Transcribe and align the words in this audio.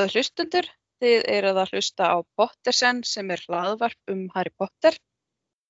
Góður 0.00 0.14
hlustundur, 0.16 0.66
þið 1.04 1.24
eruð 1.28 1.58
að 1.60 1.72
hlusta 1.74 2.06
á 2.08 2.16
Pottersen 2.38 3.02
sem 3.04 3.28
er 3.34 3.40
hlaðvarp 3.44 4.12
um 4.12 4.22
Harry 4.32 4.52
Potter. 4.56 4.94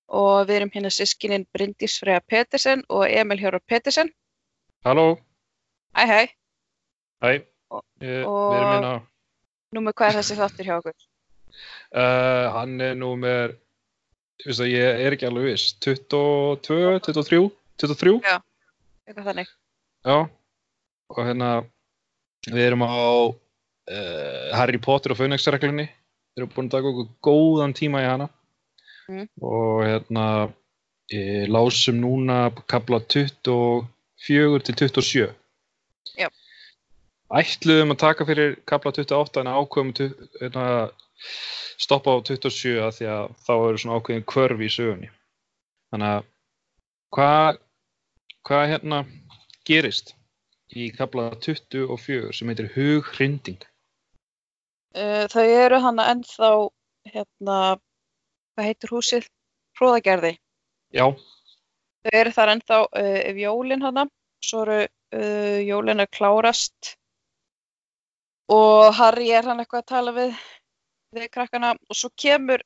Og 0.07 0.45
við 0.47 0.61
erum 0.61 0.71
hérna 0.71 0.93
sískinin 0.95 1.47
Bryndís 1.51 1.97
Freyja 1.99 2.21
Petersen 2.23 2.85
og 2.95 3.09
Emil 3.11 3.41
Hjóra 3.43 3.59
Petersen. 3.59 4.13
Halló, 4.87 5.19
Hæ. 5.99 6.05
Hæ, 6.07 6.31
hæ, 7.27 7.33
við 7.99 8.15
erum 8.21 8.71
hérna, 8.71 8.95
númer 9.75 9.99
hvað 9.99 10.13
er 10.13 10.19
þessi 10.21 10.39
þáttur 10.39 10.71
hjá 10.71 10.77
okkur? 10.79 10.97
uh, 11.91 12.47
hann 12.55 12.79
er 12.87 12.95
númer, 13.03 13.57
ég 14.45 14.53
veist 14.53 14.63
að 14.63 14.71
ég 14.77 15.05
er 15.09 15.19
ekki 15.19 15.27
alveg 15.27 15.51
viss, 15.51 15.73
22, 15.83 17.03
23, 17.11 17.43
23, 17.83 18.17
Eitthvað 19.11 19.33
þannig. 19.33 19.51
já, 20.07 20.17
og 21.11 21.23
hérna, 21.27 21.53
við 22.47 22.67
erum 22.71 22.87
á 22.87 22.95
uh, 23.91 24.57
Harry 24.57 24.79
Potter 24.79 25.13
og 25.15 25.19
Fönixreglunni, 25.19 25.89
við 26.37 26.43
erum 26.45 26.53
búin 26.55 26.69
að 26.71 26.77
taka 26.77 26.91
okkur 26.93 27.09
góðan 27.29 27.75
tíma 27.77 28.05
í 28.05 28.11
hana 28.11 28.29
Mm. 29.11 29.25
og 29.43 29.81
hérna, 29.83 30.25
ég 31.11 31.49
lásum 31.51 31.97
núna 31.99 32.53
kapla 32.71 33.01
24 33.03 34.61
til 34.63 34.75
27. 34.79 35.33
Já. 36.15 36.29
ætluðum 37.35 37.91
að 37.91 37.99
taka 38.05 38.25
fyrir 38.29 38.55
kapla 38.71 38.93
28 38.95 39.41
en 39.43 39.51
ákveðum 39.51 39.91
tu- 39.99 40.29
hérna, 40.41 40.91
stoppa 41.79 42.15
á 42.15 42.23
27 42.23 42.79
að 42.87 42.95
því 43.01 43.09
að 43.11 43.35
þá 43.47 43.53
eru 43.69 43.79
svona 43.83 43.99
ákveðin 43.99 44.25
kvörf 44.31 44.63
í 44.63 44.71
sögunni 44.77 45.11
þannig 45.91 46.15
að 46.15 46.25
hvað 47.17 47.59
hvað 48.47 48.69
hérna 48.71 49.03
gerist 49.67 50.15
í 50.71 50.91
kapla 50.95 51.31
24 51.43 52.31
sem 52.33 52.49
heitir 52.49 52.71
hughrinding 52.77 53.59
Uh, 54.91 55.27
þau 55.31 55.45
eru 55.47 55.79
hana 55.85 56.09
ennþá, 56.11 56.49
hérna, 57.13 57.59
hvað 58.55 58.67
heitir 58.67 58.91
húsið? 58.91 59.29
Hróðagerði. 59.79 60.33
já, 60.93 61.05
Þau 62.01 62.17
eru 62.19 62.33
þar 62.35 62.51
ennþá 62.57 62.79
uh, 62.89 63.19
ef 63.31 63.39
jólin 63.39 63.85
hana, 63.87 64.07
svo 64.43 64.65
eru 64.65 64.79
uh, 64.83 65.61
jólin 65.63 66.03
að 66.03 66.11
klárast 66.17 66.95
og 68.51 68.91
Harry 68.99 69.31
er 69.31 69.47
hann 69.47 69.63
eitthvað 69.63 69.85
að 69.85 69.91
tala 69.93 70.15
við, 70.17 70.35
við 71.15 71.29
krakkana 71.31 71.71
og 71.77 71.97
svo 71.97 72.11
kemur 72.19 72.65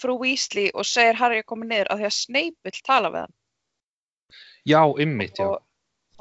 frú 0.00 0.14
Weasley 0.22 0.70
og 0.72 0.86
segir 0.88 1.18
Harry 1.20 1.42
að 1.42 1.50
koma 1.50 1.66
niður 1.68 1.90
af 1.92 1.98
því 2.00 2.06
að 2.08 2.14
Snape 2.16 2.64
vill 2.64 2.78
tala 2.86 3.10
við 3.12 3.26
hann 3.26 3.34
já, 4.64 4.80
ymmit, 5.04 5.36
já 5.36 5.50
og 5.50 5.58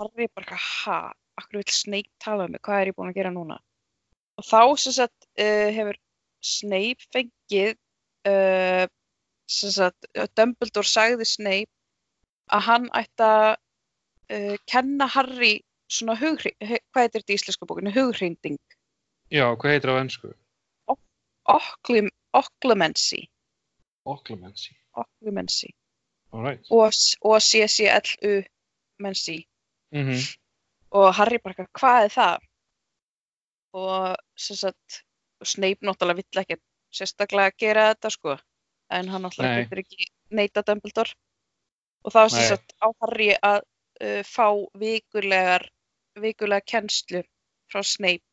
Harry 0.02 0.28
bara 0.36 0.58
ha, 0.60 0.98
akkur 1.40 1.62
vill 1.62 1.72
Snape 1.72 2.12
tala 2.20 2.44
við 2.44 2.58
mig, 2.58 2.62
hvað 2.68 2.82
er 2.82 2.92
ég 2.92 2.98
búin 2.98 3.14
að 3.14 3.22
gera 3.22 3.32
núna? 3.32 3.58
Og 4.38 4.46
þá 4.46 4.60
sem 4.84 4.98
sagt 4.98 5.17
uh, 5.40 5.70
hefur 5.78 5.98
Snape 6.48 7.08
fengið, 7.16 7.76
uh, 8.30 8.86
sagt, 9.50 10.06
Dumbledore 10.38 10.88
sagði 10.88 11.26
Snape 11.26 11.72
að 12.54 12.66
hann 12.68 12.90
ætti 12.96 13.26
að 13.26 13.48
uh, 13.56 14.56
kenna 14.70 15.08
Harry 15.12 15.56
svona 15.92 16.16
hugri, 16.20 16.52
hu- 16.62 16.82
hvað 16.94 17.06
heitir 17.08 17.24
þetta 17.24 17.34
í 17.34 17.38
íslensku 17.40 17.68
bókinu, 17.70 17.94
hughrinding, 17.96 18.58
já, 19.32 19.46
hvað 19.56 19.74
heitir 19.74 19.92
það 19.92 20.00
á 20.00 20.04
ennsku? 20.04 20.34
occlum, 21.48 22.10
occlumency, 22.36 23.22
Occlumency 24.08 24.74
occlumency 24.98 25.70
og, 26.32 26.92
og 27.24 27.38
CCLU 27.44 28.42
mency. 29.00 29.42
mm 29.96 30.20
og 30.98 31.10
Harry 31.16 31.38
bara 31.44 31.66
hvað 31.76 32.06
er 32.06 32.12
það? 32.14 32.44
Og 33.76 34.16
sem 34.40 34.56
sagt, 34.56 35.02
Snape 35.46 35.86
náttúrulega 35.86 36.22
vill 36.22 36.42
ekki 36.42 36.58
sérstaklega 36.94 37.56
gera 37.60 37.88
þetta 37.92 38.12
sko, 38.14 38.36
en 38.94 39.10
hann 39.12 39.26
náttúrulega 39.26 39.64
getur 39.66 39.82
ekki 39.84 40.08
neita 40.38 40.64
Dumbledore. 40.66 41.14
Og 42.06 42.14
sem 42.14 42.40
Nei. 42.40 42.48
sagt 42.48 42.76
á 42.80 42.88
Harry 43.04 43.34
að 43.36 43.60
uh, 43.62 44.22
fá 44.24 44.48
vikulegar, 44.80 45.68
vikulega 46.18 46.66
kennslu 46.66 47.24
frá 47.72 47.84
Snape 47.84 48.24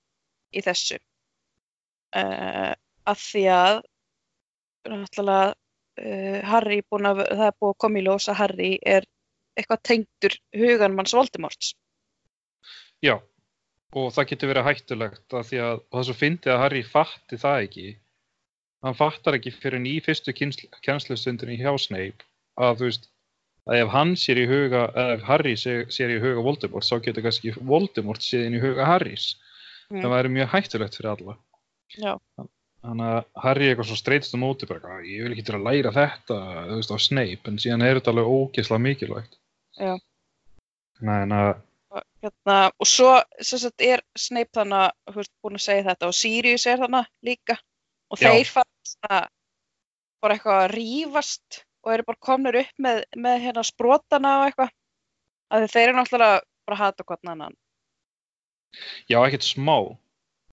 í 0.55 0.63
þessu. 0.63 1.01
Uh, 2.15 2.73
að 3.11 3.21
því 3.25 3.45
að 3.51 3.81
náttúrulega 4.93 5.51
uh, 5.51 6.41
Harry 6.53 6.83
búin 6.87 7.11
að, 7.11 7.25
það 7.33 7.47
er 7.49 7.59
búið 7.59 7.75
að 7.75 7.81
koma 7.85 8.01
í 8.01 8.07
ljós 8.07 8.29
að 8.31 8.41
Harry 8.43 8.73
er 8.83 9.09
eitthvað 9.59 9.83
tengdur 9.91 10.37
huganmanns 10.55 11.15
Voldemorts. 11.15 11.75
Já, 13.05 13.19
og 13.95 14.13
það 14.15 14.29
getur 14.33 14.51
verið 14.51 14.69
hættulegt 14.69 15.37
að 15.39 15.49
því 15.51 15.61
að, 15.65 15.83
það 15.95 16.07
svo 16.09 16.17
fyndi 16.19 16.53
að 16.53 16.63
Harry 16.65 16.83
fatti 16.87 17.39
það 17.41 17.67
ekki. 17.69 17.89
Hann 18.85 18.99
fattar 18.99 19.39
ekki 19.39 19.55
fyrir 19.55 19.87
í 19.89 19.97
fyrstu 20.05 20.35
kennslustundinni 20.37 21.57
hjá 21.61 21.73
Snape 21.81 22.27
að 22.61 22.81
þú 22.81 22.89
veist, 22.91 23.07
að 23.65 23.81
ef 23.81 23.93
hann 23.95 24.13
sér 24.21 24.43
í 24.43 24.49
huga, 24.51 24.83
eða 24.93 25.15
ef 25.17 25.23
Harry 25.29 25.55
sér, 25.57 25.87
sér 25.95 26.13
í 26.13 26.19
huga 26.23 26.45
Voldemort, 26.45 26.85
þá 26.85 26.99
getur 27.07 27.25
kannski 27.25 27.55
Voldemort 27.57 28.25
séð 28.25 28.49
inn 28.49 28.59
í 28.59 28.63
huga 28.63 28.89
Harrys. 28.89 29.31
Mm. 29.89 30.03
Það 30.03 30.15
væri 30.15 30.35
mjög 30.35 30.53
hættulegt 30.53 30.99
fyrir 30.99 31.11
alla. 31.15 31.37
Já. 31.95 32.13
Þannig 32.85 33.11
að 33.15 33.41
Harry 33.41 33.69
eitthvað 33.71 33.89
svo 33.89 33.97
streytist 33.97 34.37
á 34.37 34.39
móti, 34.41 34.69
bara, 34.69 34.99
"Ah, 34.99 35.01
ég 35.01 35.25
vil 35.25 35.33
ekki 35.33 35.47
til 35.49 35.57
að 35.57 35.65
læra 35.65 35.93
þetta, 35.93 36.37
þú 36.69 36.77
veist, 36.81 36.93
á 36.93 36.99
Snape, 37.01 37.49
en 37.49 37.57
síðan 37.57 37.85
er 37.85 38.01
þetta 38.01 38.13
alveg 38.13 38.33
ógeðslega 38.35 38.85
mikilvægt. 38.85 39.39
Já. 39.81 39.95
En 41.01 41.33
að, 41.33 41.55
og, 41.95 42.03
hérna, 42.25 42.59
og 42.81 42.89
svo 42.91 43.13
sagt, 43.41 43.85
er 43.85 44.03
Snape 44.19 44.53
þannig 44.57 44.81
að 44.81 45.13
þú 45.13 45.21
veist, 45.21 45.35
búin 45.45 45.59
að 45.59 45.67
segja 45.67 45.87
þetta 45.91 46.11
og 46.11 46.19
Sirius 46.19 46.67
er 46.71 46.83
þannig 46.83 47.11
líka 47.29 47.59
og 48.11 48.21
Já. 48.21 48.29
þeir 48.31 48.51
fannst 48.51 49.09
að 49.09 49.29
bara 50.25 50.37
eitthvað 50.37 50.63
að 50.63 50.73
rífast 50.75 51.61
og 51.85 51.93
eru 51.93 52.07
bara 52.09 52.25
komnir 52.25 52.61
upp 52.63 52.81
með, 52.81 53.03
með 53.17 53.43
hérna 53.45 53.67
sprotana 53.67 54.39
og 54.41 54.47
eitthvað 54.49 54.73
að 55.55 55.69
þeir 55.75 55.87
eru 55.89 55.99
náttúrulega 55.99 56.41
bara 56.65 56.79
að 56.79 56.85
hata 56.85 57.07
hvern 57.07 57.35
annan 57.35 57.61
Já, 59.07 59.21
ekkert 59.23 59.47
smá. 59.47 59.77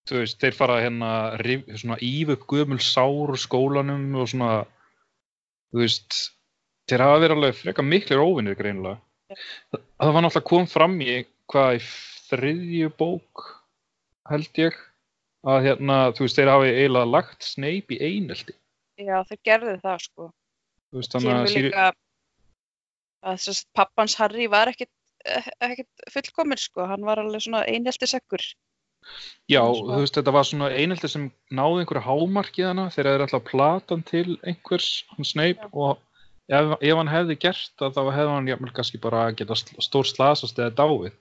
Þú 0.09 0.19
veist, 0.19 0.39
þeir 0.41 0.57
fara 0.57 0.79
hérna 0.81 1.11
rif, 1.41 1.63
svona 1.77 1.97
íf 2.05 2.33
upp 2.35 2.45
gömul 2.49 2.81
sár 2.83 3.33
skólanum 3.39 4.17
og 4.17 4.29
svona, 4.31 4.51
þú 5.71 5.83
veist, 5.83 6.19
þeir 6.89 7.05
hafa 7.05 7.21
verið 7.23 7.37
alveg 7.37 7.59
freka 7.59 7.85
miklir 7.85 8.21
óvinnir 8.21 8.57
greinilega. 8.59 8.99
Það, 9.31 9.83
það 10.01 10.13
var 10.15 10.25
náttúrulega 10.25 10.49
kom 10.49 10.67
fram 10.67 10.97
í 11.05 11.11
hvað 11.51 11.77
í 11.77 11.81
þriðju 12.31 12.91
bók, 12.99 13.43
held 14.31 14.61
ég, 14.61 14.77
að 15.47 15.67
hérna, 15.67 15.97
þú 16.15 16.25
veist, 16.25 16.37
þeir 16.37 16.53
hafi 16.53 16.71
eiginlega 16.75 17.11
lagt 17.11 17.47
Snape 17.47 17.97
í 17.97 17.99
einelti. 17.99 18.55
Já, 19.01 19.17
þeir 19.27 19.39
gerðu 19.47 19.75
það 19.81 20.01
sko 20.05 20.29
Þú 20.91 20.99
veist, 20.99 21.13
þannig 21.15 21.37
að 21.37 21.53
líka 21.55 21.85
að 23.21 23.37
sem 23.41 23.55
sagt, 23.55 23.69
pappans 23.77 24.17
Harry 24.19 24.47
var 24.51 24.71
ekkit, 24.71 24.91
ekkit 25.61 26.11
fullkominn 26.13 26.59
sko, 26.59 26.85
hann 26.89 27.05
var 27.07 27.21
alveg 27.21 27.45
svona 27.45 27.63
einheltiseggur 27.69 28.43
Já, 29.49 29.63
þú 29.65 29.97
veist, 30.03 30.17
þetta 30.17 30.33
var 30.35 30.45
svona 30.45 30.69
einelti 30.75 31.09
sem 31.09 31.27
náði 31.53 31.83
einhverju 31.83 32.03
hámarkið 32.05 32.67
hana 32.69 32.87
þegar 32.93 33.15
þeir 33.15 33.25
ætla 33.25 33.39
að 33.39 33.47
plata 33.49 33.95
hann 33.95 34.03
til 34.05 34.37
einhvers, 34.45 34.89
hann 35.15 35.27
Snape, 35.27 35.65
Já. 35.65 35.71
og 35.73 36.01
ef, 36.51 36.75
ef 36.77 36.99
hann 36.99 37.11
hefði 37.11 37.37
gert 37.41 37.71
það, 37.81 37.95
þá 37.97 38.01
hefði 38.17 38.35
hann 38.35 38.51
jafnvel 38.51 38.73
kannski 38.77 39.01
bara 39.01 39.23
geta 39.37 39.57
sl- 39.57 39.81
stór 39.81 40.09
slasast 40.09 40.61
eða 40.61 40.75
dáið. 40.77 41.17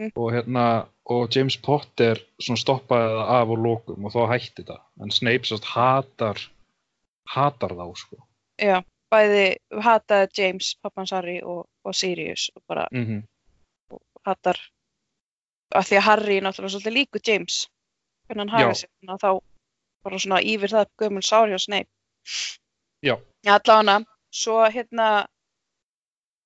Mm. 0.00 0.12
Og 0.16 0.32
hérna, 0.32 0.66
og 1.12 1.28
James 1.36 1.58
Potter 1.60 2.20
stoppaði 2.40 3.10
það 3.12 3.32
af 3.36 3.50
og 3.52 3.58
lokum 3.66 4.06
og 4.08 4.14
þá 4.14 4.22
hætti 4.32 4.64
það. 4.64 4.80
En 5.04 5.12
Snape 5.12 5.48
sérst 5.48 5.68
hatar, 5.68 6.40
hatar 7.28 7.74
þá, 7.76 7.84
sko. 8.00 8.22
Já, 8.62 8.78
bæði 9.12 9.44
hataði 9.84 10.30
James, 10.38 10.72
pappans 10.82 11.12
Harry 11.12 11.40
og, 11.42 11.66
og 11.84 11.94
Sirius 11.94 12.48
og 12.56 12.64
bara 12.68 12.88
Mm 12.92 13.22
hatar 14.26 14.58
af 15.74 15.88
því 15.88 15.98
að 15.98 16.06
Harry 16.06 16.38
náttúrulega 16.42 16.74
svolítið 16.74 16.96
líku 16.96 17.22
James 17.26 17.66
hvernig 18.28 18.52
hann 18.52 18.68
Já. 18.68 18.74
sig 18.74 18.90
þannig 18.90 19.14
að 19.14 19.22
þá 19.24 19.30
bara 20.04 20.20
svona 20.24 20.40
yfir 20.52 20.74
það 20.74 20.90
gömul 21.00 21.24
sár 21.26 21.50
hjá 21.50 21.58
Snape 21.58 21.90
Já. 23.02 23.14
allavega, 23.46 23.96
svo 24.30 24.58
hérna 24.74 25.08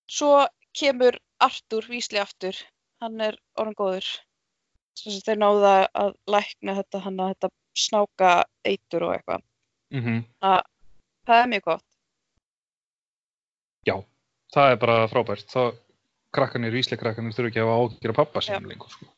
svo 0.09 0.47
kemur 0.77 1.19
Artur 1.41 1.85
Vísli 1.91 2.21
aftur, 2.21 2.57
hann 3.03 3.21
er 3.21 3.37
orðan 3.57 3.79
góður 3.79 4.09
þeir 4.97 5.39
náða 5.43 5.75
að 5.93 6.15
lækna 6.31 6.79
þetta 6.79 7.03
hann 7.05 7.21
að 7.21 7.35
þetta 7.35 7.53
snáka 7.77 8.33
eitur 8.65 9.09
og 9.09 9.19
eitthvað 9.19 9.45
Mm 9.95 10.25
það 11.27 11.41
er 11.43 11.49
mjög 11.51 11.63
gott 11.67 11.85
Það 14.55 14.73
er 14.73 14.79
bara 14.83 15.01
frábært. 15.11 15.49
Þá 15.51 15.63
krakkanir, 16.37 16.75
vísleikrakkanir 16.75 17.35
þurfa 17.35 17.51
ekki 17.51 17.63
að 17.63 17.71
hafa 17.71 17.81
ágjör 17.83 18.13
af 18.13 18.21
pappa 18.21 18.43
Já. 18.43 18.47
sinum 18.49 18.71
lengur. 18.71 18.93
Sko. 18.93 19.09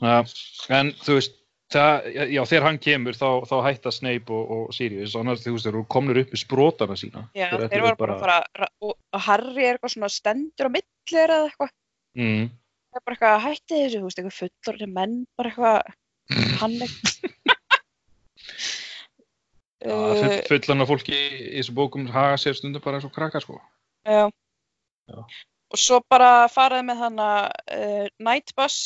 Uh, 0.00 0.32
en 0.72 0.92
þú 1.02 1.16
veist, 1.18 1.34
það, 1.70 2.08
já, 2.32 2.40
þegar 2.48 2.66
hann 2.66 2.80
kemur 2.80 3.18
þá, 3.18 3.28
þá 3.50 3.56
hætta 3.66 3.92
Snape 3.92 4.32
og, 4.34 4.54
og 4.56 4.72
Sirius. 4.74 5.16
Annars 5.20 5.44
þú 5.44 5.56
veist, 5.56 5.68
þeir 5.68 5.74
eru 5.74 5.84
komnir 5.92 6.22
upp 6.22 6.32
í 6.32 6.40
sprótana 6.40 6.96
sína. 6.98 7.26
Já, 7.36 7.50
Þeir 7.52 7.66
þeir 7.66 7.86
voru 7.86 8.00
bara 8.00 8.16
að 8.16 8.24
fara 8.24 8.70
og, 8.86 8.96
Harry 9.26 9.66
er 9.66 9.76
eitthvað 9.76 9.94
svona 9.96 10.12
stendur 10.14 10.70
á 10.70 10.74
milli 10.78 11.12
þeirra 11.12 11.40
eða 11.40 11.50
eitthvað 11.50 11.76
Mm, 12.18 12.48
það 12.90 12.98
er 12.98 13.04
bara 13.06 13.14
eitthvað 13.16 13.44
hætti 13.46 13.76
þessu, 13.84 13.98
þú 14.00 14.06
veist, 14.08 14.18
eitthvað 14.20 14.38
fullorðin 14.40 14.94
menn, 14.96 15.14
bara 15.38 15.50
eitthvað, 15.52 15.78
já, 19.80 19.96
full, 20.20 20.40
fullan 20.50 20.84
af 20.84 20.90
fólki 20.90 21.16
í 21.16 21.58
þessu 21.60 21.74
bókum 21.76 22.08
haga 22.12 22.36
sér 22.40 22.56
stundum 22.58 22.82
bara 22.84 22.98
eins 22.98 23.06
og 23.08 23.14
krakkar, 23.16 23.42
sko. 23.44 23.60
já. 24.06 24.26
Já. 25.10 25.20
Og 25.70 25.78
svo 25.78 26.00
bara 26.10 26.48
faraði 26.50 26.84
með 26.88 26.98
hann 27.04 27.18
að 27.22 27.44
uh, 27.76 28.06
Night 28.26 28.50
Bus, 28.58 28.76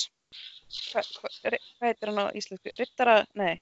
hvað 0.93 1.09
hva, 1.17 1.31
hva 1.41 1.88
heitir 1.88 2.11
hann 2.11 2.21
á 2.21 2.26
íslensku? 2.37 2.73
Rittara, 2.79 3.17
nei, 3.41 3.55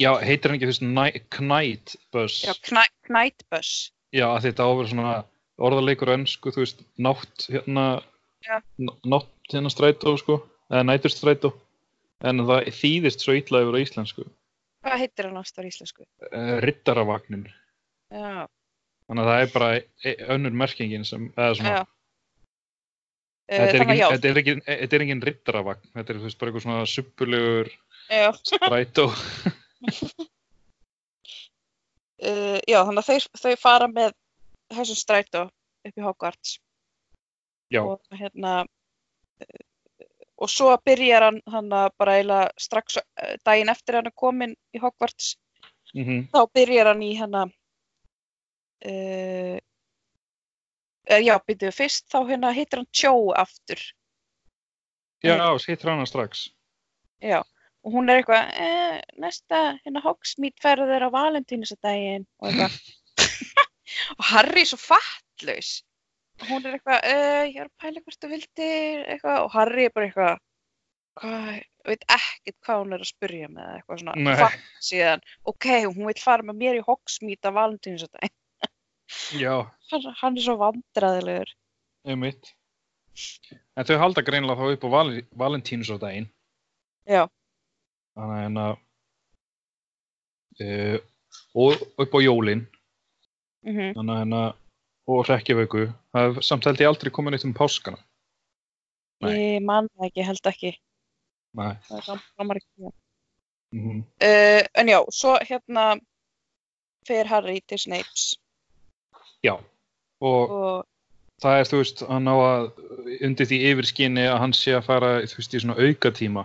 Já, 0.00 0.08
heitir 0.24 0.48
hann 0.48 0.56
ekki 0.56 0.70
fyrst 0.70 0.84
Night, 0.88 1.26
Knight 1.36 1.92
Bus? 2.16 2.38
já, 2.46 2.54
Kni- 2.64 3.12
Night 3.12 3.44
Bus. 3.52 3.90
Já, 4.12 4.24
að 4.32 4.46
þetta 4.46 4.64
áver 4.70 4.88
svona 4.88 5.10
orðarleikur 5.60 6.08
á 6.12 6.16
ennsku, 6.16 6.52
þú 6.54 6.62
veist, 6.64 6.80
nátt 6.96 7.44
hérna, 7.52 7.84
Já. 8.46 8.58
n- 8.78 8.96
nátt 9.04 9.28
hérna 9.52 9.70
strætó, 9.72 10.16
sko, 10.18 10.40
eða 10.70 10.84
næturstrætó, 10.88 11.52
en 12.24 12.42
það 12.48 12.70
þýðist 12.78 13.22
svo 13.24 13.34
illa 13.38 13.62
yfir 13.64 13.78
á 13.78 13.84
íslensku, 13.84 14.26
Hvað 14.82 14.98
heitir 14.98 15.28
hann 15.28 15.38
ástar 15.38 15.66
íslensku? 15.68 16.02
uh, 16.32 16.56
riddaravagnin, 16.64 17.44
Já, 18.12 18.46
þannig 19.08 19.22
að 19.24 19.30
það 19.32 19.42
er 19.44 19.50
bara 19.54 19.68
e- 19.78 20.16
önnur 20.34 20.56
merkingin 20.64 21.04
sem, 21.06 21.28
eða 21.36 21.54
svona, 21.58 21.74
já. 21.78 21.84
Þetta, 23.52 23.62
er 23.62 23.74
að 23.74 23.82
engin, 23.82 23.98
já, 23.98 24.08
þetta, 24.12 24.28
er 24.32 24.38
engin, 24.40 24.60
þetta 24.66 24.96
er 24.96 25.02
engin 25.04 25.22
riddaravagn, 25.26 25.88
þetta 25.92 26.12
er, 26.14 26.18
þú 26.18 26.26
veist, 26.28 26.38
bara 26.40 26.50
eitthvað 26.50 26.66
svona 26.66 26.86
suppulegur 26.88 27.72
strætó, 28.48 29.06
Uh, 32.22 32.58
já, 32.70 32.78
þannig 32.86 33.02
að 33.02 33.08
þeir, 33.10 33.24
þau 33.42 33.54
fara 33.60 33.88
með 33.90 34.12
þessum 34.72 34.98
strætó 35.00 35.42
upp 35.50 35.98
í 35.98 36.04
Hogwarts. 36.06 36.56
Já, 37.72 37.82
og 37.82 38.18
hérna 38.18 38.52
eh, 39.40 39.62
og 40.42 40.50
svo 40.50 40.74
byrjar 40.84 41.28
hann, 41.28 41.40
hann 41.46 41.70
bara 41.70 42.16
eiginlega 42.18 42.50
strax 42.60 42.98
eh, 42.98 43.36
daginn 43.46 43.72
eftir 43.72 43.98
hann 43.98 44.10
er 44.10 44.16
komin 44.16 44.56
í 44.74 44.82
Hogwarts 44.82 45.36
mm 45.94 46.28
þá 46.32 46.40
byrjar 46.54 46.92
hann 46.92 47.02
í 47.04 47.12
hérna 47.18 47.46
uh, 48.86 49.58
já, 51.20 51.34
byrjuðu 51.46 51.72
fyrst 51.76 52.08
þá 52.12 52.18
hérna 52.28 52.52
hittir 52.56 52.82
hann 52.82 52.90
Cho 52.92 53.32
aftur. 53.36 53.80
Já, 55.22 55.36
hittir 55.66 55.90
hana 55.90 56.06
strax, 56.06 56.48
já, 57.22 57.42
og 57.84 57.92
hún 57.94 58.10
er 58.10 58.22
eitthvað 58.22 58.48
eh, 58.58 58.98
næsta 59.22 59.78
hérna 59.84 60.02
Hogsmeade 60.02 60.58
ferð 60.62 60.90
er 60.90 61.06
á 61.06 61.14
Valentínusadaginn 61.14 62.26
og 62.42 62.48
eitthvað. 62.48 62.80
Og 64.18 64.24
Harry 64.24 64.62
er 64.64 64.68
svo 64.68 64.78
fattlaus 64.80 65.82
hún 66.48 66.66
er 66.66 66.78
eitthvað 66.78 67.06
uh, 67.08 67.42
ég 67.48 67.60
er 67.60 67.68
að 67.68 67.76
pæla 67.82 68.02
hvort 68.02 68.22
þú 68.22 68.32
vildir 68.32 69.04
eitthvað. 69.12 69.40
Og 69.46 69.54
Harry 69.56 69.86
er 69.88 69.94
bara 69.94 70.08
eitthvað 70.08 70.38
hvað, 71.20 71.48
veit 71.88 72.06
ekkert 72.08 72.58
hvað 72.66 72.84
hún 72.84 72.96
er 72.96 73.04
að 73.04 73.10
spurja 73.10 73.50
með 73.52 73.72
eitthvað 73.76 74.02
svona 74.02 74.14
Nei. 74.18 74.36
fatt 74.40 74.70
síðan. 74.84 75.26
Ok, 75.50 75.68
hún 75.88 76.06
vil 76.08 76.20
fara 76.22 76.46
með 76.48 76.62
mér 76.62 76.78
í 76.80 76.86
Hogsmeade 76.86 77.52
á 77.52 77.56
Valentínusadaginn 77.58 78.38
já, 79.36 79.54
hann, 79.92 80.08
hann 80.20 80.36
er 80.36 80.44
svo 80.44 80.56
vandræðilegur 80.60 81.52
einmitt, 82.08 82.54
en 83.76 83.86
þau 83.86 83.98
halda 84.00 84.24
greinlega 84.26 84.58
þá 84.58 84.76
upp 84.76 84.86
á 84.88 84.90
val, 84.96 85.10
Valentínusardaginn, 85.38 86.28
já, 87.06 87.26
Þannig 88.12 88.42
en 88.44 88.58
að 88.60 88.72
uh, 90.60 90.96
og 91.56 91.84
upp 92.04 92.16
á 92.16 92.20
jólin. 92.20 92.66
Mm 93.64 93.94
þannig 93.96 94.18
en 94.26 94.34
að 94.36 94.48
og 95.06 95.26
er 95.28 96.42
samt 96.42 96.66
held 96.68 96.80
ég 96.80 96.88
aldrei 96.88 97.10
komin 97.10 97.34
eitt 97.34 97.46
um 97.48 97.54
páskana. 97.56 97.98
Nei. 99.22 99.32
ég 99.56 99.62
man 99.64 99.88
það 99.94 100.08
ekki, 100.08 100.26
held 100.26 100.50
ekki. 100.50 100.72
Nei. 101.58 101.74
það 101.88 102.14
er 102.16 102.26
framar 102.36 102.60
ekki 102.62 102.92
Mm 103.72 103.80
-hmm. 103.90 104.00
uh, 104.00 104.66
en 104.74 104.88
já, 104.88 105.00
svo 105.10 105.38
hérna 105.48 106.00
fer 107.08 107.26
Harry 107.26 107.60
til 107.66 107.78
Snapes. 107.78 108.36
Já. 109.44 109.56
Og 110.20 110.50
og 110.50 110.86
það 111.42 111.58
er 111.58 111.68
þú 111.70 111.76
veist 111.80 112.02
hann 112.08 112.28
á 112.28 112.36
að 112.36 112.64
undir 113.26 113.46
því 113.46 113.58
yfirskinni 113.70 114.26
að 114.28 114.38
hann 114.38 114.52
sé 114.52 114.74
að 114.76 114.86
fara 114.86 115.10
þú 115.26 115.36
veist 115.40 115.54
í 115.54 115.60
svona 115.60 115.80
aukatíma 115.80 116.44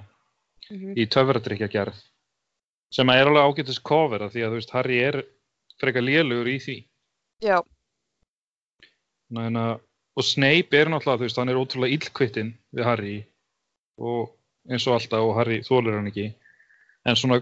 mm 0.69 0.93
í 0.97 1.05
töfradrykja 1.05 1.67
gerð 1.67 1.99
sem 2.91 3.09
að 3.09 3.19
er 3.19 3.27
alveg 3.27 3.43
ágætis 3.47 3.79
cover 3.79 4.23
af 4.23 4.31
því 4.33 4.41
að 4.43 4.51
þú 4.51 4.59
veist 4.59 4.75
Harry 4.75 4.99
er 4.99 5.25
frekar 5.79 6.03
lélugur 6.03 6.47
í 6.47 6.57
því. 6.59 6.77
Já, 7.43 7.61
Að, 9.35 9.79
og 10.17 10.23
Snape 10.23 10.77
er 10.79 10.87
náttúrulega, 10.89 11.19
þú 11.19 11.25
veist, 11.27 11.37
hann 11.41 11.49
er 11.51 11.59
ótrúlega 11.59 11.97
illkvittinn 11.97 12.53
við 12.75 12.85
Harry 12.87 13.15
og 13.99 14.31
eins 14.69 14.85
og 14.87 14.95
alltaf 14.97 15.25
og 15.25 15.35
Harry 15.37 15.59
þólir 15.65 15.97
hann 15.97 16.07
ekki. 16.11 16.29
En 17.07 17.15
svona, 17.19 17.41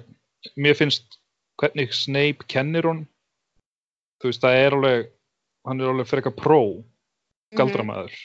mér 0.57 0.75
finnst 0.77 1.19
hvernig 1.61 1.93
Snape 1.93 2.47
kennir 2.51 2.87
hún, 2.89 3.03
þú 4.21 4.31
veist, 4.31 4.41
það 4.43 4.59
er 4.63 4.77
alveg, 4.79 5.11
hann 5.65 5.81
er 5.81 5.91
alveg 5.93 6.09
frekar 6.09 6.35
pró, 6.35 6.59
mhm, 6.81 7.57
galdramæður. 7.59 8.17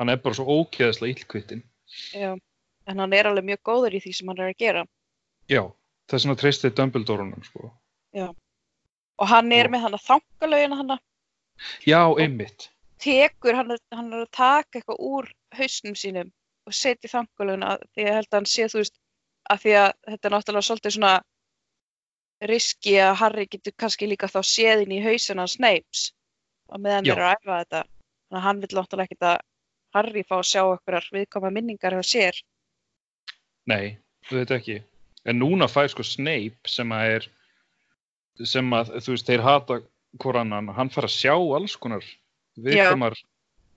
Hann 0.00 0.08
er 0.08 0.16
bara 0.22 0.34
svo 0.36 0.46
ógeðslega 0.60 1.16
illkvittinn. 1.16 1.62
já 2.14 2.36
en 2.86 2.98
hann 2.98 3.12
er 3.12 3.26
alveg 3.28 3.44
mjög 3.44 3.60
góður 3.66 3.94
í 3.98 4.00
því 4.02 4.12
sem 4.14 4.28
hann 4.30 4.38
er 4.38 4.52
að 4.52 4.58
gera 4.62 4.84
Já, 5.50 5.62
þess 6.10 6.24
vegna 6.26 6.36
treystið 6.38 6.74
Dumbledore 6.78 7.24
honum, 7.24 7.42
sko. 7.42 7.72
og 9.18 9.28
hann 9.28 9.52
er 9.52 9.66
Og- 9.66 9.72
með 9.72 9.80
hann 9.80 9.94
að 9.94 10.06
þangalögin 10.06 10.76
hann 10.76 10.98
Já, 11.84 12.00
einmitt. 12.18 12.70
Tekur, 13.00 13.56
hann 13.56 13.74
er, 13.74 13.80
hann 13.94 14.12
er 14.12 14.24
að 14.24 14.32
taka 14.36 14.80
eitthvað 14.80 15.02
úr 15.06 15.30
hausnum 15.56 15.96
sínum 15.98 16.30
og 16.68 16.76
setja 16.76 17.10
þangalögina 17.10 17.76
því 17.94 18.06
að 18.06 18.16
held 18.18 18.30
að 18.30 18.38
hann 18.38 18.50
sé 18.50 18.68
þú 18.70 18.82
veist 18.82 18.96
að 19.50 19.62
því 19.64 19.76
að 19.80 19.90
þetta 20.06 20.28
er 20.28 20.34
náttúrulega 20.34 20.68
svolítið 20.68 20.96
svona 20.96 21.14
riski 22.50 22.96
að 23.02 23.16
Harry 23.20 23.46
getur 23.50 23.74
kannski 23.76 24.08
líka 24.08 24.28
þá 24.30 24.40
séðin 24.46 24.94
í 24.96 25.00
hausin 25.04 25.40
hans 25.42 25.56
Snapes 25.58 26.04
og 26.70 26.80
meðan 26.80 27.08
þeir 27.08 27.16
eru 27.16 27.26
að 27.26 27.34
æfa 27.36 27.58
þetta. 27.62 27.82
Þannig 28.30 28.40
að 28.40 28.46
hann 28.46 28.62
vil 28.62 28.70
náttúrulega 28.78 29.08
ekkert 29.08 29.28
að 29.30 29.38
Harry 29.96 30.22
fá 30.24 30.36
að 30.38 30.48
sjá 30.52 30.62
einhverjar 30.62 31.10
viðkoma 31.16 31.50
minningar 31.50 31.96
hjá 31.98 32.06
sér. 32.06 32.40
Nei, 33.68 33.98
þú 34.28 34.40
veit 34.40 34.54
ekki. 34.56 34.78
En 35.28 35.40
núna 35.42 35.68
fær 35.68 35.90
sko 35.92 36.06
Snape 36.06 36.70
sem 36.70 36.92
að 36.94 37.14
er, 37.16 37.26
sem 38.46 38.76
að, 38.76 38.94
þú 39.04 39.16
veist, 39.16 39.28
þeir 39.28 39.44
hata 39.44 39.80
hvor 40.22 40.38
annan, 40.40 40.70
hann 40.74 40.92
fær 40.94 41.08
að 41.08 41.16
sjá 41.16 41.34
alls 41.34 41.76
konar 41.76 42.06
viðkomar 42.58 43.14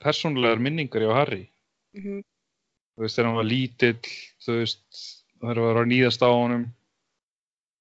persónulegar 0.03 0.59
minningar 0.59 1.01
hjá 1.05 1.13
Harry. 1.19 1.43
mm 1.97 2.21
Þú 2.93 3.01
veist, 3.01 3.15
þegar 3.17 3.25
hann 3.31 3.37
var 3.39 3.47
lítill, 3.49 4.09
þú 4.45 4.55
veist, 4.59 4.97
hann 5.41 5.57
var 5.65 5.77
að 5.81 5.87
nýðast 5.89 6.21
á 6.21 6.29
honum, 6.29 6.67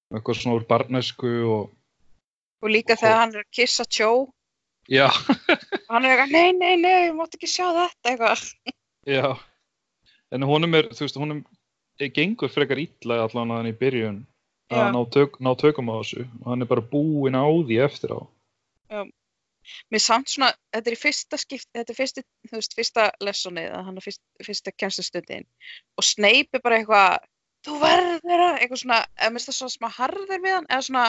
eitthvað 0.08 0.38
svona 0.38 0.56
úr 0.56 0.64
barnesku 0.70 1.32
og, 1.52 1.66
og 2.64 2.70
líka 2.72 2.94
Og- 2.96 3.02
þegar 3.02 3.18
hann 3.20 3.34
er 3.36 3.42
að 3.44 3.50
kissa 3.52 3.84
Cho 3.84 4.08
já, 4.88 5.08
hann 5.92 6.04
er 6.08 6.14
eitthvað, 6.16 6.32
nei, 6.32 6.52
nei, 6.56 6.76
nei, 6.80 6.94
ég 7.10 7.14
mátt 7.18 7.36
ekki 7.36 7.50
sjá 7.50 7.66
þetta 7.76 8.08
eitthvað 8.14 8.44
já. 9.04 9.26
En 10.32 10.48
honum 10.48 10.74
er, 10.80 10.88
þú 10.96 11.04
veist, 11.04 11.20
honum 11.20 11.44
gengur 12.00 12.48
frekar 12.48 12.80
illa 12.80 13.20
allan 13.26 13.52
að 13.52 13.60
hann 13.60 13.68
í 13.68 13.76
byrjun 13.76 14.20
að 14.72 14.80
Já. 14.80 14.92
ná, 14.96 15.00
tök, 15.12 15.36
ná 15.44 15.52
tökum 15.60 15.92
á 15.92 16.00
þessu 16.00 16.24
og 16.40 16.46
hann 16.48 16.64
er 16.64 16.70
bara 16.72 16.80
búinn 16.88 17.36
á 17.36 17.44
því 17.44 17.76
eftir 17.84 18.16
á. 18.16 18.20
Mér 19.92 20.02
samt 20.02 20.32
svona, 20.32 20.52
þetta 20.74 20.90
er 20.90 20.96
í 20.96 21.00
fyrsta 21.00 21.38
skipt 21.40 21.68
þetta 21.76 21.94
er 21.94 21.98
fyrsti, 21.98 22.24
þú 22.50 22.58
veist, 22.58 22.76
fyrsta 22.78 23.08
lessonið 23.24 23.68
að 23.72 23.84
hann 23.88 24.00
er 24.00 24.06
fyrst, 24.06 24.22
fyrsta 24.46 24.74
kennslustundin 24.76 25.46
og 25.98 26.06
Snape 26.06 26.58
er 26.58 26.64
bara 26.64 26.80
eitthvað 26.80 27.18
þú 27.66 27.78
verður 27.82 28.46
að, 28.48 28.56
eitthvað 28.60 28.82
svona 28.82 29.02
eða 29.18 29.34
minnst 29.34 29.50
það 29.50 29.58
svona 29.58 29.76
smá 29.76 29.88
harður 29.98 30.42
við 30.46 30.56
hann 30.56 30.70
eða 30.70 30.86
svona, 30.88 31.04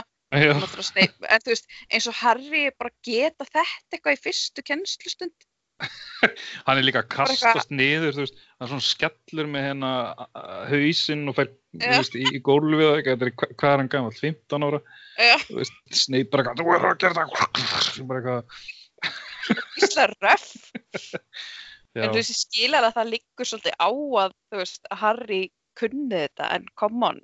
Snape, 0.90 1.28
en 1.30 1.44
þú 1.46 1.54
veist 1.54 1.74
eins 1.90 2.10
og 2.10 2.20
Harry 2.22 2.64
bara 2.78 2.94
geta 3.06 3.46
þetta 3.50 3.98
eitthvað 3.98 4.18
í 4.18 4.24
fyrstu 4.28 4.66
kennslustund 4.66 5.50
hann 6.68 6.80
er 6.80 6.86
líka 6.86 7.04
að 7.04 7.10
kastast 7.14 7.72
niður, 7.74 8.16
veist, 8.22 8.38
hann 8.58 8.68
er 8.68 8.72
svona 8.72 8.86
skellur 8.86 9.50
með 9.52 9.66
hérna 9.68 9.92
hausinn 10.70 11.26
og 11.32 11.38
fer, 11.38 11.50
Já. 11.76 11.90
veist, 11.98 12.16
í, 12.20 12.28
í 12.38 12.42
gólfið 12.44 13.10
er, 13.14 13.34
hvað 13.34 13.70
er 13.70 13.84
hann 13.84 13.92
gamall, 13.92 14.16
15 14.20 14.68
ára, 14.70 14.80
veist, 15.50 15.76
Snape 16.04 16.32
bara 16.32 16.46
eitthvað, 16.46 16.62
þú 16.62 16.70
verður 16.72 16.94
að 16.94 17.02
gera 17.04 17.18
það, 17.20 17.36
bara 18.12 18.22
eitthvað, 18.22 18.64
íslega 19.82 20.08
röff. 20.14 20.48
já, 21.94 22.06
En 22.06 22.08
þú 22.08 22.18
veist, 22.22 22.34
ég 22.34 22.40
skilar 22.40 22.88
að 22.88 22.98
það 23.02 23.14
liggur 23.18 23.52
svolítið 23.52 23.78
á 23.78 23.90
að, 24.24 24.40
veist, 24.62 24.90
Harry 25.04 25.44
kunni 25.80 26.26
þetta, 26.26 26.50
en 26.56 26.68
come 26.80 27.08
on. 27.12 27.22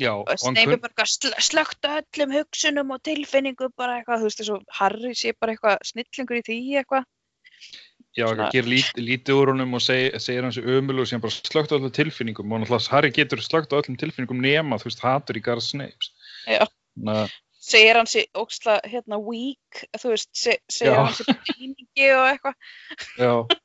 já, 0.00 0.12
Og 0.12 0.58
er 0.60 0.76
bara 0.82 1.08
slögt 1.08 1.86
öllum 1.88 2.34
hugsunum 2.34 2.94
og 2.94 3.02
tilfinningum 3.06 3.74
bara 3.78 3.98
eitthvað, 4.00 4.22
þú 4.22 4.30
veist, 4.30 4.40
þess 4.42 4.54
að 4.54 4.78
Harry 4.78 5.14
sé 5.18 5.34
bara 5.38 5.54
eitthvað 5.54 5.84
snillingur 5.90 6.40
í 6.40 6.46
því 6.46 6.60
eitthvað. 6.82 7.10
Já, 8.14 8.26
eitthvað, 8.26 8.50
gerir 8.54 8.70
lít, 8.70 8.90
lítið 8.98 9.40
úr 9.40 9.52
honum 9.52 9.76
og 9.78 9.82
seg, 9.84 10.18
segir 10.22 10.46
hans 10.46 10.58
ömul 10.60 11.00
og 11.02 11.08
síðan 11.10 11.24
bara 11.24 11.36
slögt 11.36 11.74
á 11.74 11.76
öllum 11.78 11.94
tilfinningum 11.94 12.54
og 12.54 12.62
náttúrulega 12.62 12.94
Harry 12.94 13.12
getur 13.14 13.42
slögt 13.44 13.74
á 13.74 13.78
öllum 13.80 13.98
tilfinningum 14.00 14.42
nema, 14.44 14.78
þú 14.80 14.90
veist, 14.90 15.02
hatur 15.04 15.40
í 15.40 15.44
garð 15.44 15.66
Snapes. 15.66 16.12
Að, 16.46 17.34
Segir 17.64 17.96
hann 17.96 18.08
sér 18.10 18.26
óksla, 18.36 18.76
hérna, 18.84 19.16
weak, 19.24 19.86
þú 19.96 20.10
veist, 20.12 20.28
se 20.36 20.58
segir 20.68 20.92
Já. 20.92 20.98
hann 21.00 21.14
sér 21.16 21.38
píningi 21.48 22.10
og 22.12 22.26
eitthvað. 22.28 23.54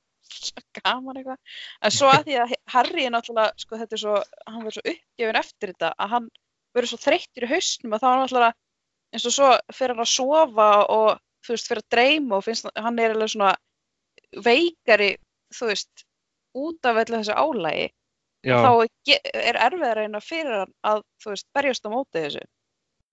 gaman 0.83 1.19
eitthvað 1.19 1.39
en 1.83 1.93
svo 1.93 2.09
að 2.11 2.27
því 2.27 2.37
að 2.43 2.53
Harry 2.73 3.05
er 3.05 3.13
náttúrulega 3.13 3.63
sko 3.63 3.79
þetta 3.79 3.97
er 3.97 4.01
svo, 4.03 4.15
hann 4.47 4.65
verður 4.65 4.77
svo 4.77 4.83
uppgefin 4.93 5.39
eftir 5.41 5.73
þetta 5.73 5.89
að 5.95 6.13
hann 6.13 6.27
verður 6.75 6.91
svo 6.91 6.99
þreyttur 7.03 7.45
í 7.45 7.51
hausnum 7.53 7.95
og 7.95 8.03
þá 8.03 8.07
er 8.09 8.21
náttúrulega 8.21 8.51
eins 9.09 9.25
og 9.25 9.35
svo 9.35 9.49
fyrir 9.73 9.95
hann 9.95 10.05
að 10.05 10.11
sofa 10.13 10.69
og 10.95 11.09
þú 11.45 11.55
veist 11.55 11.71
fyrir 11.71 11.83
að 11.83 11.95
dreyma 11.95 12.37
og 12.39 12.45
finnst 12.45 12.69
hann 12.75 13.01
er 13.01 13.15
alveg 13.15 13.33
svona 13.33 13.53
veikari 14.45 15.15
þú 15.55 15.71
veist 15.71 16.05
út 16.57 16.85
af 16.89 17.01
öllu 17.03 17.19
þessu 17.19 17.35
álægi 17.35 17.87
já, 18.45 18.55
þá 18.63 18.71
er 19.13 19.59
erfiðar 19.67 20.03
eina 20.05 20.21
fyrir 20.23 20.63
hann 20.63 20.73
að 20.85 21.03
þú 21.23 21.33
veist 21.33 21.47
berjast 21.53 21.85
á 21.85 21.89
móti 21.93 22.23
þessu. 22.23 22.45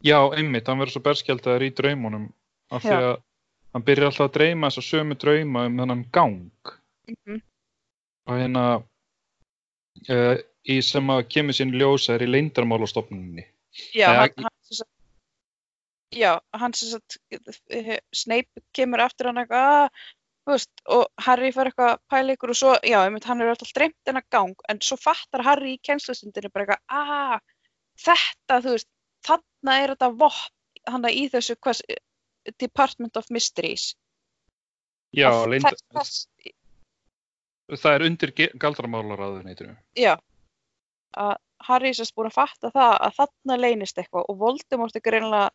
Já, 0.05 0.19
einmitt, 0.37 0.67
hann 0.69 0.79
verður 0.79 0.99
svo 0.99 1.05
berskjaldar 1.07 1.65
í 1.65 1.73
draumunum 1.73 2.29
af 2.71 2.85
því 2.85 2.97
að 3.01 3.15
hann 3.73 3.85
byrjar 3.87 4.11
alltaf 4.11 4.29
að 4.29 4.35
dreyma 4.37 4.69
þess 4.71 4.83
að 4.83 4.89
sömu 4.91 5.17
drauma 5.21 5.67
um 5.69 5.79
þennan 5.81 6.05
gang. 6.13 6.75
Mm 7.07 7.41
og 8.27 8.41
hérna 8.41 8.65
uh, 10.11 10.37
í 10.67 10.81
sem 10.83 11.15
að 11.15 11.27
kemur 11.31 11.57
sín 11.57 11.75
ljósa 11.79 12.17
er 12.17 12.27
í 12.27 12.31
leindarmálastofnunni 12.31 13.45
já, 13.95 14.09
Nei, 14.11 14.31
hann, 14.43 14.85
já, 16.17 16.33
hann 16.57 16.75
sem 16.77 16.95
sagt 16.97 17.19
eh, 17.71 17.99
Snape 18.15 18.65
kemur 18.77 19.05
eftir 19.05 19.31
hann 19.31 19.43
eitthvað 19.43 19.87
"Ah," 19.87 20.07
veist, 20.55 20.71
og 20.95 21.07
Harry 21.27 21.51
fer 21.55 21.71
eitthvað 21.71 21.93
að 21.95 22.03
pæla 22.13 22.35
ykkur 22.37 22.53
og 22.53 22.59
svo, 22.59 22.75
já, 22.87 22.99
einmitt, 23.03 23.27
hann 23.27 23.43
er 23.43 23.53
alltaf 23.53 23.73
dreymt 23.75 23.97
þennan 24.07 24.27
gang, 24.31 24.67
en 24.71 24.83
svo 24.85 24.99
fattar 25.01 25.45
Harry 25.47 25.75
í 25.75 25.81
kennslustundinni 25.83 26.53
bara 26.55 26.67
eitthvað, 26.67 26.83
að 27.01 27.41
þetta, 28.07 28.61
þú 28.67 28.75
veist, 28.77 28.91
þarna 29.27 29.79
er 29.83 29.95
þetta 29.95 30.11
vopn, 30.23 30.53
hann 30.87 31.09
í 31.11 31.25
þessu 31.33 31.59
hvers, 31.59 31.83
Department 32.63 33.17
of 33.19 33.27
Mysteries. 33.35 33.97
Já, 35.17 35.31
Að 35.33 35.49
leynd, 35.55 35.67
þess, 35.67 35.87
þess, 35.97 36.55
það 37.83 37.97
er 37.97 38.07
undir 38.07 38.33
galdramálaráðuneytinu. 38.63 39.77
Já. 39.99 40.15
Að 41.17 41.37
Harry 41.67 41.93
sérst 41.97 42.15
búin 42.15 42.29
að 42.29 42.37
fatta 42.37 42.71
það 42.75 42.97
að 43.07 43.15
þarna 43.17 43.57
leynist 43.59 43.99
eitthvað 43.99 44.29
og 44.31 44.39
Voldemort 44.43 44.99
er 44.99 45.05
greinlega 45.05 45.49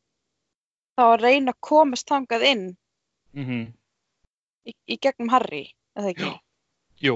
þá 0.97 1.03
að 1.05 1.21
reyna 1.21 1.53
að 1.53 1.61
komast 1.63 2.09
þangað 2.09 2.47
inn. 2.49 2.65
Mm 3.37 3.45
í, 4.67 4.73
í 4.93 4.97
gegnum 5.01 5.31
Harry, 5.33 5.67
eða 5.97 6.13
ekki? 6.13 6.31
Jú, 7.01 7.15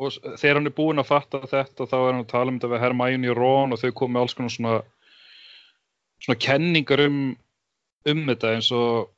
og 0.00 0.20
þegar 0.40 0.60
hann 0.60 0.70
er 0.70 0.76
búinn 0.76 1.02
að 1.02 1.10
fatta 1.10 1.42
þetta 1.44 1.88
þá 1.88 1.96
er 1.98 2.12
hann 2.12 2.22
að 2.24 2.30
tala 2.32 2.52
um 2.52 2.60
þetta 2.60 2.72
við 2.74 2.84
Hermione 2.84 3.32
og 3.32 3.40
Ron 3.40 3.76
og 3.76 3.82
þau 3.82 3.90
komið 4.02 4.22
alls 4.22 4.36
konar 4.36 4.54
svona 4.54 4.76
svona 6.24 6.40
kenningar 6.40 7.02
um 7.06 7.20
um 8.06 8.24
þetta 8.30 8.54
eins 8.54 8.70
og 8.74 9.12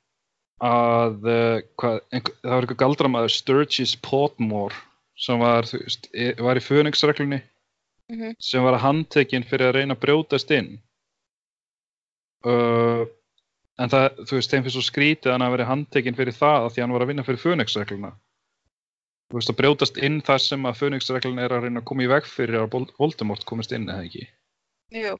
að 0.64 1.28
uh, 1.28 1.60
hvað, 1.78 2.00
einhver, 2.10 2.34
það 2.42 2.52
var 2.52 2.64
eitthvað 2.64 2.80
galdramæður 2.82 3.34
Sturgis 3.34 3.94
Potmore 4.02 4.74
sem 5.18 5.38
var, 5.38 5.68
veist, 5.70 6.08
e- 6.14 6.34
var 6.42 6.58
í 6.58 6.64
föningsreglunni 6.64 7.42
Mm 8.08 8.32
sem 8.40 8.64
var 8.64 8.78
handtekinn 8.80 9.44
fyrir 9.44 9.68
að 9.68 9.74
reyna 9.76 9.92
að 9.92 10.00
brjótast 10.00 10.52
inn. 10.56 10.78
Uh, 12.40 13.04
en 13.78 13.92
það, 13.92 14.06
þú 14.26 14.38
veist, 14.38 14.50
þeim 14.52 14.64
fyrir 14.64 14.74
svo 14.76 14.84
skrítið 14.86 15.30
að 15.30 15.36
hann 15.36 15.46
að 15.46 15.54
verið 15.56 15.70
handtekinn 15.72 16.18
fyrir 16.18 16.36
það 16.36 16.66
af 16.66 16.72
því 16.74 16.80
að 16.80 16.84
hann 16.86 16.96
var 16.96 17.04
að 17.04 17.10
vinna 17.12 17.24
fyrir 17.26 17.42
Fönixregluna 17.44 18.10
þú 19.28 19.38
veist, 19.38 19.52
að 19.52 19.58
brjótast 19.60 20.00
inn 20.08 20.18
þar 20.24 20.42
sem 20.44 20.66
að 20.68 20.78
Fönixreglun 20.82 21.38
er 21.42 21.54
að 21.54 21.66
reyna 21.66 21.82
að 21.82 21.88
koma 21.90 22.06
í 22.06 22.10
veg 22.10 22.28
fyrir 22.28 22.62
að 22.62 22.70
Vol- 22.74 22.92
Voldemort 22.98 23.44
komist 23.48 23.74
inn 23.76 23.88
eða 23.88 24.06
ekki? 24.08 24.24
Jú, 24.96 25.14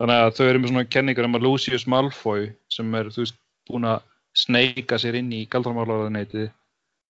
þannig 0.00 0.22
að 0.24 0.32
þau 0.38 0.46
eru 0.46 0.62
með 0.62 0.72
svona 0.72 0.86
kenningar 0.94 1.26
um 1.28 1.36
að 1.40 1.46
Lucius 1.48 1.86
Malfoy 1.90 2.48
sem 2.72 2.94
er, 2.94 3.10
þú 3.12 3.24
veist, 3.24 3.38
búin 3.68 3.88
að 3.90 4.06
sneika 4.40 4.96
sér 5.02 5.18
inn 5.18 5.32
í 5.34 5.42
galdramálaðarneyti 5.50 6.46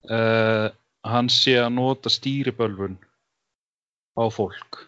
uh, 0.09 0.66
hann 1.04 1.28
sé 1.33 1.59
að 1.61 1.75
nota 1.76 2.09
stýribölvun 2.12 2.97
á 4.16 4.25
fólk. 4.33 4.87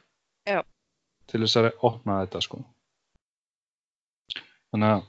Já. 0.49 0.62
til 1.31 1.40
þess 1.45 1.57
að 1.61 1.69
opna 1.87 2.19
þetta 2.25 2.40
sko. 2.45 2.59
Þannig 4.73 4.88
að, 4.97 5.04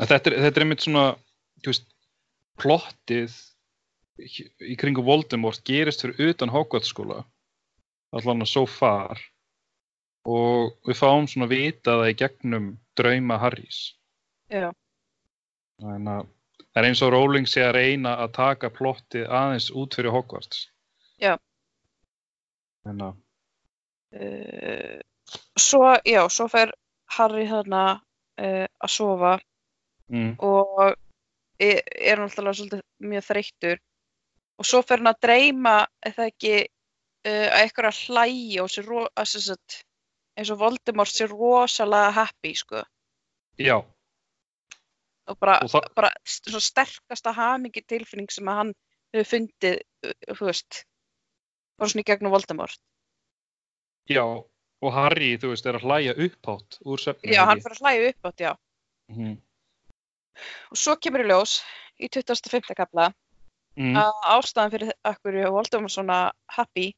að 0.00 0.10
þetta, 0.12 0.30
er, 0.30 0.36
þetta 0.44 0.60
er 0.60 0.64
einmitt 0.66 0.84
svona 0.84 1.04
þú 1.64 1.70
veist, 1.72 1.86
plottið 2.60 3.36
í- 4.20 4.76
kringum 4.80 5.04
Voldemort 5.06 5.62
gerist 5.68 6.04
fyrir 6.04 6.30
utan 6.32 6.52
Hogwarts 6.54 6.92
skóla. 6.92 7.22
Allan 8.16 8.44
að 8.44 8.50
so 8.52 8.64
far. 8.70 9.20
Og 10.26 10.72
við 10.88 10.98
fáum 10.98 11.26
svona 11.30 11.48
vita 11.50 11.98
það 12.00 12.10
í 12.12 12.16
gegnum 12.22 12.70
drauma 12.98 13.36
Harrys. 13.42 13.80
Já, 14.50 14.70
þannig 15.82 16.12
að 16.16 16.24
það 16.62 16.80
er 16.82 16.86
eins 16.88 17.02
og 17.02 17.12
Rowling 17.14 17.46
sé 17.50 17.62
að 17.66 17.74
reyna 17.78 18.16
að 18.24 18.32
taka 18.36 18.70
plottið 18.74 19.26
aðeins 19.28 19.68
út 19.74 19.94
fyrir 19.98 20.14
Hogwarts. 20.14 20.66
Já. 21.22 21.36
þannig 22.86 23.06
að 23.06 23.14
uh, 24.20 24.98
svo, 25.58 25.80
já, 26.06 26.20
svo 26.30 26.46
fer 26.52 26.70
Harry 27.16 27.46
þarna 27.50 27.82
uh, 27.96 28.66
að 28.66 28.92
sofa 28.92 29.32
mm, 30.12 30.32
og 30.44 30.94
er, 31.60 31.82
er 31.86 32.20
náttúrulega 32.22 32.58
svolítið 32.60 32.82
mjög 33.10 33.26
þreyttur. 33.30 33.82
Og 34.60 34.64
svo 34.68 34.80
fer 34.86 35.02
hann 35.02 35.10
að 35.12 35.20
dreyma 35.26 35.74
eða 36.06 36.26
ekki 36.30 36.54
uh, 36.62 37.48
að 37.50 37.58
eitthvað 37.62 37.90
að 37.90 38.00
hlæja 38.06 38.62
og 38.64 38.70
sér 38.72 38.86
ro- 38.88 39.10
að 39.16 39.28
sem 39.32 39.44
sagt, 39.50 39.80
eins 40.36 40.50
og 40.52 40.60
Voldemort 40.62 41.12
sér 41.12 41.32
rosalega 41.32 42.10
happy 42.16 42.54
sko. 42.56 42.82
Já, 43.60 43.76
og 45.26 45.38
bara, 45.40 45.58
Og 45.64 45.70
það- 45.72 45.88
bara 45.96 46.10
st- 46.24 46.50
svo 46.52 46.60
sterkasta 46.60 47.32
hamingi 47.36 47.82
tilfinning 47.88 48.28
sem 48.30 48.48
að 48.48 48.60
hann 48.60 48.74
hefur 49.14 49.30
fundið 49.32 49.80
uh, 50.06 50.12
þú 50.36 50.48
veist 50.50 50.82
bara 51.78 51.88
svona 51.92 52.04
í 52.04 52.08
gegnum 52.12 52.32
Voldemort. 52.36 52.78
Já 54.08 54.22
og 54.24 54.92
Harry, 54.92 55.34
þú 55.40 55.50
veist, 55.54 55.66
er 55.66 55.78
að 55.78 55.86
hlæja 55.88 56.12
upphátt 56.20 56.76
úr 56.84 57.00
svefni 57.00 57.32
já, 57.32 57.42
hann 57.48 57.60
fyrir 57.64 57.76
að 57.76 57.82
hlæja 57.82 58.08
upp 58.12 58.28
átt, 58.30 58.40
já. 58.44 58.52
Mm, 59.12 59.36
og 60.70 60.80
svo 60.80 60.96
kemur 61.00 61.24
í 61.24 61.28
ljós 61.30 61.58
í 62.02 62.08
25. 62.12 62.74
kapla 62.76 63.10
mm, 63.78 63.96
að 64.00 64.12
ástæðan 64.36 64.74
fyrir 64.74 64.92
akkur 65.06 65.38
Voldemort 65.54 65.94
svona 65.94 66.20
happy 66.52 66.90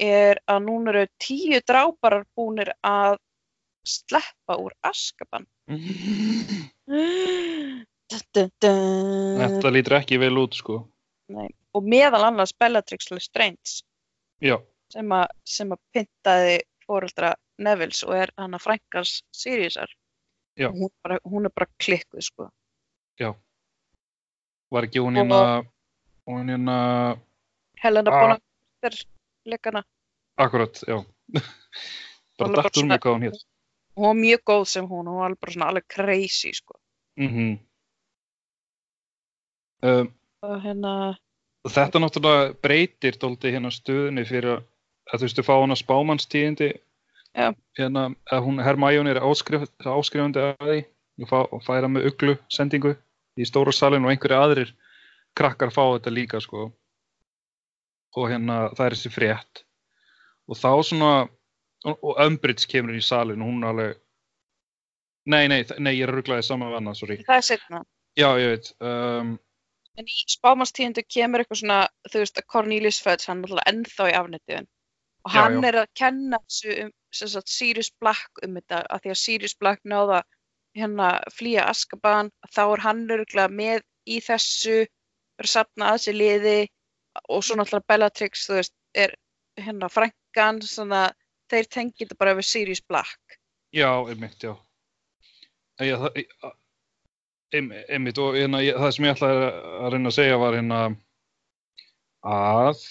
er 0.00 0.40
að 0.48 0.62
núna 0.68 0.94
eru 0.94 1.06
tíu 1.20 1.60
dráparar 1.66 2.24
búnir 2.36 2.72
að 2.86 3.18
sleppa 3.86 4.58
úr 4.60 4.74
askaban 4.86 5.46
þetta 8.10 9.70
lítur 9.72 9.96
ekki 10.00 10.18
vel 10.20 10.34
út 10.42 10.56
sko. 10.58 10.80
Og 11.30 11.86
meðal 11.86 12.24
annars 12.26 12.52
Bellatrix 12.58 13.10
Lestrange. 13.14 13.76
Sem 14.90 15.12
sem 15.46 15.70
að 15.70 15.80
pyntaði 15.94 16.56
fóreldra 16.82 17.34
Nevils 17.62 18.02
og 18.06 18.16
er 18.16 18.32
hann 18.40 18.56
að 18.56 18.64
frænkars 18.64 19.20
Siriusar 19.36 19.92
hún, 20.58 20.90
bara, 21.04 21.18
hún 21.24 21.46
er 21.46 21.54
bara 21.54 21.68
klikkuð 21.78 22.24
sko 22.24 22.48
var 24.70 24.86
ekki 24.86 25.00
hún 25.02 25.16
hérna 25.18 25.40
hún 26.26 26.48
hérna, 26.48 26.76
Helena 27.82 28.10
Ah. 28.10 28.20
Bonham 28.20 28.40
Carter 28.80 28.98
leikana. 29.46 29.82
Akkurat, 30.38 30.74
já. 30.88 31.04
Bara 32.38 32.48
Alveg 32.48 32.56
bara 32.56 32.62
dætt 32.62 32.76
úr 32.76 32.80
svona- 32.80 32.94
mig 32.94 33.00
hvað 33.02 33.14
hún 33.16 33.22
hér 33.26 33.36
hún 33.96 34.06
var 34.06 34.14
mjög 34.16 34.40
góð 34.48 34.64
sem 34.66 34.86
hún, 34.88 35.06
hún 35.06 35.18
var 35.18 35.26
alveg 35.30 35.40
bara 35.40 35.52
svona 35.52 35.66
alveg 35.68 35.86
crazy 35.88 36.52
sko. 36.52 36.74
Mm 37.18 37.58
um, 39.82 40.12
og 40.42 40.60
hérna, 40.64 40.92
Þetta 41.68 42.00
náttúrulega 42.00 42.54
breytir 42.64 43.18
dóldi 43.20 43.50
hérna 43.52 43.68
stöðunni 43.68 44.22
fyrir 44.24 44.54
að, 44.56 44.62
þú 45.12 45.26
veist, 45.26 45.36
þú 45.36 45.44
fá 45.44 45.54
hana 45.60 45.76
spámannstíðindi. 45.76 46.70
Já. 47.36 47.52
hérna, 47.78 48.06
að 48.32 48.40
hún 48.46 48.62
Hermione 48.64 49.10
er 49.12 49.20
áskrif, 49.22 49.66
áskrifandi 49.84 50.40
að 50.40 50.56
því. 50.64 50.78
Og 51.52 51.60
færa 51.62 51.86
með 51.92 52.06
uglu 52.08 52.38
sendingu 52.48 52.94
í 53.40 53.48
stóra 53.48 53.72
salin 53.74 54.04
og 54.06 54.12
einhverju 54.12 54.38
aðrir 54.38 54.72
krakkar 55.38 55.72
fá 55.74 55.82
þetta 55.94 56.12
líka 56.14 56.40
sko 56.42 56.68
og 58.18 58.30
hérna 58.30 58.62
það 58.74 58.86
er 58.86 58.96
þessi 58.96 59.12
frétt 59.14 59.62
og 60.50 60.58
þá 60.58 60.70
svona 60.86 61.10
og, 61.86 62.16
Umbridge 62.26 62.66
kemur 62.70 62.92
inn 62.94 63.02
í 63.02 63.06
salin 63.06 63.42
og 63.44 63.52
hún 63.52 63.62
er 63.64 63.70
alveg 63.74 63.94
nei, 65.30 65.44
nei, 65.52 65.60
nei, 65.78 65.94
ég 65.94 66.06
er 66.06 66.12
að 66.12 66.18
rugglaði 66.20 66.46
saman 66.48 66.72
við 66.72 66.80
annað, 66.80 66.98
sorry 66.98 67.18
Það 67.28 67.36
er 67.38 67.46
setna. 67.52 67.84
já, 68.18 68.28
ég 68.42 68.52
veit 68.54 68.72
um, 68.80 69.38
En 69.98 70.06
í 70.08 70.18
spámanstíðindu 70.32 71.02
kemur 71.10 71.42
eitthvað 71.42 71.58
svona, 71.60 71.78
þú 72.08 72.20
veist, 72.22 72.38
að 72.38 72.46
Cornelius 72.52 73.00
Fudge, 73.04 73.26
hann 73.28 73.40
er 73.42 73.50
alltaf 73.50 73.66
ennþá 73.72 74.04
í 74.06 74.12
afnættiðun. 74.16 74.68
Og 75.26 75.34
Já, 75.34 75.40
hann 75.42 75.56
já. 75.58 75.64
er 75.68 75.78
að 75.80 75.88
kenna 75.98 76.38
þessu 76.46 76.76
um, 76.84 76.92
Sirius 77.50 77.90
Black 78.00 78.40
um 78.46 78.54
þetta, 78.56 78.78
af 78.86 79.02
því 79.02 79.10
að 79.12 79.18
Sirius 79.20 79.56
Black 79.60 79.82
náða 79.84 80.22
hérna 80.78 81.08
flýja 81.34 81.66
Askaban, 81.70 82.30
þá 82.54 82.62
er 82.66 82.84
hann 82.84 83.02
örgulega 83.10 83.48
með 83.50 83.82
í 84.08 84.20
þessu, 84.24 84.84
er 85.40 85.48
að 85.48 85.52
safna 85.54 85.92
að 85.94 86.02
sér 86.04 86.18
liði 86.20 86.58
og 87.28 87.42
svo 87.44 87.56
náttúrulega 87.58 87.88
Bellatrix, 87.90 88.46
þú 88.46 88.58
veist, 88.60 88.74
er 88.94 89.14
hérna 89.60 89.90
frænkan, 89.90 90.62
svona 90.62 91.02
þeir 91.50 91.68
tengið 91.74 92.04
þetta 92.06 92.18
bara 92.20 92.36
við 92.38 92.48
Sirius 92.48 92.82
Black. 92.86 93.38
Já, 93.74 93.90
einmitt, 94.08 94.38
já. 94.42 94.54
Já, 95.80 95.96
það, 95.96 96.18
ein- 97.56 97.72
einmitt, 97.88 98.18
og 98.18 98.36
hérna, 98.38 98.60
það 98.62 98.92
sem 98.94 99.06
ég 99.08 99.14
ætlaði 99.16 99.46
að 99.50 99.92
reyna 99.94 100.10
að 100.10 100.16
segja 100.18 100.38
var 100.38 100.56
hérna 100.58 100.80
að 102.30 102.82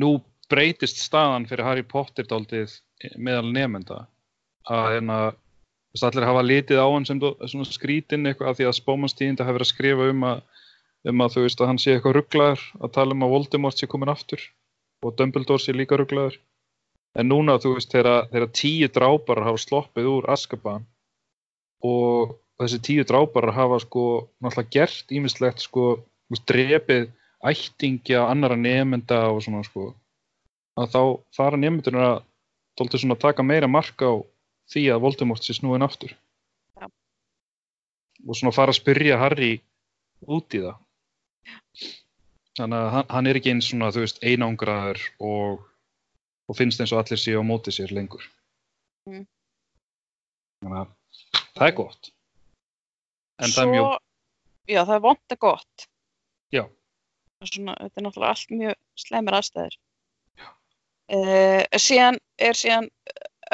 nú 0.00 0.10
breytist 0.50 0.98
staðan 0.98 1.46
fyrir 1.46 1.64
Harry 1.64 1.84
Potter 1.86 2.26
daldið 2.26 2.74
meðal 3.16 3.52
nefnda 3.54 4.00
að 4.70 4.88
hérna, 4.96 5.18
þú 5.90 5.98
veist, 5.98 6.06
allir 6.06 6.28
hafa 6.28 6.46
litið 6.46 6.82
á 6.82 6.86
hann 6.86 7.08
sem 7.08 7.64
skrítinn 7.66 8.30
eitthvað 8.30 8.60
því 8.60 8.68
að 8.70 8.78
spómanstíðinda 8.78 9.46
hafa 9.46 9.58
verið 9.58 9.68
að 9.68 9.72
skrifa 9.74 10.10
um 10.12 10.26
að, 10.30 10.44
um 11.10 11.24
að 11.24 11.34
þú 11.34 11.44
veist 11.46 11.60
að 11.60 11.70
hann 11.72 11.82
sé 11.82 11.96
eitthvað 11.96 12.16
rugglaður 12.18 12.64
að 12.80 12.94
tala 12.98 13.16
um 13.16 13.26
að 13.26 13.34
Voldemort 13.34 13.80
sé 13.80 13.90
komin 13.90 14.12
aftur 14.12 14.46
og 15.02 15.16
Dumbledore 15.18 15.62
sé 15.62 15.74
líka 15.74 15.98
rugglaður 15.98 16.38
En 17.18 17.26
núna, 17.26 17.56
þú 17.58 17.74
veist, 17.74 17.90
þegar, 17.90 18.44
tíu 18.54 18.86
dráparar 18.94 19.48
hafa 19.48 19.58
sloppið 19.58 20.10
úr 20.12 20.28
Askaban 20.30 20.84
og 21.82 22.36
þessi 22.60 22.78
tíu 22.86 23.06
dráparar 23.08 23.56
hafa 23.56 23.80
sko 23.82 24.04
náttúrulega 24.44 24.70
gert 24.76 25.14
ímislegt 25.16 25.64
sko, 25.64 26.04
drepið 26.46 27.08
ættingja 27.50 28.26
annara 28.28 28.56
nefnda 28.56 29.24
og 29.32 29.40
svona 29.42 29.64
sko 29.64 29.94
að 30.78 30.92
þá 30.92 31.02
fara 31.34 31.58
nefndurinn 31.58 32.04
að 32.04 32.18
dóltu 32.78 33.00
svona 33.00 33.16
taka 33.18 33.42
meira 33.42 33.66
mark 33.66 34.04
á 34.04 34.20
því 34.70 34.84
að 34.94 35.02
Voldemort 35.04 35.46
sé 35.46 35.56
snúin 35.56 35.84
aftur. 35.86 36.12
Já. 36.78 36.86
Og 38.26 38.36
svona 38.36 38.54
fara 38.54 38.74
að 38.74 38.80
spyrja 38.80 39.18
Harry 39.20 39.56
út 40.26 40.54
í 40.54 40.62
það. 40.66 40.78
Þannig 42.58 42.76
að 42.76 42.92
hann, 42.94 43.10
hann 43.14 43.30
er 43.30 43.38
ekki 43.40 43.52
eins 43.54 43.70
svona, 43.70 43.90
þú 43.94 44.04
veist, 44.04 44.22
einangraður 44.26 45.02
og 45.24 45.66
og 46.50 46.58
finnst 46.58 46.82
eins 46.82 46.90
og 46.94 47.04
allir 47.04 47.20
séu 47.20 47.38
á 47.38 47.44
móti 47.46 47.70
sér 47.74 47.92
lengur. 47.94 48.24
Mm. 49.06 49.26
Þannig 50.64 50.80
að 50.80 51.44
það 51.54 51.66
er 51.68 51.76
gott. 51.78 52.10
En 53.40 53.54
það 53.54 53.62
er 53.62 53.70
mjög, 53.74 53.92
Já, 54.70 54.80
það 54.84 54.96
er 54.96 55.04
vond 55.06 55.34
að 55.34 55.40
gott. 55.46 55.86
já, 56.54 56.64
Svona, 57.40 57.74
þetta 57.78 58.00
er 58.00 58.04
náttúrulega 58.04 58.34
allt 58.34 58.50
mjög 58.52 58.74
slemir 59.00 59.36
aðstæður. 59.38 59.78
Uh, 61.10 61.62
síðan 61.80 62.20
er 62.38 62.54
síðan 62.54 62.90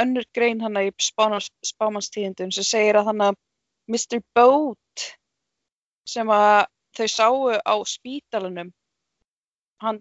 önnur 0.01 0.27
grein 0.37 0.61
hann 0.65 0.79
í 0.81 0.89
spámanstíðindum 1.01 2.53
sem 2.55 2.67
segir 2.67 2.99
að 3.01 3.11
hann 3.11 3.23
að 3.31 3.39
Mr. 3.91 4.21
Boat 4.35 5.07
sem 6.09 6.31
að 6.33 6.67
þau 6.97 7.07
sáu 7.13 7.39
á 7.61 7.75
spítalunum 7.87 8.73
hann 9.83 10.01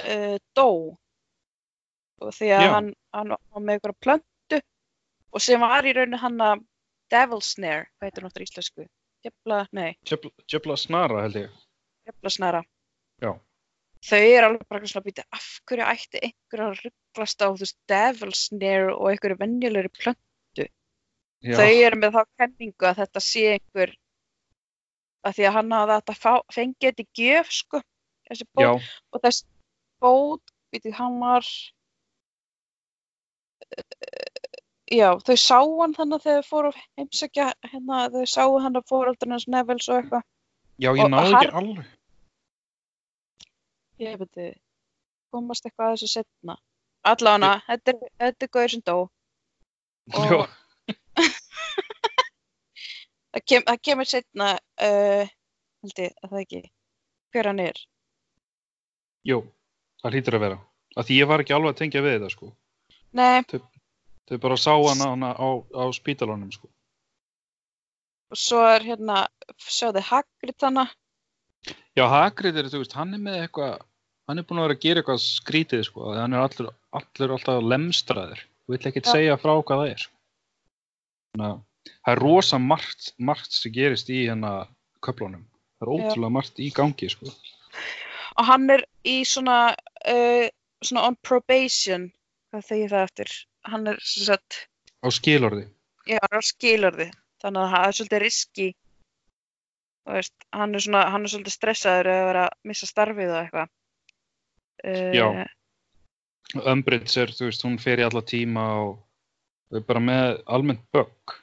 uh, 0.00 0.36
dó 0.56 0.68
og 2.22 2.30
því 2.32 2.50
að 2.56 2.64
Já. 2.64 2.70
hann, 2.76 2.92
hann 3.14 3.34
var 3.34 3.64
með 3.64 3.76
einhverja 3.76 4.02
plöntu 4.06 4.60
og 5.34 5.44
sem 5.44 5.64
var 5.64 5.86
í 5.86 5.94
rauninu 5.96 6.20
hann 6.22 6.38
að 6.40 6.62
Devil 7.12 7.42
Snare, 7.44 7.88
hvað 7.98 8.08
heitir 8.08 8.24
náttúrulega 8.24 8.50
íslensku? 8.50 8.86
Djöfla, 9.24 9.58
nei, 9.72 9.90
djöfla 10.50 10.76
snara 10.76 11.24
held 11.24 11.36
ég. 11.38 11.52
djöfla 12.04 12.32
snara. 12.32 12.62
Já. 13.22 13.30
Þau 14.04 14.20
eru 14.20 14.48
alveg 14.48 14.66
bara 14.68 14.88
svona 14.88 15.00
að 15.00 15.08
býta 15.08 15.24
af 15.32 15.46
hverju 15.68 15.86
ætti 15.88 16.20
einhver 16.20 16.64
að 17.14 17.20
rugglast 17.20 17.42
á 17.42 17.46
þú 17.46 17.60
veist 17.62 17.76
Devil 17.88 18.32
Snare 18.34 18.94
og 18.94 19.10
einhverju 19.10 19.38
venjulegri 19.38 19.90
plöntu. 19.94 20.66
Já, 21.44 21.56
Þau 21.58 21.72
eru 21.86 22.00
með 22.00 22.16
þá 22.16 22.22
kenningu 22.40 22.88
að 22.88 22.98
þetta 23.02 23.20
sé 23.20 23.44
einhver 23.54 23.94
að 25.24 25.36
því 25.36 25.46
að 25.48 25.54
hann 25.56 25.72
hafði 25.72 25.94
þetta 25.98 26.14
fá, 26.20 26.32
fengið 26.52 26.88
þetta 26.90 27.04
í 27.04 27.08
gjöf 27.20 27.52
sko, 27.52 27.80
já, 28.60 28.70
og 29.12 29.22
þessi 29.24 29.46
bót, 30.04 30.52
býtið 30.72 30.96
hann 30.98 31.16
var 31.20 31.48
já, 34.92 35.08
þau 35.24 35.36
sáu 35.40 35.78
hann 35.80 35.96
þannig 35.96 36.20
að 36.20 36.26
þau 36.28 36.48
fóru 36.48 36.72
að 36.72 36.82
heimsækja 36.98 37.48
hérna, 37.70 38.02
þau 38.12 38.26
sáu 38.34 38.58
hann 38.60 38.80
að 38.80 38.88
fóröldurinn 38.90 39.36
hans 39.36 39.48
Nevels 39.48 39.88
og 39.88 40.02
eitthvað. 40.02 40.28
Já, 40.76 40.90
ég 40.90 41.04
og 41.06 41.18
ekki 41.22 41.56
alveg. 41.60 41.90
ég 44.02 44.20
veit 44.20 44.32
þið, 44.36 44.54
komast 45.32 45.64
eitthvað 45.68 45.92
að 45.92 45.96
þessu 45.96 46.12
setna 46.18 46.58
allavega, 47.10 47.52
þetta 47.68 47.94
er, 48.18 48.48
gauður 48.48 48.72
sem 48.74 48.84
dó 48.84 48.96
Já, 50.14 50.40
það, 53.32 53.42
kem, 53.48 53.62
það 53.64 53.78
kemur 53.88 54.08
setna 54.08 54.48
uh, 54.58 55.24
held 55.84 56.00
ég, 56.02 56.16
að 56.22 56.34
það 56.34 56.42
ekki 56.44 56.62
hver 57.34 57.50
hann 57.50 57.62
er 57.64 57.80
jú, 59.24 59.40
það 60.02 60.16
hlýtur 60.18 60.36
að 60.38 60.44
vera. 60.44 60.58
Af 60.94 61.08
því 61.08 61.16
ég 61.18 61.30
var 61.30 61.42
ekki 61.42 61.54
alveg 61.56 61.72
að 61.72 61.80
tengja 61.80 62.02
við 62.04 62.18
þetta 62.18 62.34
sko. 62.34 62.50
nei, 63.16 63.62
Þau 64.24 64.38
bara 64.40 64.56
sá 64.56 64.72
hana, 64.72 65.08
hana 65.12 65.30
á, 65.36 65.48
á 65.60 65.84
spítalunum 65.92 66.52
sko. 66.52 66.70
og 68.32 68.38
svo 68.40 68.60
er 68.68 68.84
hérna 68.84 69.26
sjáðu 69.60 70.00
Hagrid 70.04 70.60
hana 70.64 70.86
Já, 71.96 72.04
Hagrid 72.10 72.56
er, 72.60 72.68
þú 72.68 72.82
veist, 72.82 72.94
hann 72.96 73.14
er 73.16 73.20
með 73.24 73.42
eitthvað, 73.42 73.84
hann 74.28 74.40
er 74.40 74.46
búin 74.48 74.60
að 74.60 74.66
vera 74.68 74.76
að 74.76 74.82
gera 74.84 75.00
eitthvað 75.00 75.20
skrítið 75.24 75.84
sko. 75.88 76.10
Hann 76.12 76.34
er 76.36 76.42
allur, 76.44 76.72
allur 77.00 77.34
alltaf 77.36 77.62
lemstraður. 77.72 78.42
Þú 78.64 78.74
vill 78.76 78.88
ekkert 78.90 79.08
Já. 79.10 79.12
segja 79.16 79.38
frá 79.40 79.52
hvað 79.60 79.80
það 79.82 79.90
er. 79.94 80.04
Þannig 81.34 81.48
að 81.50 81.58
það 82.04 82.12
er 82.14 82.22
rosa 82.24 82.60
margt, 82.62 83.10
margt 83.18 83.52
sem 83.52 83.74
gerist 83.74 84.10
í 84.12 84.22
hérna 84.26 84.52
köflunum. 85.04 85.44
Það 85.78 85.86
er 85.88 85.92
ótrúlega 85.96 86.34
margt 86.38 86.60
í 86.62 86.70
gangi 86.74 87.10
sko. 87.12 87.32
og 88.38 88.46
hann 88.48 88.70
er 88.70 88.84
í 89.06 89.20
svona 89.28 89.74
uh, 89.74 90.46
svona 90.82 91.02
on 91.08 91.16
probation 91.22 92.08
hvað 92.50 92.64
þegir 92.70 92.90
það 92.94 93.04
eftir 93.08 93.34
hann 93.70 93.86
er 93.92 93.98
sem 94.02 94.24
sagt, 94.28 94.56
Á 95.04 95.08
skilorði. 95.14 95.66
já, 96.08 96.18
á 96.18 96.38
skilorði 96.42 97.10
þannig 97.42 97.60
að 97.62 97.70
það 97.74 97.86
er 97.86 97.96
svolítið 97.98 98.22
riski 98.24 98.66
veist, 100.08 100.34
hann 100.52 100.74
er 100.74 100.84
svona 100.86 101.04
hann 101.12 101.24
er 101.26 101.32
svolítið 101.34 101.56
stressaður 101.58 102.10
að 102.14 102.26
vera 102.30 102.44
að 102.48 102.58
missa 102.70 102.88
starfið 102.90 103.32
og 103.34 103.38
eitthvað 103.42 103.68
uh, 104.84 105.44
Já. 106.52 106.60
Umbridge 106.70 107.16
er, 107.22 107.32
þú 107.34 107.48
veist, 107.48 107.64
hún 107.66 107.78
fer 107.82 108.02
í 108.02 108.04
alla 108.06 108.22
tíma 108.22 108.64
og 108.84 108.98
þau 109.70 109.78
er 109.80 109.86
bara 109.88 110.02
með 110.04 110.42
almennt 110.46 110.84
bögg. 110.94 111.34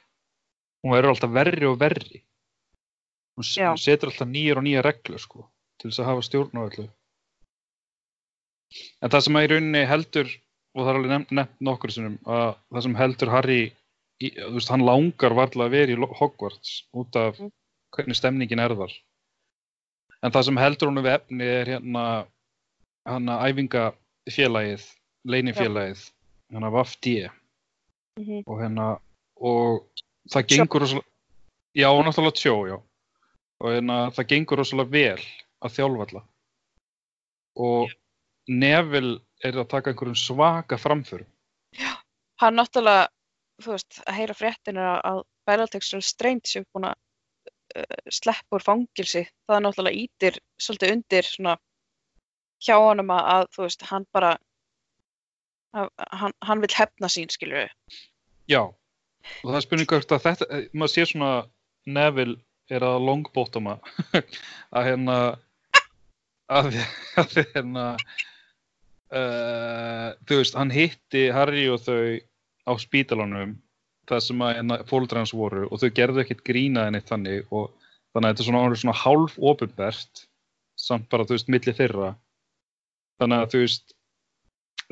Hún 0.82 0.94
verður 0.94 1.12
alltaf 1.14 1.34
verri 1.34 1.66
og 1.68 1.78
verri. 1.82 2.22
Hún 3.36 3.44
Já. 3.48 3.72
setur 3.80 4.12
alltaf 4.12 4.28
nýjar 4.28 4.60
og 4.60 4.66
nýjar 4.66 4.86
reglur, 4.86 5.20
sko, 5.20 5.46
til 5.80 5.90
þess 5.90 6.02
að 6.04 6.08
hafa 6.10 6.24
stjórn 6.28 6.58
á 6.58 6.62
öllu. 6.68 6.88
En 9.02 9.10
það 9.12 9.24
sem 9.26 9.36
að 9.36 9.44
í 9.44 9.50
rauninni 9.52 9.84
heldur, 9.88 10.32
og 10.72 10.82
það 10.84 10.90
er 10.92 10.98
alveg 10.98 11.12
nefnt, 11.12 11.32
nefnt 11.36 11.64
nokkur 11.68 11.92
sinnum, 11.92 12.18
að 12.24 12.54
það 12.72 12.84
sem 12.86 12.98
heldur 13.02 13.32
Harry, 13.34 13.60
í, 14.22 14.30
þú 14.38 14.52
veist, 14.56 14.72
hann 14.72 14.86
langar 14.86 15.36
varla 15.36 15.66
að 15.66 15.74
vera 15.76 15.92
í 15.92 16.12
Hogwarts 16.20 16.76
út 16.94 17.16
af 17.20 17.40
Mm. 17.40 17.50
hvernig 17.92 18.16
stemningin 18.16 18.60
er 18.60 18.74
þar. 18.78 18.92
En 20.22 20.32
það 20.32 20.44
sem 20.44 20.56
heldur 20.56 20.88
honum 20.88 21.04
við 21.04 21.14
efni 21.18 21.44
er 21.44 21.66
hérna, 21.66 22.26
hérna 23.04 23.40
æfingafélagið, 24.22 24.84
leinifélagið, 25.24 26.02
hérna 26.52 26.70
VAFD 26.72 27.06
mhm, 28.20 28.42
og 28.46 28.60
hérna, 28.60 28.88
og 29.36 30.02
það 30.30 30.48
gengur 30.52 30.84
rosalega, 30.84 31.08
já, 31.74 31.88
og 31.90 32.04
náttúrulega 32.06 32.38
tjó, 32.38 32.54
já, 32.68 32.76
og 33.62 33.72
hérna, 33.72 33.98
það 34.14 34.28
gengur 34.34 34.62
rosalega 34.62 34.90
vel 34.90 35.26
að 35.62 35.74
þjálfalla 35.78 36.22
og 37.62 37.90
Neville 38.48 39.20
er 39.44 39.58
að 39.58 39.68
taka 39.70 39.92
einhverjum 39.92 40.18
svaka 40.18 40.78
framförum. 40.78 41.28
hann 42.40 42.56
náttúrulega 42.58 43.08
þú 43.62 43.74
veist, 43.76 44.00
að 44.06 44.16
heyra 44.18 44.34
fréttin 44.34 44.78
er 44.80 45.00
að 45.06 45.22
Bellatrix 45.46 45.92
og 45.94 46.02
Strange 46.02 46.48
séu 46.50 46.64
búin 46.72 46.88
að 46.90 46.96
uh, 47.78 48.08
sleppa 48.10 48.58
úr 48.58 48.64
fangilsi 48.64 49.24
það 49.46 49.56
er 49.56 49.64
náttúrulega 49.66 50.02
ítir 50.02 50.38
svolítið 50.58 50.94
undir 50.96 51.28
svona 51.28 51.56
hjá 52.62 52.76
honum 52.78 53.12
að, 53.14 53.28
að 53.34 53.44
þú 53.56 53.66
veist, 53.66 53.84
hann 53.90 54.06
bara 54.14 54.32
að, 55.72 55.90
hann, 56.20 56.36
hann 56.44 56.62
vil 56.64 56.72
hefna 56.76 57.10
sín 57.12 57.32
skilur 57.32 57.64
við 57.64 58.00
Já, 58.50 58.62
og 58.66 59.46
það 59.48 59.58
er 59.58 59.66
spurning 59.66 59.92
hvort 59.92 60.14
að 60.14 60.24
þetta, 60.26 60.48
eh, 60.50 60.66
maður 60.74 60.94
sé 60.94 61.06
svona 61.10 61.32
Neville 61.82 62.38
er 62.70 62.84
að 62.86 63.02
longbótama. 63.06 63.78
Að 64.76 64.86
hérna 64.86 65.16
að 66.52 66.76
hérna 67.54 67.84
uh, 69.12 70.08
þú 70.28 70.38
veist, 70.40 70.56
hann 70.58 70.72
hitti 70.74 71.26
Harry 71.34 71.66
og 71.72 71.80
þau 71.84 72.18
á 72.68 72.72
spítalunum 72.80 73.56
það 74.10 74.24
sem 74.26 74.42
að 74.44 74.54
hérna, 74.58 74.78
fólkdra 74.90 75.22
hans 75.22 75.34
voru 75.36 75.68
og 75.68 75.80
þau 75.80 75.90
gerðu 75.96 76.22
ekkert 76.24 76.44
grínaði 76.46 76.96
neitt 76.96 77.10
þannig 77.10 77.48
og 77.54 77.70
þannig 78.12 78.26
að 78.26 78.32
þetta 78.32 78.44
er 78.44 78.48
svona, 78.50 78.80
svona 78.82 79.00
hálf 79.00 79.38
ofinbert 79.38 80.24
samt 80.78 81.08
bara, 81.12 81.26
þú 81.28 81.36
veist, 81.36 81.50
milli 81.52 81.74
þeirra 81.76 82.12
þannig 83.20 83.42
að 83.42 83.50
þú 83.52 83.60
veist 83.62 83.94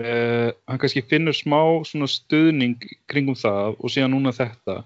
uh, 0.00 0.50
hann 0.68 0.80
kannski 0.82 1.04
finnur 1.10 1.36
smá 1.36 1.60
svona 1.88 2.08
stuðning 2.10 2.76
kringum 3.10 3.38
það 3.38 3.76
og 3.78 3.92
síðan 3.92 4.14
núna 4.16 4.34
þetta 4.36 4.80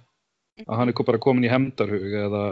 að 0.64 0.77
hann 0.79 0.92
er 0.92 0.99
bara 1.03 1.23
komin 1.23 1.47
í 1.47 1.51
hemdarhug 1.53 2.14
eða 2.25 2.44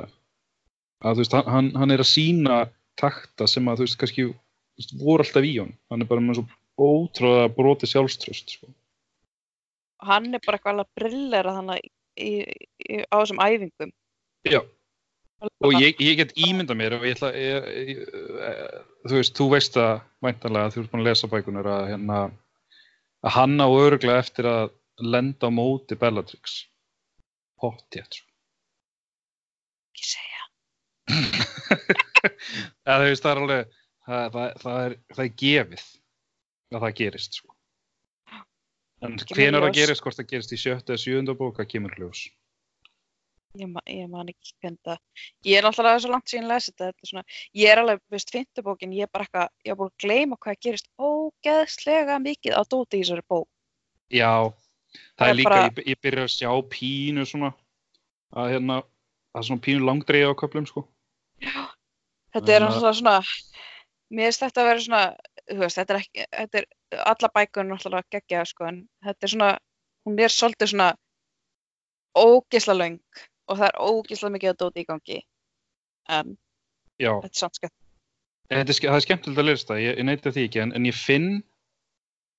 að 1.02 1.18
þú 1.18 1.22
veist, 1.22 1.36
hann- 1.46 1.74
hann, 1.76 1.90
er 1.94 2.02
að 2.02 2.10
sína 2.10 2.58
takta 2.98 3.46
sem 3.50 3.66
að 3.70 3.82
þú 3.82 3.86
veist, 3.86 3.98
kannski 4.00 4.28
veist, 4.28 4.94
voru 4.98 5.24
alltaf 5.26 5.46
í 5.46 5.56
hann 5.58 5.74
hann 5.90 6.04
er 6.04 6.10
bara 6.10 6.24
með 6.24 6.40
svo 6.40 6.46
ótrúða 6.82 7.48
broti 7.54 7.86
sjálfströst 7.86 8.56
sko. 8.56 8.70
hann 10.02 10.34
er 10.34 10.42
bara 10.44 10.58
eitthvað 10.58 10.72
alveg 10.74 10.94
brillera 10.98 11.56
þannig 11.58 11.90
í, 12.18 12.30
í, 12.42 13.02
á 13.08 13.14
þessum 13.22 13.40
æfingum. 13.42 13.92
Já, 14.48 14.60
og 15.42 15.74
ég, 15.80 15.98
ég 16.02 16.18
get 16.20 16.34
ímynda 16.38 16.74
mér 16.78 16.96
og 16.98 17.06
ég 17.06 17.16
ætla 17.16 17.32
ég, 17.34 17.66
ég, 17.88 18.02
eh, 18.46 18.76
þú 19.08 19.18
veist, 19.18 19.34
þú 19.38 19.48
veist 19.52 19.76
það 19.76 19.92
væntanlega 20.22 20.72
þú 20.74 20.82
ert 20.82 20.92
búin 20.92 21.02
að 21.02 21.08
lesa 21.10 21.30
bækunar 21.32 21.68
að 21.72 21.88
hérna 21.90 22.18
að 23.22 23.34
hann 23.36 23.56
á 23.62 23.66
öruglega 23.66 24.22
eftir 24.22 24.48
að 24.50 24.74
lenda 25.02 25.50
á 25.50 25.50
móti 25.50 25.98
Bellatrix. 25.98 26.66
Pottjætt 27.58 28.18
sko. 28.18 28.28
ekki 29.92 30.06
segja. 30.08 30.42
Eða 32.86 33.00
þú 33.02 33.08
veist, 33.08 33.24
það 33.24 33.32
er 33.32 33.42
alveg 33.42 33.72
það, 34.06 34.28
það, 34.34 34.54
það, 34.62 34.78
er, 34.84 34.96
það 35.14 35.24
er 35.24 35.34
gefið 35.42 35.88
að 36.72 36.84
það 36.84 36.94
gerist 37.00 37.40
sko. 37.40 37.56
en 39.02 39.18
hvenær 39.34 39.66
það 39.66 39.76
gerist, 39.80 40.04
hvort 40.04 40.18
það 40.18 40.30
gerist 40.34 40.54
í 40.54 40.60
sjötta 40.62 40.94
eða 40.94 41.04
sjöunda 41.04 41.36
bóka, 41.38 41.66
kemur 41.66 41.94
ljós 41.98 42.26
ég, 43.58 43.68
ma 43.68 43.80
ég 43.86 44.08
man 44.10 44.30
ekki 44.32 44.54
hvernig 44.62 44.80
það 44.86 44.98
ég 45.48 45.58
er 45.58 45.66
náttúrulega 45.66 46.00
svo 46.02 46.12
langt 46.12 46.30
síðan 46.32 46.46
að 46.48 46.52
lesa 46.54 46.72
þetta, 46.72 46.88
þetta 46.90 47.08
svona, 47.10 47.24
ég 47.60 47.72
er 47.72 47.80
alveg, 47.82 48.02
veist, 48.12 48.32
fintubókin 48.32 48.94
ég 48.96 49.06
er 49.06 49.12
bara 49.12 49.26
eitthvað, 49.26 49.50
ég 49.66 49.74
er 49.74 49.78
búin 49.80 49.92
að 49.92 50.04
gleyma 50.06 50.38
hvað 50.42 50.60
gerist 50.66 50.88
ógeðslega 50.98 52.18
mikið 52.24 52.56
á 52.56 52.62
dóti 52.64 53.00
í 53.00 53.02
þessari 53.04 53.26
bók 53.28 53.48
Já, 54.12 54.32
það 54.48 55.22
Það 55.22 55.28
er 55.28 55.36
líka, 55.38 55.50
bara- 55.50 55.66
ég, 55.68 55.82
ég 55.92 56.00
byrja 56.04 56.24
að 56.28 56.32
sjá 56.36 56.50
pínu 56.76 57.26
svona, 57.28 57.52
að 58.36 58.50
hérna, 58.56 58.78
það 59.32 59.42
er 59.42 59.48
svona 59.50 59.64
pínu 59.66 59.86
langdreið 59.88 60.30
á 60.32 60.40
köflum, 60.42 60.66
sko. 60.68 60.86
þetta 62.32 62.48
er 62.56 62.60
að- 62.62 62.68
náttúrulega 62.68 63.00
svona 63.00 63.18
mér 64.12 64.28
finnst 64.28 64.42
þetta 64.44 64.60
að 64.62 64.68
vera 64.68 64.86
svona 64.86 65.04
þú 65.52 65.58
veist, 65.62 65.76
þetta 65.80 65.94
er 65.94 66.00
ekki, 66.02 66.26
þetta 66.32 66.58
er 66.62 66.66
alla 67.12 67.28
bækur 67.36 67.64
náttúrulega 67.68 68.10
geggja, 68.12 68.44
sko, 68.46 68.64
en 68.68 68.82
þetta 69.04 69.22
er 69.28 69.32
svona 69.36 69.52
hún 70.06 70.18
er 70.20 70.32
svolítið 70.32 70.72
svona 70.72 70.90
ógeðslega 72.16 72.78
löng 72.78 72.98
og 73.50 73.58
það 73.58 73.68
er 73.68 73.78
ógeðslega 73.86 74.34
mikið 74.36 74.52
að 74.52 74.58
dóti 74.62 74.82
í 74.82 74.88
gangi. 74.88 75.20
En 76.08 76.34
Já, 77.00 77.12
þetta 77.22 77.30
er 77.32 77.40
samt 77.40 77.58
skemmt. 77.58 77.76
Þetta 78.52 78.74
er, 78.74 78.80
það 78.82 78.98
er 78.98 79.06
skemmtilegt 79.06 79.40
að 79.42 79.68
það, 79.70 79.80
ég, 79.82 79.96
ég 79.98 80.06
neita 80.08 80.32
því 80.34 80.44
ekki, 80.48 80.60
en, 80.62 80.72
en 80.76 80.86
ég 80.86 80.98
finn, 80.98 81.28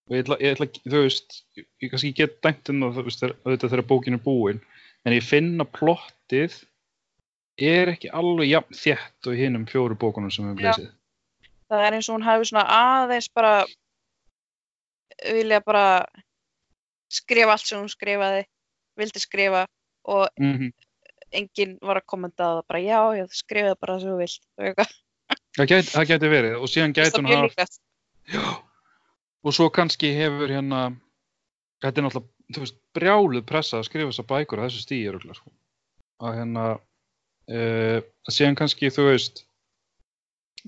og 0.10 0.16
ég 0.18 0.24
ætla, 0.26 0.38
ég 0.44 0.56
ætla, 0.58 0.68
þú 0.86 1.02
veist, 1.08 1.40
ég, 1.58 1.66
ég 1.84 1.94
kannski 1.94 2.12
get 2.20 2.36
dæmt 2.46 2.70
um 2.74 2.84
það, 2.86 3.10
þegar- 3.64 3.88
bókin 3.90 4.18
er 4.20 4.24
búin, 4.24 4.62
en 5.06 5.16
ég 5.18 5.26
finn 5.26 5.56
að 5.64 5.72
plottið 5.80 6.60
er 7.64 7.92
ekki 7.94 8.12
alveg 8.14 8.50
jafn 8.50 8.78
þétt 8.78 9.28
og 9.30 9.34
í 9.36 9.42
hinum 9.44 9.66
fjóru 9.70 9.98
bókunum 10.00 10.32
sem 10.34 10.46
við 10.46 10.54
hefum 10.54 10.64
lesið. 10.70 10.92
það 11.70 11.84
er 11.88 11.94
eins 11.98 12.10
og 12.10 12.16
hún 12.18 12.26
hafi 12.28 12.48
svona 12.50 12.64
aðeins 12.78 13.30
bara 13.34 13.66
vilja 15.24 15.60
bara 15.66 16.06
skrifa 17.14 17.54
allt 17.54 17.66
sem 17.68 17.80
hún 17.82 17.92
skrifaði 17.92 18.44
vildi 19.00 19.22
skrifa 19.22 19.66
og 20.10 20.28
Mm 20.40 20.72
enginn 21.40 21.78
var 21.84 22.00
að 22.00 22.10
kommenta 22.10 22.46
á 22.46 22.52
það 22.58 22.68
bara 22.72 22.82
já, 22.84 23.00
já, 23.18 23.24
þú 23.30 23.40
skrifaði 23.40 23.80
bara 23.80 23.96
það 23.96 24.04
sem 24.04 24.12
þú 24.12 24.20
vilt 24.20 24.44
og 24.44 24.68
eitthvað. 24.68 24.94
það, 25.58 25.66
gæti, 25.72 25.90
það 25.94 26.08
gæti 26.12 26.32
verið, 26.34 26.56
og 26.60 26.72
síðan 26.72 26.94
Það 26.94 27.10
gæti 27.10 27.22
hún 27.22 27.30
haft 27.32 27.48
líklegt. 27.48 27.80
Já, 28.34 28.46
og 29.44 29.58
svo 29.58 29.70
kannski 29.76 30.14
hefur 30.16 30.54
hérna, 30.54 30.82
þetta 31.84 32.02
er 32.02 32.08
náttúrulega, 32.08 32.32
þú 32.54 32.64
veist, 32.66 32.80
brjáluð 32.96 33.46
pressa 33.50 33.80
að 33.80 33.88
skrifa 33.90 34.12
þessar 34.12 34.30
bækur 34.32 34.64
á 34.64 34.66
þessu 34.66 34.84
stíi 34.84 35.10
öruglega, 35.12 35.40
sko. 35.40 35.54
Að 36.24 36.38
hérna, 36.40 36.68
uh, 37.52 38.00
síðan 38.32 38.60
kannski, 38.60 38.92
þú 38.94 39.08
veist, 39.10 39.44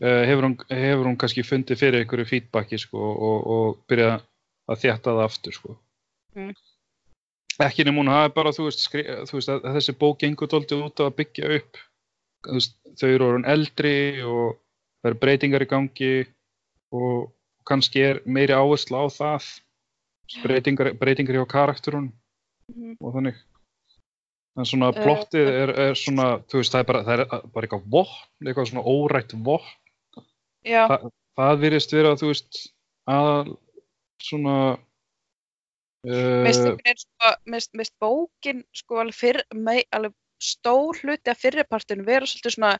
uh, 0.01 0.23
hefur, 0.28 0.49
hún, 0.49 0.58
hefur 0.71 1.10
hún 1.12 1.19
kannski 1.21 1.45
fundið 1.47 1.82
fyrir 1.84 2.04
einhverju 2.04 2.30
feedbacki, 2.32 2.80
sko, 2.82 3.12
og, 3.15 3.51
og 3.56 3.84
byrjað 3.89 4.25
að 4.65 4.82
þétta 4.84 5.13
það 5.13 5.25
aftur, 5.30 5.60
sko. 5.60 5.78
Mm. 6.36 6.56
Ekki 7.63 7.86
nema 7.88 8.02
hún 8.02 8.10
hafi 8.12 8.34
bara, 8.36 8.52
þú 8.52 8.65
veist, 8.68 8.82
skri, 8.84 9.04
þú 9.30 9.38
veist 9.38 9.52
að, 9.54 9.62
að 9.70 9.78
þessi 9.78 9.94
bók 10.02 10.18
gengur 10.20 10.50
dóltið 10.52 10.82
út 10.89 11.00
á 11.00 11.04
að 11.08 11.15
byggja 11.22 11.52
upp, 11.60 11.78
veist, 12.52 12.76
þau 13.00 13.08
eru 13.13 13.28
orðin 13.30 13.48
eldri 13.54 13.94
og 14.28 14.58
það 15.02 15.12
eru 15.12 15.20
breytingar 15.22 15.63
í 15.63 15.70
gangi 15.72 16.12
og 16.96 17.32
kannski 17.65 18.04
er 18.04 18.20
meiri 18.26 18.54
áhersla 18.58 19.06
á 19.06 19.08
það 19.13 19.48
breytingar, 20.44 20.91
breytingar 21.00 21.39
hjá 21.39 21.46
karakterun 21.56 22.12
Mhm. 22.65 22.96
og 23.00 23.13
þannig. 23.13 23.36
En 24.58 24.65
svona 24.65 24.88
plottið 24.96 25.48
er, 25.52 25.70
er 25.70 25.94
svona 26.00 26.39
þú 26.50 26.58
veist 26.58 26.72
það 26.74 26.80
er 26.80 26.88
bara, 26.89 27.02
það 27.04 27.20
er 27.20 27.26
bara 27.54 27.68
eitthvað 27.68 27.89
vopn 27.94 28.48
eitthvað 28.48 28.70
svona 28.72 28.86
órætt 28.89 29.36
vopn. 29.46 30.24
Já, 30.65 30.88
það, 31.38 31.60
virðist 31.62 31.94
vera 31.94 32.15
þú 32.18 32.32
veist 32.32 32.62
að 33.08 33.52
svona 34.24 34.56
uh, 36.06 36.78
er, 36.86 37.00
sko, 37.00 37.32
mist, 37.52 37.72
mist 37.78 37.96
bókin 38.02 38.63
sko 38.76 39.02
alveg, 39.04 39.18
fyrr, 39.18 39.41
mei, 39.54 39.84
alveg 39.96 40.13
stór 40.41 41.00
hluti 41.02 41.32
af 41.32 41.39
fyrripartinu 41.41 42.06
vera 42.06 42.28
svolítið 42.28 42.56
svona 42.58 42.76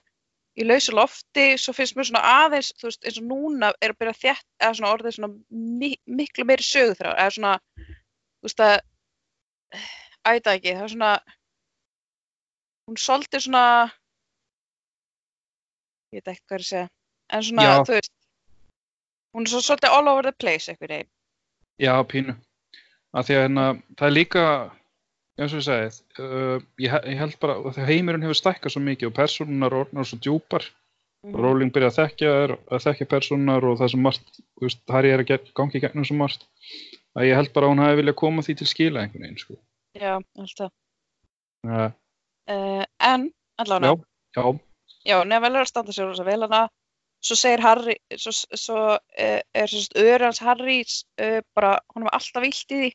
í 0.55 0.63
lausu 0.63 0.93
lofti, 0.95 1.45
svo 1.59 1.73
finnst 1.75 1.97
mér 1.97 2.07
svona 2.07 2.23
aðeins, 2.45 2.71
þú 2.79 2.88
veist, 2.88 3.01
eins 3.03 3.19
og 3.19 3.27
núna 3.27 3.71
er 3.83 3.91
að 3.91 3.99
byrja 4.01 4.15
þétt, 4.21 4.47
eða 4.61 4.77
svona 4.77 4.91
orðið 4.95 5.15
svona 5.17 5.31
mi 5.81 5.89
miklu 6.07 6.45
meiri 6.47 6.63
sögu 6.63 6.95
þrá, 6.95 7.11
eða 7.11 7.33
svona, 7.35 7.53
þú 7.83 8.47
veist 8.47 8.63
að, 8.63 8.75
æta 10.31 10.55
ekki, 10.55 10.75
það 10.77 10.85
er 10.85 10.93
svona, 10.93 11.11
hún 12.88 13.01
svolítið 13.03 13.45
svona, 13.47 13.65
ég 16.15 16.23
veit 16.23 16.33
ekki 16.35 16.45
hvað 16.45 16.57
er 16.59 16.65
að 16.65 16.71
segja, 16.71 16.88
en 17.35 17.45
svona, 17.49 17.67
Já. 17.67 17.75
þú 17.81 17.97
veist, 17.97 18.15
hún 19.35 19.47
er 19.47 19.53
svo 19.55 19.63
svolítið 19.67 19.97
all 19.97 20.13
over 20.13 20.29
the 20.29 20.35
place, 20.39 20.71
eitthvað 20.71 21.11
já 21.83 21.91
pínu 22.07 22.38
að 23.15 23.28
því 23.28 23.36
að 23.36 23.45
hérna, 23.45 23.67
það 23.95 24.08
er 24.08 24.15
líka 24.15 24.45
eins 25.36 25.51
og 25.54 25.60
ég 25.60 25.67
segið 25.67 25.99
uh, 26.23 26.58
ég, 26.80 26.97
ég 27.12 27.19
held 27.19 27.38
bara 27.41 27.60
að 27.60 27.80
heimurinn 27.89 28.25
hefur 28.25 28.39
stækkað 28.39 28.75
svo 28.75 28.84
mikið 28.84 29.12
og 29.12 29.15
persónunar 29.17 29.78
orðnar 29.84 30.08
svo 30.08 30.19
djúpar 30.23 30.67
Mhm. 31.25 31.41
Rowling 31.41 31.71
byrja 31.73 31.89
að 31.89 31.97
þekkja 31.97 32.32
að 32.69 32.84
þekkja 32.84 33.08
persónar 33.10 33.65
og 33.65 33.80
það 33.80 33.91
sem 33.93 34.04
margt, 34.06 34.39
veist, 34.62 34.82
Harry 34.93 35.10
er 35.10 35.23
að 35.23 35.32
ger, 35.32 35.47
gangi 35.58 35.80
í 35.80 35.82
gegnum 35.82 36.06
svo 36.06 36.17
margt 36.19 36.45
að 37.17 37.30
ég 37.30 37.39
held 37.39 37.51
bara 37.56 37.65
að 37.65 37.73
hún 37.73 37.82
hafi 37.82 37.99
viljað 37.99 38.17
koma 38.19 38.43
því 38.45 38.56
til 38.60 38.67
skila 38.69 39.01
einhvern 39.01 39.25
veginn, 39.25 39.39
sko. 39.41 39.58
Já, 39.97 40.13
alltaf. 40.43 40.73
Uh, 41.65 42.84
en, 43.01 43.30
allavega, 43.58 43.95
já, 44.36 44.41
já, 44.43 44.60
já, 45.10 45.15
Neville 45.25 45.58
er 45.58 45.65
að 45.65 45.71
standa 45.71 45.95
sér 45.95 46.12
rosa 46.12 46.28
vel 46.28 46.43
hana, 46.45 46.62
svo 47.25 47.38
segir 47.39 47.63
Harry, 47.65 47.95
svo, 48.21 48.36
svo 48.54 48.84
uh, 48.93 49.41
er 49.41 49.71
svo 49.71 49.82
öður 50.04 50.28
hans 50.28 50.43
Harry 50.45 50.84
uh, 50.84 51.39
bara, 51.58 51.80
hún 51.95 52.06
var 52.06 52.19
alltaf 52.19 52.45
vilt 52.45 52.75
í 52.75 52.84
því 52.84 52.91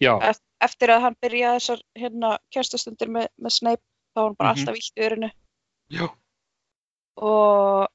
já, 0.00 0.12
Eft- 0.30 0.44
eftir 0.60 0.88
að 0.94 1.00
hann 1.06 1.16
byrjaði 1.22 1.60
þessar 1.60 1.82
hérna 1.98 2.38
kjærstastundir 2.54 3.08
með, 3.16 3.28
með 3.40 3.50
Snape, 3.58 3.82
þá 4.14 4.20
var 4.20 4.28
hún 4.30 4.36
bara 4.38 4.52
Mhm. 4.52 4.58
alltaf 4.58 4.74
vilt 4.74 4.92
í 4.96 5.04
öðrinu 5.06 5.30
já, 5.90 6.08
og 7.16 7.88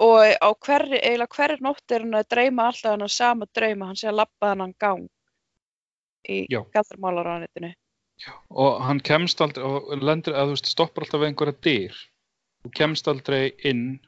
og 0.00 0.16
á 0.40 0.48
hverri, 0.64 0.96
eiginlega 1.04 1.34
hverri 1.36 1.60
nótt 1.60 1.92
er 1.92 2.00
hann 2.06 2.14
að 2.16 2.28
dreyma 2.32 2.68
alltaf 2.70 2.94
hann 2.96 3.08
sama 3.12 3.46
drauma, 3.54 3.86
hann 3.90 3.96
sé 4.00 4.08
að 4.08 4.16
labba 4.22 4.54
hann 4.56 4.74
gang 4.80 5.08
í 6.28 6.46
Já. 6.50 6.62
galdarmálaráðanitinu. 6.72 7.74
og 8.50 8.80
hann 8.84 9.00
kemst 9.00 9.40
aldrei, 9.40 9.64
og 9.64 9.92
lendir, 10.02 10.34
að 10.34 10.48
þú 10.50 10.56
veist, 10.56 10.66
stoppar 10.66 11.04
alltaf 11.04 11.20
við 11.22 11.28
einhverja 11.30 11.60
dyr. 11.64 11.94
Þú 12.64 12.70
kemst 12.76 13.06
aldrei 13.08 13.52
inn. 13.64 14.00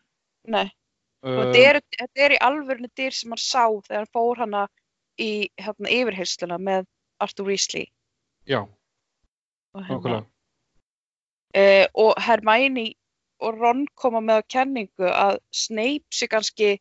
Nei, 0.47 0.67
og 1.23 1.29
Uh, 1.31 1.53
þetta 1.53 1.63
er, 1.71 1.81
þetta 1.97 2.25
er 2.27 2.31
í 2.35 2.39
alvörinu 2.43 2.89
dyr 2.97 3.11
sem 3.15 3.31
hann 3.31 3.39
sá 3.39 3.65
þegar 3.87 4.03
hann 4.03 4.13
fór 4.13 4.37
hana 4.43 4.69
í 5.23 5.33
hérna, 5.61 5.91
yfirheysluna 5.91 6.59
með 6.59 6.87
Arthur 7.23 7.49
Weasley 7.49 7.87
já, 8.49 8.61
hérna, 9.77 9.97
okkurlega. 9.97 10.25
uh, 11.63 11.87
og 12.05 12.13
Hermione 12.27 12.89
og 13.43 13.59
Ron 13.59 13.87
koma 13.99 14.23
með 14.23 14.45
kenningu 14.55 15.09
að 15.11 15.41
Snape 15.55 16.15
sé 16.15 16.29
kannski 16.31 16.77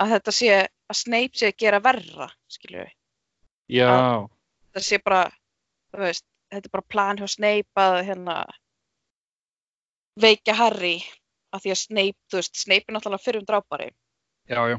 að 0.00 0.16
þetta 0.16 0.36
sé 0.40 0.52
að 0.64 0.98
Snape 0.98 1.40
sé 1.40 1.52
að 1.52 1.58
gera 1.64 1.80
verra 1.84 2.28
Já, 3.72 3.88
þetta 4.68 4.82
sé 4.84 4.98
bara 5.00 5.24
veist, 5.96 6.26
þetta 6.52 6.68
er 6.68 6.74
bara 6.74 6.92
plan 6.92 7.20
hjá 7.20 7.28
Snape 7.30 7.80
að 7.80 8.00
hérna 8.10 8.38
veikja 10.20 10.56
Harry 10.58 10.98
að 11.54 11.64
því 11.64 11.74
að 11.74 11.80
Snape, 11.80 12.18
þú 12.30 12.40
veist, 12.40 12.58
Snape 12.58 12.90
er 12.90 12.96
náttúrulega 12.96 13.24
fyrir 13.24 13.42
um 13.42 13.48
drápari. 13.48 13.88
Já, 14.50 14.60
já. 14.70 14.76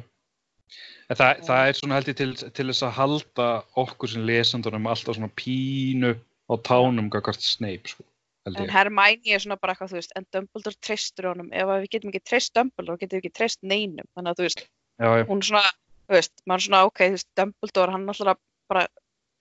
En 1.10 1.20
það, 1.20 1.44
það 1.46 1.68
er 1.70 1.78
svona 1.78 2.00
held 2.00 2.10
ég 2.10 2.18
til, 2.18 2.32
til 2.58 2.68
þess 2.72 2.86
að 2.88 2.96
halda 2.98 3.48
okkur 3.78 4.12
sem 4.12 4.26
lesandunum 4.26 4.88
alltaf 4.90 5.18
svona 5.18 5.30
pínu 5.38 6.16
á 6.50 6.54
tánum 6.66 7.10
gagvart 7.14 7.46
Snape, 7.46 7.94
sko, 7.94 8.06
En 8.46 8.54
ég. 8.62 8.70
Hermione 8.70 9.34
er 9.34 9.42
svona 9.42 9.58
bara 9.58 9.74
eitthvað, 9.74 9.94
þú 9.94 9.98
veist, 9.98 10.12
en 10.18 10.26
Dumbledore 10.34 10.78
treystur 10.86 11.28
honum. 11.32 11.48
Ef 11.50 11.70
við 11.72 11.88
getum 11.96 12.12
ekki 12.12 12.22
treyst 12.30 12.54
Dumbledore, 12.54 13.00
getum 13.02 13.18
við 13.18 13.24
ekki 13.24 13.38
treyst 13.40 13.64
neinum. 13.66 14.06
Þannig 14.14 14.34
að, 14.34 14.38
þú 14.38 14.46
veist, 14.46 14.62
Já, 15.02 15.08
já, 15.10 15.24
hún 15.28 15.42
svona, 15.44 15.64
þú 16.06 16.16
veist, 16.16 16.34
maður 16.48 16.66
svona, 16.68 16.82
ok, 16.90 17.02
þú 17.02 17.16
veist, 17.18 17.30
Dumbledore, 17.40 17.96
hann 17.96 18.06
náttúrulega 18.06 18.40
bara 18.72 18.84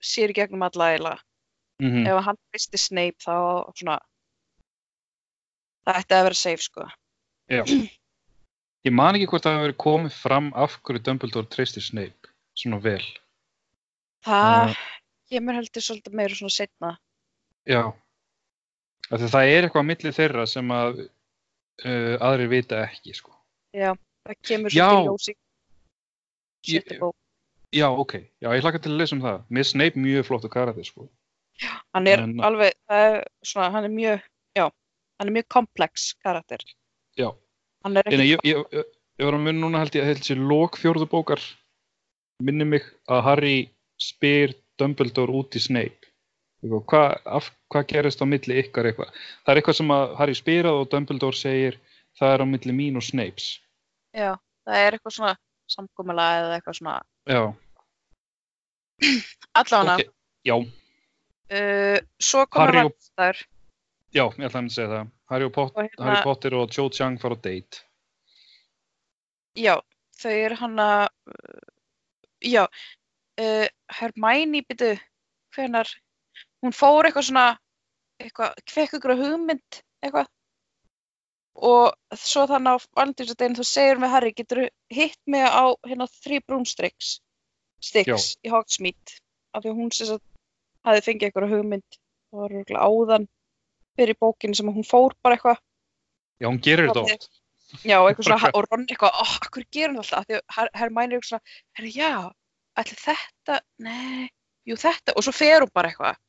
sér 0.03 0.33
gegnum 0.35 0.65
alla 0.65 0.89
eiginlega. 0.93 1.21
mhm, 1.83 2.07
Ef 2.09 2.25
hann 2.25 2.41
treysti 2.49 2.81
Snape, 2.81 3.21
þá 3.21 3.35
svona, 3.77 3.99
það 5.85 6.01
ætti 6.01 6.17
að 6.17 6.25
vera 6.29 6.41
safe, 6.41 6.65
sko. 6.65 6.89
já. 7.49 7.63
Ég 8.85 8.93
man 8.93 9.15
ekki 9.17 9.27
hvort 9.31 9.45
það 9.45 9.55
hefur 9.55 9.65
verið 9.65 9.77
komið 9.81 10.17
fram 10.19 10.49
af 10.61 10.75
hverju 10.85 11.01
Dumbledore 11.07 11.49
treystir 11.49 11.81
Snape 11.85 12.29
svona 12.57 12.79
vel. 12.83 13.03
Það 14.25 14.69
Uh, 14.69 14.83
kemur 15.29 15.57
heldur 15.57 15.81
svolítið 15.85 16.13
meira 16.17 16.37
svona 16.37 16.53
setna. 16.53 16.91
Já. 17.65 17.81
Því 19.09 19.29
það 19.33 19.49
er 19.53 19.65
eitthvað 19.67 19.85
á 19.85 19.89
milli 19.89 20.11
þeirra 20.17 20.45
sem 20.49 20.71
að 20.73 20.99
uh, 21.05 22.15
aðrir 22.25 22.49
vita 22.49 22.79
ekki, 22.85 23.13
sko. 23.17 23.33
Já, 23.73 23.91
það 24.25 24.39
kemur 24.49 24.73
Já. 24.73 24.85
svolítið 24.89 25.09
ljósi. 25.09 25.35
Ég-. 26.73 26.95
Já, 27.75 27.87
ok. 27.91 28.13
Já, 28.41 28.49
ég 28.55 28.63
hlakka 28.65 28.81
til 28.85 28.93
að 28.93 29.01
lesa 29.01 29.15
um 29.17 29.21
það. 29.25 29.41
Mér 29.53 29.67
Snape 29.69 30.01
mjög 30.01 30.25
flottu 30.29 30.49
karakter, 30.53 30.85
sko. 30.87 31.09
Hann 31.95 32.07
er 32.11 32.21
En- 32.25 32.39
alveg, 32.43 32.73
það 32.89 33.05
er 33.09 33.19
svona, 33.45 33.69
hann 33.71 33.85
er 33.87 33.93
mjög, 33.93 34.23
já, 34.57 34.65
hann 35.19 35.29
er 35.29 35.35
mjög 35.39 35.47
komplex 35.57 36.13
karakter. 36.23 36.61
Já. 37.17 37.29
Hann 37.85 37.97
er 38.01 38.07
ekki, 38.09 38.17
ég, 38.33 38.39
ég, 38.49 38.61
ég, 38.73 38.85
ég 39.21 39.27
var 39.29 39.37
að 39.37 39.43
mun 39.45 39.59
núna 39.61 39.81
held 39.83 39.95
ég 39.95 40.03
að 40.05 40.09
held 40.13 40.25
sér 40.25 40.39
lok 40.51 40.77
fjórðu 40.81 41.05
bókar 41.11 41.41
minni 42.43 42.65
mig 42.67 42.83
að 43.07 43.21
Harry 43.29 43.57
spyr 44.01 44.55
Dumbledore 44.81 45.31
út 45.31 45.55
í 45.55 45.61
Snape. 45.61 46.09
Hvað 46.65 47.19
af- 47.37 47.51
hvað 47.71 47.85
gerist 47.91 48.23
á 48.23 48.25
milli 48.25 48.57
ykkar 48.63 48.89
eitthvað? 48.89 49.11
Það 49.45 49.51
er 49.53 49.59
eitthvað 49.61 49.77
sem 49.77 49.91
að 49.93 50.15
Harry 50.17 50.35
spyrað 50.35 50.79
og 50.81 50.89
Dumbledore 50.89 51.37
segir 51.37 51.77
það 52.19 52.33
er 52.33 52.41
á 52.41 52.45
milli 52.49 52.73
mín 52.73 52.97
og 52.97 53.05
Snapes. 53.05 53.59
já, 54.15 54.33
það 54.65 54.81
er 54.81 54.97
eitthvað 54.97 55.13
svona 55.19 55.35
samkomulega 55.69 56.41
eða 56.41 56.57
eitthvað 56.57 56.77
svona, 56.79 56.95
Já. 57.29 57.43
allavega. 59.55 59.95
ok. 59.95 60.11
Já, 60.45 60.57
Uh, 61.45 61.99
svo 62.19 62.41
komur 62.49 62.73
og- 62.87 62.93
Rættar. 63.19 63.37
Já, 64.15 64.23
ég 64.39 64.47
ætla 64.47 64.61
að 64.61 64.71
segja 64.73 64.91
það. 64.91 65.11
Harry, 65.31 65.49
Pot 65.49 65.75
Og 65.75 65.83
hérna- 65.83 66.05
Harry 66.07 66.23
Potter 66.23 66.55
og 66.55 66.71
Cho 66.71 66.89
Chang 66.89 67.19
fara 67.19 67.35
á 67.35 67.41
date. 67.41 67.81
Já, 69.55 69.75
þau 70.19 70.31
eru 70.31 70.55
hann 70.55 70.75
að, 70.75 71.07
já, 72.43 72.63
uh, 73.39 73.67
Hermæni, 73.99 74.63
byrju, 74.67 74.99
hvenar, 75.55 75.91
hún 76.63 76.75
fór 76.75 77.07
eitthvað 77.07 77.29
svona, 77.29 77.57
eitthvað, 78.19 78.55
fekk 78.71 78.97
ykkur 78.99 79.15
hugmynd, 79.15 79.81
eitthvað, 80.03 80.27
og 81.55 81.93
svo 82.19 82.45
þannig 82.51 82.75
á 82.75 82.77
valentínsdeginu 82.99 83.59
þú 83.59 83.67
segir 83.67 84.01
með 84.01 84.11
Harry, 84.15 84.33
getur 84.35 84.65
hitt 84.91 85.19
mig 85.25 85.43
á 85.47 85.71
hérna 85.87 86.07
þrý 86.11 86.41
brúnstriks, 86.43 87.19
sticks 87.79 88.35
í 88.43 88.51
Hogsmeade, 88.51 89.19
af 89.55 89.63
því 89.63 89.71
að 89.71 89.79
hún 89.79 89.93
sem 89.95 90.07
sagt 90.07 90.25
hafi 90.83 91.05
fengið 91.07 91.29
eitthvað 91.29 91.55
hugmynd, 91.55 91.99
það 92.31 92.41
var 92.43 92.51
örugglega 92.51 92.83
áðan 92.83 93.29
fyrir 93.97 94.17
bókinu 94.21 94.55
sem 94.57 94.69
að 94.69 94.77
hún 94.79 94.87
fór 94.87 95.15
bara 95.23 95.37
eitthvað, 95.37 95.59
Já, 96.41 96.47
hún 96.51 96.59
gerir 96.61 96.89
þetta 96.89 97.03
oft. 97.05 97.29
Já, 97.87 97.97
eitthvað 98.07 98.27
svona, 98.27 98.49
og 98.53 98.65
Ron 98.69 98.85
eitthvað, 98.89 99.21
oh, 99.23 99.35
akkur 99.45 99.63
gerum 99.71 99.95
við 99.95 100.03
alltaf, 100.03 100.19
af 100.19 100.25
því 100.27 100.35
að 100.39 100.55
Her- 100.57 100.73
Hermione 100.81 101.07
er 101.07 101.17
eitthvað 101.19 101.29
svona, 101.31 101.55
herri, 101.79 101.91
já, 101.95 102.11
ætli 102.81 102.97
þetta, 103.05 103.59
nei, 103.87 104.27
jú 104.67 104.75
þetta, 104.81 105.15
og 105.15 105.23
svo 105.25 105.33
fer 105.35 105.63
hún 105.63 105.71
bara 105.73 105.91
eitthvað 105.93 106.19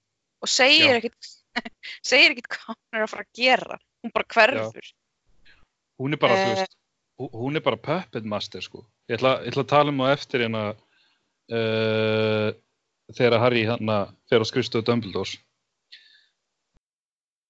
og 0.47 0.49
segir 0.53 0.93
Já. 0.95 1.01
ekkit, 1.01 1.31
segir 2.13 2.35
ekkit 2.37 2.49
hvað 2.55 2.75
hún 2.77 2.99
er 3.01 3.05
að 3.07 3.13
fara 3.15 3.27
að 3.27 3.41
gera, 3.41 3.79
hún 4.05 4.13
bara 4.15 4.29
hverfur. 4.37 4.91
Hún 5.99 6.13
er 6.15 6.21
bara, 6.23 6.35
þú 6.37 6.47
Eh. 6.47 6.55
veist, 6.61 6.77
hú- 7.19 7.31
hún 7.43 7.57
er 7.57 7.65
bara 7.67 7.77
puppet 7.89 8.25
master, 8.29 8.61
sko. 8.63 8.85
Ég 9.11 9.17
ætla, 9.19 9.39
ég 9.43 9.51
ætla 9.55 9.65
að 9.65 9.71
tala 9.73 9.91
um 9.95 10.03
á 10.05 10.07
eftir 10.13 10.45
hérna 10.45 10.65
uh, 11.51 12.51
þegar 13.17 13.41
Harry 13.43 13.63
hérna 13.67 13.99
fer 14.31 14.43
á 14.43 14.47
skrifstofu 14.47 14.85
Dumbledores. 14.87 15.37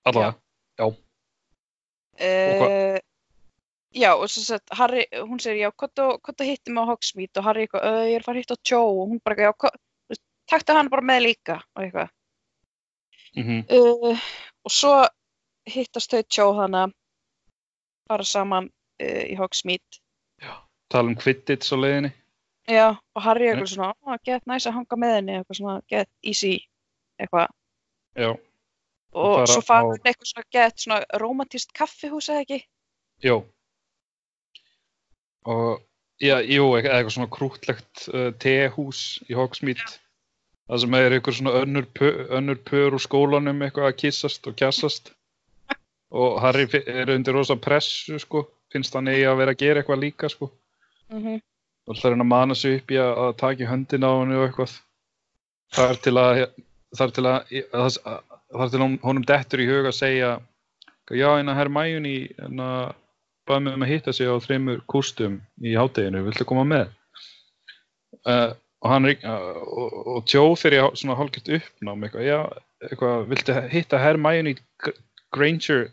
Allavega, 0.06 0.38
já. 0.78 0.86
Uh, 2.16 2.98
já, 3.92 4.10
og 4.14 4.30
svo 4.32 4.42
sett, 4.44 4.64
Harry, 4.78 5.04
hún 5.26 5.40
segir, 5.42 5.66
já, 5.66 5.70
hvað 5.72 6.30
þú 6.32 6.46
hittum 6.48 6.78
á 6.80 6.88
Hogsmeade 6.88 7.40
og 7.40 7.44
Harry 7.44 7.66
eitthvað, 7.66 7.84
"Ö, 7.84 8.06
ég 8.08 8.16
er 8.16 8.24
að 8.30 8.40
hitta 8.40 8.56
á 8.56 8.64
Joe. 8.70 8.92
Og 9.02 9.10
hún 9.10 9.20
bara, 9.24 9.36
já, 9.36 9.52
taktu 10.50 10.72
hann 10.76 10.90
bara 10.92 11.02
með 11.02 11.22
líka 11.26 11.60
og 11.74 11.82
eitthvað. 11.84 12.12
Mm 13.36 13.64
uh, 13.68 14.20
og 14.64 14.72
svo 14.72 14.92
hittast 15.68 16.10
þau 16.10 16.22
tjó 16.22 16.46
hana 16.56 16.86
fara 18.08 18.24
saman 18.24 18.70
uh, 19.02 19.24
í 19.26 19.34
Hogsmeade. 19.36 20.00
Tala 20.88 21.10
um 21.10 21.16
Quidditch 21.18 21.74
á 21.74 21.76
leiðinni. 21.76 22.12
já, 22.70 22.96
og 23.14 23.22
Harry 23.22 23.48
eitthvað 23.50 23.72
svona 23.74 23.92
oh, 24.06 24.18
get 24.24 24.46
næs 24.46 24.66
að 24.66 24.76
hanga 24.78 24.96
með 24.96 25.14
henni, 25.16 25.36
eitthvað 25.38 25.58
svona 25.58 25.82
get 25.90 26.08
easy, 26.22 26.60
eitthvað. 27.20 27.50
Já, 28.16 28.30
og 29.16 29.48
svo 29.48 29.62
á- 29.64 29.68
hann 29.72 29.92
eitthvað 30.04 30.30
svona 30.30 30.46
get 30.52 30.82
svona 30.84 31.20
romantíst 31.22 31.72
kaffihús 31.76 32.28
eða 32.32 32.44
ekki 32.44 32.58
já. 33.24 33.36
Og, 35.46 35.82
já, 36.20 36.40
jú, 36.42 36.72
eitthvað 36.74 36.96
eitthvað 36.96 37.14
svona 37.16 37.32
krútlegt 37.36 38.08
uh, 38.10 38.30
tehús 38.42 39.02
í 39.30 39.36
Hogsmeade. 39.38 39.86
Það 40.66 40.80
sem 40.82 40.96
er 40.98 41.14
eitthvað 41.14 41.36
svona 41.38 41.52
önnur, 41.62 41.86
önnur 42.34 42.58
pör 42.66 42.96
úr 42.98 43.02
skólanum 43.02 43.62
eitthvað 43.62 43.92
að 43.92 43.98
kissast 44.00 44.48
og 44.50 44.56
kjassast. 44.58 45.12
og 46.18 46.40
Harry 46.42 46.66
er 46.82 47.12
undir 47.14 47.38
rosa 47.38 47.54
pressu, 47.54 48.18
sko. 48.18 48.48
Finnst 48.74 48.98
hann 48.98 49.06
eigi 49.12 49.28
að 49.30 49.38
vera 49.38 49.54
að 49.54 49.62
gera 49.62 49.84
eitthvað 49.84 50.02
líka, 50.02 50.32
sko. 50.32 50.50
mm 51.14 51.38
og 51.86 51.94
það 51.94 52.08
er 52.08 52.14
hann 52.16 52.24
að 52.24 52.30
mana 52.32 52.54
sig 52.58 52.80
upp 52.80 52.92
í 52.92 52.98
að, 52.98 53.12
að 53.22 53.36
taka 53.42 53.62
í 53.62 53.68
höndina 53.70 54.10
á 54.10 54.14
henni 54.18 54.38
og 54.38 54.46
eitthvað 54.48 54.72
þar 55.76 56.00
til 56.02 56.14
að 56.18 56.40
þar 56.96 57.12
til 57.14 57.24
að, 57.30 57.52
að, 57.76 57.98
að 58.10 58.25
þar 58.54 58.70
til 58.72 58.82
honum 59.02 59.26
dettur 59.26 59.62
í 59.62 59.68
hug 59.70 59.88
að 59.88 59.98
segja 59.98 60.30
já, 61.14 61.28
en 61.38 61.50
að 61.50 61.58
en 62.42 62.62
að 62.62 62.94
baða 63.46 63.62
mig 63.62 63.76
um 63.76 63.84
að 63.86 63.90
hitta 63.92 64.14
sig 64.14 64.30
á 64.30 64.34
þreymur 64.42 64.80
kústum 64.90 65.40
í 65.62 65.74
hátteginu, 65.78 66.24
viltu 66.26 66.46
koma 66.48 66.64
með? 66.66 66.88
Uh, 68.26 68.54
og 68.82 68.90
hann 68.90 69.10
uh, 69.10 69.60
og, 69.62 69.98
og 70.16 70.32
Joe 70.32 70.56
fyrir 70.58 70.88
svona 70.98 71.18
hálfgett 71.18 71.52
uppnám 71.58 72.02
eitthvað, 72.06 72.26
já, 72.26 72.40
eitthvað 72.88 73.28
viltu 73.30 73.60
hitta 73.70 74.00
Gr- 74.82 74.98
Granger 75.34 75.86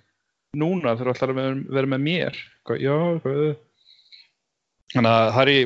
núna 0.58 0.96
þegar 0.96 1.12
þú 1.12 1.14
ætlar 1.14 1.34
að 1.34 1.40
vera, 1.42 1.62
með 1.94 2.04
mér? 2.08 2.42
Eitthvað, 2.58 2.82
já, 2.84 2.96
eitthvað. 3.14 3.46
Þannig 4.94 5.14
að 5.18 5.32
Harry 5.38 5.60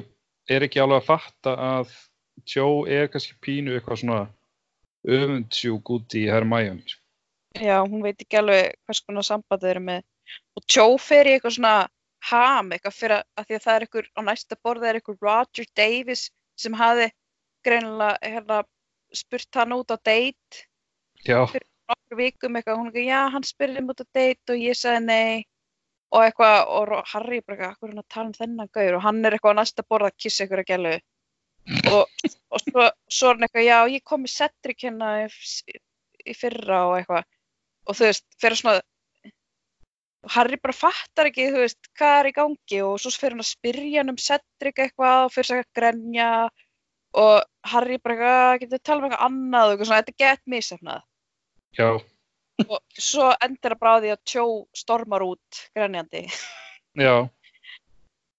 er 0.47 0.63
ekki 0.67 0.79
alveg 0.83 1.01
að 1.01 1.07
fatta 1.09 1.55
að 1.59 1.95
Joe 2.47 2.83
er 2.91 3.09
kannski 3.11 3.35
pínu 3.43 3.75
eitthvað 3.75 4.03
svona 4.03 4.19
öfundsjúk 5.07 5.91
út 5.95 6.15
í 6.17 6.27
Hermione. 6.29 6.83
sko. 6.85 7.01
já, 7.57 7.77
hún 7.81 8.03
veit 8.03 8.21
ekki 8.21 8.37
alveg 8.37 8.73
hvers 8.85 9.01
konar 9.01 9.25
samband 9.25 9.63
þau 9.63 9.69
eru 9.69 9.83
með. 9.83 10.01
Og 10.59 10.63
Joe 10.67 10.97
fer 11.01 11.25
í 11.27 11.35
eitthvað 11.35 11.55
svona 11.57 11.75
ham, 12.29 12.71
eitthvað 12.71 12.97
fyrir 12.97 13.17
að, 13.17 13.45
því 13.47 13.55
að 13.55 13.63
það 13.65 13.75
er 13.75 13.85
eitthvað 13.85 14.09
á 14.13 14.21
næsta 14.27 14.57
borða 14.63 14.89
er 14.89 14.99
eitthvað 14.99 15.23
Roger 15.23 15.69
Davis 15.79 16.23
sem 16.59 16.73
hafi 16.73 17.07
greinilega 17.65 18.17
hérna, 18.21 18.63
spurt 19.15 19.55
hann 19.55 19.75
út 19.77 19.93
á 19.93 19.97
date 20.03 20.67
Já, 21.25 21.39
nokkur 21.47 22.17
vikum 22.19 22.57
eitthvað, 22.57 22.79
hún 22.79 22.89
eitthvað, 22.91 23.07
já, 23.07 23.21
hann 23.33 23.45
spurði 23.47 23.81
um 23.81 23.93
út 23.93 24.03
á 24.03 24.07
date 24.13 24.53
og 24.53 24.61
ég 24.61 24.77
sagði 24.77 25.05
nei. 25.05 25.45
Og 26.15 26.23
eitthvað, 26.23 26.57
og 26.71 27.07
Harry 27.11 27.41
bara 27.43 27.55
eitthvað, 27.57 27.77
hvað 27.79 27.87
er 27.87 27.93
hann 27.93 28.03
að 28.03 28.13
tala 28.13 28.27
um 28.29 28.35
þennan 28.37 28.69
gaur? 28.77 28.97
Og 28.97 29.03
hann 29.03 29.25
er 29.25 29.35
eitthvað 29.35 29.55
á 29.55 29.59
næsta 29.59 29.83
borða 29.87 30.11
að 30.11 30.19
kissa 30.23 30.43
eitthvað 30.43 30.63
að 30.63 30.69
gælu 30.71 30.93
og, 31.93 32.29
og 32.53 32.63
svo, 32.63 32.85
svo 33.11 33.31
er 33.31 33.37
hann 33.37 33.47
eitthvað, 33.47 33.65
já, 33.67 33.79
ég 33.95 34.05
kom 34.07 34.27
í 34.27 34.31
Cedric 34.31 34.85
hérna 34.85 35.09
í, 35.23 35.79
í 36.27 36.37
fyrra 36.37 36.83
og 36.91 36.99
eitthvað. 36.99 37.27
Og 37.87 37.97
þú 37.97 38.07
veist, 38.09 38.27
fyrir 38.41 38.59
svona 38.59 38.79
og 40.27 40.31
Harry 40.33 40.57
bara 40.59 40.75
fattar 40.75 41.29
ekki, 41.29 41.51
þú 41.53 41.61
veist, 41.63 41.91
hvað 41.95 42.15
er 42.21 42.29
í 42.29 42.35
gangi. 42.35 42.79
Og 42.83 42.95
svo 42.99 43.11
fyrir 43.15 43.37
hann 43.37 43.43
að 43.45 43.51
spyrja 43.51 44.01
hann 44.01 44.15
um 44.15 44.21
Cedric 44.21 44.81
eitthvað 44.83 45.27
og 45.27 45.35
fyrir 45.35 45.51
sig 45.51 45.61
að 45.63 45.69
grenja. 45.79 46.31
Og 47.17 47.69
Harry 47.71 47.99
bara 48.03 48.17
eitthvað, 48.17 48.57
getur 48.63 48.83
tala 48.83 48.99
um 48.99 49.07
eitthvað 49.07 49.29
annað? 49.29 49.67
Og 49.67 49.75
eitthvað 49.75 49.91
svona, 49.91 50.01
þetta 50.03 50.25
gett 50.25 50.43
misefnað 50.51 51.05
já, 51.77 51.89
og 52.65 52.79
svo 52.97 53.31
endur 53.43 53.75
það 53.75 53.81
bara 53.81 53.95
á 53.97 54.01
því 54.01 54.13
að 54.13 54.21
Tjó 54.31 54.45
stormar 54.75 55.25
út 55.25 55.63
grenjandi. 55.77 56.25
Já. 56.97 57.29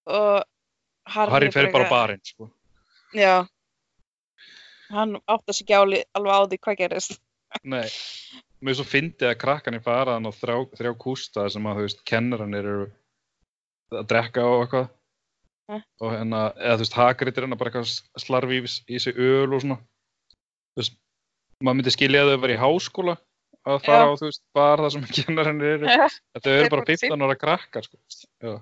og 0.09 0.43
Harry, 1.09 1.31
Harry 1.31 1.51
fer 1.53 1.71
bara 1.73 1.89
barinn, 1.89 2.21
sko. 2.25 2.49
Já. 3.15 3.47
Hann 4.89 5.17
áttast 5.29 5.63
ekki 5.63 5.75
áli, 5.77 6.03
alveg 6.17 6.33
á 6.33 6.41
því 6.49 6.59
hvað 6.65 6.79
gerist. 6.79 7.19
Nei, 7.65 7.85
mér 8.61 8.77
svo 8.77 8.85
fyndið 8.85 9.31
að 9.31 9.39
krakkanir 9.41 9.83
fara 9.85 10.17
hann 10.17 10.29
á 10.29 10.33
þrjá, 10.33 10.57
þrjá 10.77 10.93
kústa 11.01 11.45
sem 11.49 11.67
að, 11.69 11.77
þú 11.79 11.85
veist, 11.87 12.01
kennaranir 12.09 12.69
eru 12.71 12.87
að 13.93 14.09
drekka 14.09 14.45
og 14.45 14.63
eitthvað. 14.63 14.89
Eh. 15.69 15.81
og 16.01 16.13
hérna, 16.15 16.41
eða 16.57 16.77
þú 16.79 16.81
veist, 16.81 16.97
Hagrid 16.97 17.35
er 17.37 17.45
hérna 17.45 17.57
bara 17.59 17.69
eitthvað 17.69 17.91
að 18.17 18.23
slarfi 18.23 18.57
í, 18.57 18.69
í 18.89 19.01
sig 19.03 19.17
öl 19.21 19.53
og 19.53 19.61
svona. 19.61 19.77
Þú 20.73 20.81
veist, 20.81 20.95
maður 21.61 21.77
myndi 21.79 21.93
skilja 21.93 22.23
að 22.25 22.31
þau 22.33 22.39
var 22.45 22.53
í 22.53 22.61
háskóla 22.63 23.15
að 23.69 23.83
fara 23.85 24.07
Já. 24.07 24.09
á, 24.09 24.17
þú 24.17 24.29
veist, 24.31 24.43
bara 24.57 24.85
það 24.87 24.95
sem 24.95 25.05
kennarinn 25.19 25.67
eru. 25.69 25.91
Þetta 25.93 26.45
Þeir 26.47 26.55
eru 26.55 26.71
bara 26.73 26.85
voru 26.87 26.97
15 26.97 27.27
ára 27.27 27.37
krakkar, 27.43 27.89
sko. 27.89 28.01
Já, 28.41 28.55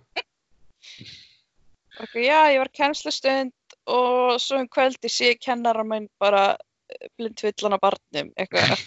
eitthvað, 1.98 2.24
já, 2.26 2.40
ég 2.54 2.60
var 2.62 2.72
kennslustund 2.76 3.67
og 3.88 4.40
svo 4.44 4.60
um 4.62 4.68
kvöldi 4.68 5.10
sé 5.10 5.34
kennara 5.40 5.84
minn 5.88 6.10
bara 6.20 6.58
blindvillan 7.18 7.76
á 7.76 7.80
barnum, 7.80 8.32
eitthvað. 8.40 8.80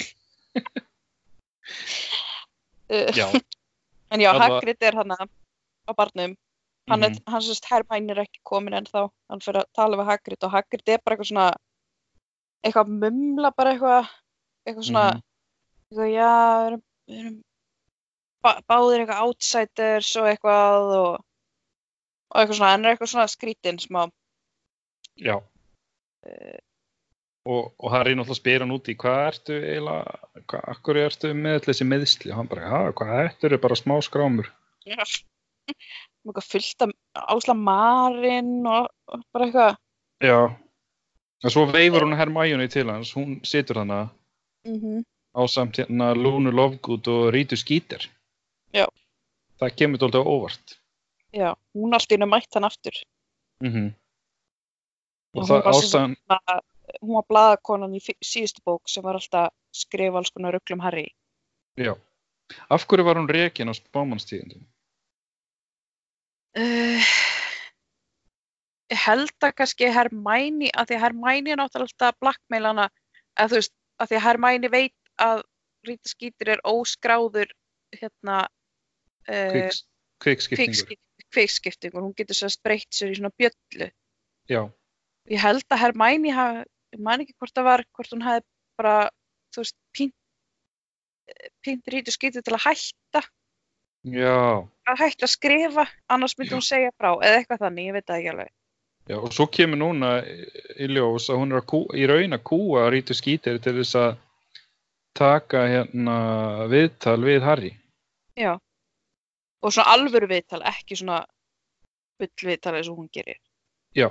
uh, 2.91 3.11
já, 3.21 3.27
en 4.13 4.21
já, 4.21 4.33
Hagrid 4.39 4.83
er 4.83 4.95
hann 5.01 5.13
á 5.17 5.93
barnum. 5.97 6.37
Hann 6.91 7.05
er, 7.05 7.11
Mhm. 7.11 7.23
hann 7.29 7.43
sérst, 7.43 7.67
Hermæn 7.71 8.11
er 8.11 8.19
ekki 8.25 8.41
komin 8.43 8.75
ennþá. 8.75 9.09
Hann 9.31 9.41
fyrir 9.41 9.61
að 9.63 9.73
tala 9.77 9.97
við 10.01 10.09
Hagrid 10.11 10.43
og 10.45 10.51
Hagrid 10.51 10.89
er 10.89 10.99
bara 11.05 11.17
eitthvað 11.17 11.29
svona, 11.31 11.49
eitthvað 12.65 12.89
mumla 13.03 13.51
bara 13.57 13.75
eitthvað, 13.75 14.09
eitthvað 14.67 14.87
svona, 14.89 15.05
Mhm. 15.15 15.23
eitthvað, 15.93 16.11
já, 16.15 16.33
við 16.61 16.67
erum, 16.71 16.83
við 17.09 17.19
erum 17.21 17.37
bá- 18.45 18.61
báðir 18.69 19.01
eitthvað 19.05 19.23
outsiders 19.27 20.17
og 20.17 20.25
eitthvað 20.33 20.97
og, 20.99 21.25
og 22.31 22.37
eitthvað 22.41 22.57
svona, 22.59 22.71
hann 22.73 22.85
er 22.85 22.97
eitthvað 22.97 23.13
svona 23.13 23.29
skrítinn 23.29 23.79
smá. 23.79 24.11
Já 25.21 25.41
Uh, 26.21 26.59
og, 27.49 27.71
og 27.81 27.91
Harry 27.95 28.13
náttúrulega 28.13 28.37
spyr 28.37 28.61
hann 28.61 28.75
út 28.75 28.89
í 28.93 28.95
hvað 29.01 29.21
ertu 29.31 29.55
eiginlega, 29.57 30.19
hvað, 30.45 30.65
akkur 30.75 30.99
ertu 31.01 31.31
með 31.33 31.63
þessi 31.65 31.87
meðsli 31.89 32.29
og 32.31 32.37
hann 32.37 32.49
bara, 32.51 32.67
já, 32.69 32.93
hvað 32.99 33.21
ertu 33.23 33.47
eru 33.49 33.59
bara 33.63 33.79
smá 33.81 33.95
skrámur 34.05 34.51
Já. 34.85 35.01
Mjög 36.29 36.43
fullt 36.45 36.85
af 36.85 36.93
ásla 37.33 37.55
marinn 37.57 38.67
og, 38.69 38.91
og 39.09 39.23
bara 39.33 39.47
eitthvað. 39.49 39.79
já, 40.21 40.37
og 41.45 41.51
svo 41.55 41.65
veifur 41.73 42.05
hún 42.05 42.17
Hermione 42.21 42.69
til 42.69 42.91
hans, 42.93 43.15
hún 43.17 43.41
situr 43.45 43.81
þannig 43.81 44.11
Mm 44.69 44.77
-hmm. 44.81 45.05
á 45.33 45.41
samt 45.49 45.79
hérna 45.79 46.13
Lúnu 46.15 46.51
Lovegood 46.53 47.09
og 47.09 47.33
Rítu 47.33 47.57
Skíter 47.57 48.11
Já. 48.75 48.85
það 49.61 49.75
kemur 49.77 49.99
dálítið 49.99 50.21
á 50.21 50.29
óvart 50.29 50.77
Já, 51.33 51.55
hún 51.75 51.95
allt 51.95 52.13
í 52.13 52.15
hennu 52.15 52.27
mætt 52.27 52.53
hann 52.55 52.65
aftur. 52.65 52.93
mm 53.63 53.95
og 55.35 55.43
Og 55.43 55.49
það 55.49 55.69
ástæðan 55.73 56.17
Svona, 56.19 56.61
Hún 57.01 57.15
var 57.15 57.27
blaðakonan 57.31 57.95
í 57.95 58.01
síðustu 58.03 58.63
bók 58.67 58.89
sem 58.91 59.05
var 59.05 59.15
alltaf 59.15 59.51
að 59.51 59.55
skrifa 59.79 60.19
alls 60.19 60.33
konar 60.35 60.57
rugglum 60.57 60.81
Harry. 60.83 61.07
já, 61.79 61.95
af 62.69 62.87
hverju 62.87 63.05
var 63.07 63.17
hún 63.21 63.29
rekin 63.31 63.71
á 63.71 63.75
spámannstíðindum? 63.79 64.65
Uh, 66.59 67.07
ég 68.91 68.99
held 69.07 69.47
að 69.47 69.55
kannski 69.61 69.87
Hermæni, 69.95 70.73
að 70.75 70.91
því 70.91 70.97
að 70.99 71.05
Hermæni 71.05 71.53
er 71.55 71.61
náttúrulega 71.61 71.87
alltaf 71.95 72.09
að 72.11 72.19
blackmaila 72.25 72.73
hana, 72.75 72.89
að 73.39 73.53
þú 73.53 73.61
veist, 73.61 73.75
að 74.03 74.11
því 74.11 74.19
að 74.19 74.25
Hermæni 74.27 74.73
veit 74.75 74.97
að 75.23 75.45
Rita 75.87 76.11
Skeeter 76.11 76.53
er 76.57 76.65
óskráður 76.67 77.55
hérna 77.95 78.41
uh, 79.31 79.71
Kviks, 80.21 80.51
kvikskiptingur. 81.31 82.03
hún 82.03 82.17
getur 82.19 82.37
sérst 82.37 82.61
breytt 82.67 82.91
sér 82.93 83.15
í 83.15 83.21
svona 83.21 83.31
bjöllu. 83.39 83.89
já, 84.51 84.67
Ég 85.31 85.39
held 85.43 85.63
að 85.71 85.79
Hermæni 85.85 86.33
hafi, 86.35 86.65
ég 86.97 87.03
man 87.07 87.23
ekki 87.23 87.37
hvort 87.39 87.55
það 87.55 87.67
var, 87.69 87.83
hvort 87.95 88.15
hún 88.15 88.25
hefði 88.27 88.47
bara, 88.81 88.95
þú 89.55 89.63
veist, 89.63 89.77
pínt, 89.95 90.15
Rita 91.95 92.11
Skeeter 92.15 92.43
til 92.43 92.55
að 92.57 92.65
hætta, 92.65 93.21
já, 94.11 94.39
að 94.91 95.03
hætta 95.05 95.27
að 95.29 95.33
skrifa, 95.35 95.85
annars 96.11 96.35
myndi 96.39 96.57
hún 96.57 96.65
segja 96.67 96.91
frá, 96.99 97.13
eða 97.23 97.37
eitthvað 97.43 97.63
þannig, 97.67 97.87
ég 97.91 97.95
veit 97.99 98.07
það 98.09 98.19
ekki 98.23 98.33
alveg. 98.33 98.51
já 99.11 99.17
og 99.21 99.33
svo 99.35 99.47
kemur 99.51 99.79
núna 99.81 100.11
í- 100.27 100.89
ljós 100.91 101.29
að 101.31 101.39
hún 101.43 101.53
er 101.55 101.61
að 101.61 101.69
kú, 101.73 101.81
í 101.95 102.07
raun 102.11 102.35
að 102.37 102.43
kúa 102.51 102.89
Rítu 102.91 103.15
Skíter 103.17 103.59
til 103.63 103.75
þess 103.79 103.95
að 103.99 104.11
taka 105.19 105.63
hérna 105.67 106.17
viðtal 106.71 107.19
við 107.25 107.43
Harry 107.47 107.71
Já. 108.39 108.55
Og 109.63 109.73
svona 109.75 109.93
alvöru 109.93 110.29
viðtal, 110.31 110.63
ekki 110.65 110.97
svona 110.97 111.25
bull 112.19 112.31
viðtal 112.49 112.75
eins 112.79 112.89
og 112.89 112.97
hún 112.99 113.09
gerir. 113.13 113.37
já, 113.95 114.09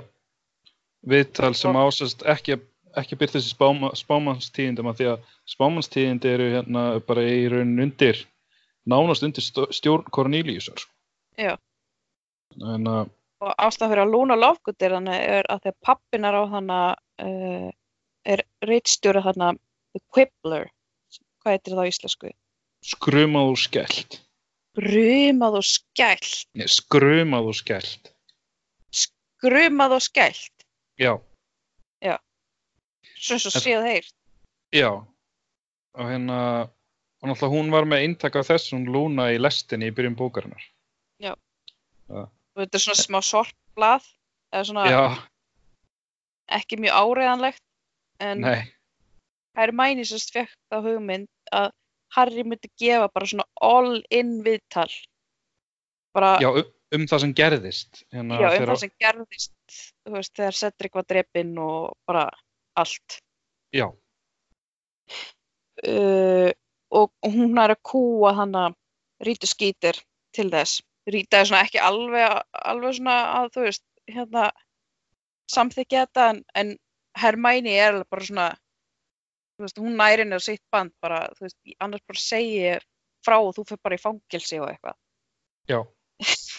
viðtal 1.06 1.54
sem 1.56 1.76
ásast 1.76 2.24
ekki 2.28 2.58
ekki 2.98 3.16
byrja 3.16 3.38
þessi 3.38 3.54
spáma, 3.54 3.92
spámannstíðindum 3.94 4.90
að 4.90 4.98
því 4.98 5.08
að 5.12 5.28
spámannstíðindi 5.52 6.32
eru 6.32 6.48
hérna 6.56 6.82
bara 7.06 7.22
í 7.22 7.44
raun 7.52 7.78
undir 7.84 8.24
nánast 8.90 9.22
undir 9.22 9.46
stjórn 9.46 10.10
Corneliusar. 10.10 10.82
Já. 11.38 11.54
en 12.58 12.86
að 12.90 13.16
Og 13.40 13.54
ástæðan 13.56 13.94
fyrir 13.94 14.02
að 14.02 14.10
Luna 14.12 14.36
Lovegood 14.36 14.82
er 14.84 14.94
er 15.16 15.46
að 15.48 15.62
þegar 15.64 15.76
pappin 15.86 16.26
er 16.28 16.36
á 16.36 16.42
þannig 16.50 16.98
uh, 17.24 17.70
er 18.28 18.42
reitstjóri 18.68 19.22
þannig 19.24 19.60
The 19.94 20.00
Quibbler, 20.12 20.66
hvað 21.40 21.54
heitir 21.54 21.72
það 21.72 21.88
á 21.88 21.90
íslensku? 21.92 22.32
skrumað 22.84 23.52
og 23.52 23.58
skellt 23.60 24.20
Grumað 24.78 25.56
og 25.58 25.66
skælt. 25.66 26.46
Nei, 26.54 26.68
skrumað 26.70 27.50
og 27.50 27.56
skellt 27.58 28.12
Grumað 29.40 29.96
og 29.96 30.04
skælt. 30.04 30.59
Já, 31.00 31.16
Svo 33.20 33.34
eins 33.36 33.46
og 33.48 33.54
En- 33.56 33.62
séð 33.64 33.82
heyrt. 33.84 34.14
já. 34.72 34.90
Og 35.94 36.04
hérna 36.08 36.70
og 37.22 37.28
náttúrulega 37.28 37.52
hún 37.52 37.70
var 37.72 37.84
með 37.84 38.02
eintak 38.04 38.36
af 38.36 38.46
þessum 38.48 38.86
Luna 38.88 39.28
í 39.32 39.38
lestinni 39.40 39.88
í 39.90 39.94
byrjun 39.94 40.16
bókarinnar. 40.16 40.62
Og 42.10 42.66
þetta 42.66 42.74
er 42.74 42.82
svona 42.82 42.98
smá 42.98 43.20
sortblað, 43.22 44.06
eða 44.52 44.64
svona 44.66 44.84
já, 44.90 45.02
ekki 46.50 46.76
mjög 46.82 46.96
áreiðanlegt. 46.98 47.62
En 48.20 48.40
nei, 48.40 48.72
Hermæni 49.56 50.02
sérst 50.04 50.32
fekk 50.34 50.50
þá 50.72 50.80
hugmynd 50.82 51.28
að 51.54 51.70
Harry 52.16 52.42
myndi 52.42 52.68
gefa 52.76 53.06
bara 53.14 53.26
svona 53.30 53.46
all-in 53.62 54.42
viðtal. 54.42 54.90
Bara, 56.12 56.38
já, 56.42 56.50
um, 56.50 56.72
um 56.96 57.04
það 57.06 57.20
sem 57.24 57.32
gerðist 57.38 58.02
hérna, 58.12 58.38
já, 58.40 58.46
um 58.48 58.54
þegar- 58.56 58.70
það 58.72 58.80
sem 58.84 58.92
gerðist, 59.04 59.52
veist, 60.16 60.32
þegar 60.36 60.56
Cedric 60.60 60.94
var 60.98 61.04
drepinn 61.12 61.52
og 61.58 61.96
bara 62.06 62.28
allt. 62.76 63.20
já, 63.74 63.88
Uh, 65.80 66.50
og 66.92 67.08
hún 67.24 67.56
er 67.62 67.72
að 67.72 67.78
kúa 67.88 68.34
hann 68.36 68.52
að 68.58 68.74
Rítu 69.24 69.48
skýtir 69.48 69.96
til 70.36 70.50
þess. 70.52 70.82
Ríta 71.08 71.40
er 71.40 71.48
svona 71.48 71.62
ekki 71.64 71.80
alveg, 71.80 72.34
alveg 72.52 72.96
svona 72.98 73.14
að, 73.38 73.48
þú 73.54 73.64
veist, 73.64 73.84
hérna, 74.10 74.42
samþykja 75.52 76.02
þetta, 76.04 76.26
en, 76.34 76.42
en 76.54 76.74
Hermæni 77.20 77.72
er 77.80 77.98
bara 78.12 78.26
svona, 78.28 78.46
veist, 79.60 79.80
hún 79.80 79.96
næri 79.96 80.24
henni 80.26 80.36
á 80.36 80.42
sitt 80.44 80.62
band 80.72 80.92
bara, 81.00 81.22
veist, 81.40 81.56
annars 81.80 82.04
bara 82.08 82.22
segi 82.22 82.60
ég 82.66 82.84
frá 83.24 83.38
og 83.40 83.54
þú 83.56 83.64
fyrir 83.70 83.82
bara 83.88 83.96
í 83.98 84.04
fangelsi 84.04 84.60
og 84.60 84.68
eitthvað. 84.74 84.96
já 85.72 85.80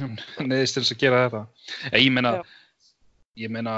neðist 0.50 0.78
til 0.78 0.82
þess 0.84 0.94
að 0.96 1.02
gera 1.02 1.22
þetta 1.26 2.00
ég 2.00 2.12
meina 2.14 2.34
ég 3.38 3.52
meina 3.52 3.76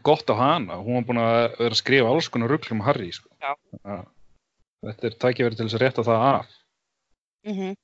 gott 0.00 0.30
á 0.32 0.34
hana, 0.34 0.78
hún 0.80 1.00
var 1.00 1.06
búin 1.08 1.20
að 1.20 1.36
vera 1.58 1.74
að 1.74 1.80
skrifa 1.82 2.08
alls 2.08 2.28
konar 2.32 2.48
rugl 2.48 2.72
um 2.72 2.80
Harry 2.80 3.10
sko. 3.12 3.28
Já. 3.42 3.52
Þannig 3.84 3.98
að 4.82 4.88
þetta 4.88 5.08
er 5.08 5.16
tækifæri 5.24 5.58
til 5.58 5.66
þess 5.66 5.78
að 5.78 5.84
rétta 5.86 6.06
það 6.06 6.26
af 6.32 6.58
Mm 7.42 7.54
-hmm. 7.58 7.76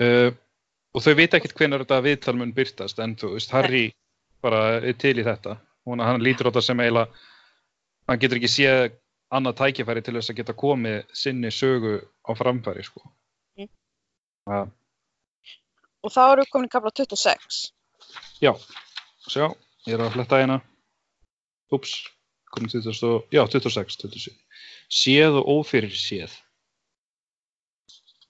uh, 0.00 0.30
og 0.94 1.02
þau 1.04 1.14
vita 1.14 1.36
ekkert 1.36 1.58
hvenær 1.58 1.82
þetta 1.84 2.00
viðtal 2.00 2.36
mun 2.36 2.54
byrtast 2.56 2.98
en 2.98 3.16
þú 3.20 3.34
veist, 3.34 3.50
Harry 3.52 3.92
bara 4.40 4.80
er 4.80 4.96
til 4.96 5.18
í 5.18 5.24
þetta 5.24 5.58
hún, 5.84 6.00
hann 6.00 6.22
lítur 6.22 6.48
á 6.48 6.50
þetta 6.50 6.62
sem 6.62 6.80
eiginlega 6.80 7.12
hann 8.08 8.20
getur 8.22 8.40
ekki 8.40 8.48
séð 8.48 8.96
annað 9.28 9.58
tækifæri 9.60 10.02
til 10.02 10.14
þess 10.14 10.30
að 10.30 10.36
geta 10.36 10.56
komið 10.56 11.04
sinni 11.12 11.50
sögu 11.50 12.00
á 12.24 12.30
framfæri 12.32 12.82
sko. 12.84 13.02
Mm. 13.58 13.68
uh, 14.48 14.66
Og 16.04 16.12
þá 16.12 16.20
erum 16.30 16.44
við 16.44 16.50
komin 16.52 16.68
í 16.68 16.72
kapla 16.74 16.90
26. 16.92 17.60
já, 18.44 18.52
sjá 19.30 19.46
ég 19.88 19.94
er 19.96 20.02
að 20.04 20.14
fletta 20.18 20.40
hérna. 20.42 20.58
Ups, 21.72 21.94
komin 22.52 22.70
20, 22.72 23.00
og- 23.08 23.28
já, 23.32 23.42
26, 23.48 23.96
27 24.04 24.34
séð 24.94 25.38
og 25.40 25.48
ófyrir 25.58 25.94
séð 25.96 26.34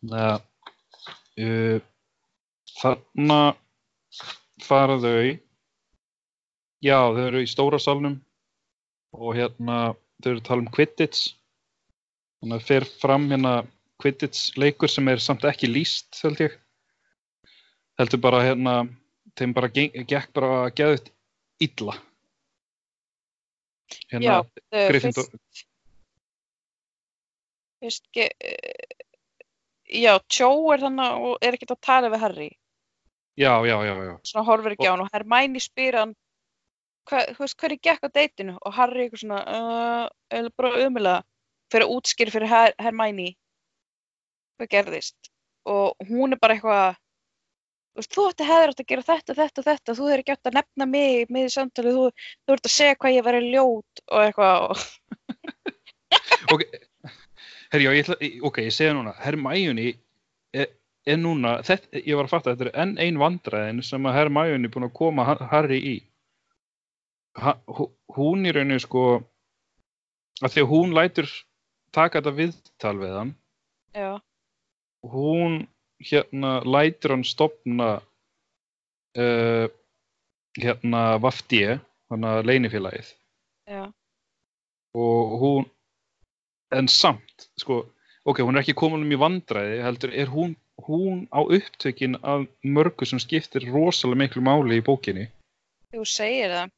það 0.04 0.42
uh, 1.42 1.80
þarna 2.78 3.38
fara 4.64 4.96
þau. 5.02 5.34
Já, 6.84 6.98
þau 7.16 7.22
eru 7.24 7.40
í 7.42 7.48
stóra 7.48 7.80
salnum. 7.80 8.18
Og 9.16 9.34
hérna 9.38 9.94
þau 10.22 10.30
eru 10.34 10.40
að 10.42 10.46
tala 10.48 10.64
um 10.64 10.70
Quidditch. 10.74 11.32
Þannig 12.42 12.60
að 12.60 12.66
fer 12.68 12.86
fram 13.00 13.26
hérna 13.32 13.54
Quidditch 14.02 14.58
leikur 14.60 14.92
sem 14.92 15.08
er 15.08 15.22
samt 15.24 15.46
ekki 15.48 15.70
líst 15.70 16.20
held 16.22 16.42
ég 16.44 16.58
heldur 18.00 18.20
bara 18.22 18.42
hérna 18.44 18.74
þeim 19.38 19.54
bara 19.54 19.70
geng, 19.74 19.94
gekk 20.10 20.32
bara 20.36 20.70
geða 20.74 20.98
illa. 21.62 21.96
Hérna, 24.10 24.40
Gryffindor 24.72 25.28
fyrst, 27.84 28.04
ge, 28.12 28.28
uh, 28.32 29.06
já, 29.84 30.18
Joe 30.32 30.74
er 30.74 30.84
þannig 30.84 31.26
og 31.28 31.44
er 31.44 31.56
ekkert 31.56 31.76
að 31.76 31.82
tala 31.84 32.12
við 32.12 32.24
Harry. 32.24 32.50
Já, 33.36 33.52
já, 33.66 33.76
já, 33.82 33.94
já. 34.06 34.14
svona 34.22 34.46
horfir 34.46 34.76
ekki 34.76 34.86
á 34.86 34.92
hann 34.94 35.02
og 35.02 35.10
Hermione 35.10 35.60
spyr 35.62 35.96
hann 35.98 36.12
hva, 37.10 37.24
þú 37.34 37.40
veist 37.42 37.56
hverju 37.60 37.80
gekk 37.82 38.06
á 38.06 38.08
deitinu? 38.14 38.54
Og 38.62 38.76
Harry 38.76 39.04
eitthvað 39.04 39.24
svona 39.24 39.40
uh, 39.42 40.50
bara 40.56 40.84
ömulega 40.84 41.24
fyrir 41.72 41.88
að 41.88 41.96
útskýra 41.96 42.34
fyrir 42.34 42.52
Her 42.52 42.76
Hermione 42.80 43.32
hvað 44.60 44.70
gerðist. 44.76 45.32
Og 45.66 46.06
hún 46.08 46.36
er 46.36 46.40
bara 46.40 46.56
eitthvað 46.56 47.00
þú 48.02 48.24
ætti 48.30 48.46
hefur 48.48 48.72
átt 48.72 48.80
að 48.82 48.88
gera 48.90 49.04
þetta, 49.06 49.34
þetta 49.38 49.60
og 49.62 49.66
þetta 49.68 49.94
þú 49.98 50.06
hefur 50.10 50.22
ekki 50.24 50.34
átt 50.34 50.48
að 50.50 50.56
nefna 50.58 50.86
mig 50.90 51.30
með 51.30 51.44
í 51.46 51.52
samtali 51.54 51.92
þú, 51.94 52.06
þú 52.44 52.56
ert 52.56 52.66
að 52.68 52.74
segja 52.74 52.96
hvað 52.98 53.14
ég 53.18 53.26
væri 53.28 53.42
ljót 53.52 54.02
og 54.10 54.24
eitthvað 54.24 54.54
og, 56.54 56.64
Herri, 57.74 57.84
já, 57.88 57.90
ég 57.96 58.02
ætla, 58.04 58.16
ok, 58.46 58.58
ég 58.68 58.74
segja 58.74 58.94
núna, 58.94 59.12
Hermione 59.18 59.86
er, 60.54 60.68
er 61.10 61.16
núna, 61.18 61.56
þetta, 61.66 61.90
ég 62.06 62.14
var 62.18 62.28
að 62.28 62.32
fatta, 62.34 62.52
þetta 62.54 62.68
er 62.68 62.76
enn 62.84 62.92
ein 63.02 63.18
vandræðin 63.18 63.80
sem 63.82 64.06
að 64.06 64.14
Hermione 64.20 64.68
er 64.68 64.72
búin 64.74 64.86
að 64.86 64.92
koma 64.94 65.24
Ha- 65.26 65.48
Harry 65.50 65.80
í. 65.82 65.94
Ha, 67.42 67.56
hú- 67.66 67.90
hún 68.14 68.46
í 68.46 68.52
rauninu 68.54 68.78
sko, 68.84 69.02
að 70.44 70.54
því 70.54 70.62
að 70.62 70.70
hún 70.70 70.94
lætur 70.94 71.32
taka 71.94 72.20
þetta 72.22 72.36
viðtal 72.38 72.94
við 73.00 73.16
hann, 73.18 73.32
já, 73.94 74.12
hún 75.10 75.58
hérna 76.04 76.58
lætur 76.64 77.16
hann 77.16 77.24
stopna 77.26 77.90
uh, 79.18 79.66
hérna 80.60 81.02
Vafdje, 81.22 81.78
hann 82.12 82.28
að 82.28 82.44
leinifélagið 82.50 83.14
já, 83.70 83.84
og 84.94 85.38
hún 85.40 85.70
en 86.74 86.88
samt, 86.88 87.48
sko 87.60 87.84
ok, 88.24 88.42
hún 88.42 88.56
er 88.56 88.64
ekki 88.64 88.76
komin 88.78 89.04
um 89.04 89.14
í 89.14 89.18
vandræði 89.20 89.80
heldur 89.84 90.14
er 90.14 90.30
hún, 90.32 90.54
hún 90.86 91.24
á 91.30 91.40
upptökin 91.44 92.16
af 92.22 92.46
mörgu 92.64 93.06
sem 93.08 93.20
skiptir 93.22 93.66
rosalega 93.70 94.24
miklu 94.24 94.44
máli 94.44 94.80
í 94.80 94.84
bókinni. 94.84 95.28
Þú 95.94 96.06
segir 96.08 96.54
það. 96.54 96.72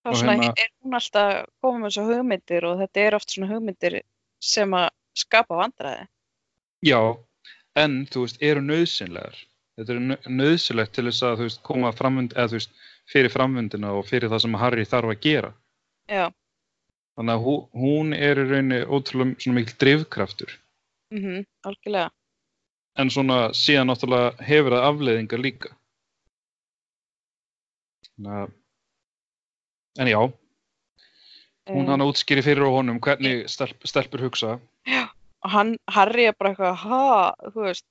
Þá 0.00 0.10
svona 0.16 0.36
hérna- 0.38 0.54
er 0.56 0.70
hún 0.80 0.96
alltaf 0.96 1.32
koma 1.60 1.78
með 1.78 1.90
þessu 1.90 2.06
hugmyndir 2.08 2.66
og 2.66 2.78
þetta 2.80 3.00
er 3.04 3.16
oft 3.18 3.34
svona 3.34 3.50
hugmyndir 3.52 4.00
sem 4.40 4.72
að 4.74 4.88
skapa 5.14 5.58
vandræði? 5.58 6.06
Já, 6.80 7.00
en 7.78 8.02
þú 8.10 8.26
veist, 8.26 8.42
eru 8.42 8.64
nöðsynlegar 8.64 9.38
þetta 9.80 9.96
er 9.96 10.30
nöðsynlegt 10.40 10.94
til 10.96 11.06
þess 11.08 11.24
að 11.24 11.36
þú 11.38 11.48
veist, 11.48 11.62
koma 11.66 11.92
framvund, 11.96 12.36
eða 12.36 12.52
þú 12.52 12.58
veist, 12.58 12.78
fyrir 13.10 13.32
framvundina 13.32 13.92
og 13.96 14.06
fyrir 14.08 14.32
það 14.32 14.44
sem 14.44 14.56
Harry 14.60 14.86
þarf 14.88 15.14
að 15.14 15.22
gera. 15.24 15.52
Já, 16.10 16.26
þannig 17.18 17.36
að 17.36 17.44
hún, 17.46 17.60
hún 17.82 18.16
er 18.16 18.40
í 18.40 18.46
rauninni 18.48 18.80
ótrúlega 18.86 19.44
svona 19.44 19.58
mikil 19.60 19.76
drifkraftur. 19.84 20.56
Mhm, 21.14 21.44
algjörlega. 21.66 22.10
En 22.98 23.10
svona 23.10 23.38
síðan 23.56 23.88
náttúrulega 23.90 24.34
hefur 24.44 24.76
það 24.76 24.88
afleiðingar 24.90 25.42
líka. 25.42 25.72
Þannig 28.10 28.36
að 28.40 28.56
en 30.00 30.10
já, 30.10 30.20
hún 31.70 31.86
Eh, 31.86 31.90
hann 31.90 32.02
útskýri 32.02 32.42
fyrir 32.42 32.66
á 32.66 32.70
honum 32.72 33.00
hvernig 33.00 33.48
stelp, 33.50 33.86
stelpur 33.86 34.22
hugsa 34.26 34.58
og 35.44 35.52
hann, 35.54 35.76
Harry 35.94 36.26
er 36.28 36.36
bara 36.38 36.52
eitthvað 36.52 36.80
ha, 36.84 37.04
þú 37.54 37.66
veist, 37.66 37.86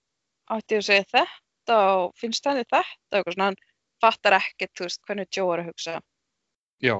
átti 0.54 0.78
ég 0.78 0.84
að 0.84 0.88
segja 0.89 1.08
þetta 1.14 1.80
og 2.00 2.12
finnst 2.20 2.45
henni 2.45 2.66
þetta? 2.66 2.84
Eitthvað 3.14 3.36
svona, 3.36 3.50
hann 3.50 3.62
fattar 4.04 4.38
ekkert, 4.39 4.74
þú 4.78 4.88
veist, 4.88 5.02
hvernig 5.08 5.32
Joe 5.36 5.56
er 5.56 5.64
að 5.64 5.72
hugsa. 5.72 5.95
Já, 6.84 6.95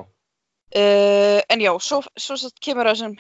uh, 0.76 1.40
en 1.50 1.64
já, 1.64 1.72
svo, 1.82 2.02
svo 2.20 2.38
satt 2.40 2.60
kemur 2.64 2.90
það 2.90 3.02
sem 3.04 3.16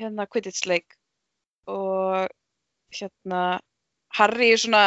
hérna 0.00 0.26
Quidditch 0.30 0.66
leik. 0.70 0.96
Og 1.70 2.26
hérna 2.96 3.60
Harry 4.16 4.50
er 4.54 4.60
svona 4.60 4.84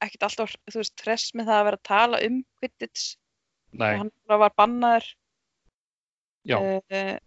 ekkert 0.00 0.30
alltaf, 0.30 0.54
þú 0.72 0.80
veist, 0.80 1.00
hress 1.04 1.32
með 1.36 1.50
það 1.50 1.58
að 1.58 1.66
vera 1.68 1.80
að 1.80 1.88
tala 1.88 2.22
um 2.26 2.38
Quidditch. 2.60 3.16
Nei, 3.70 3.90
hann 4.00 4.12
var 4.26 4.54
bannaður. 4.56 5.10
Já. 6.48 6.56
Uh, 6.58 7.18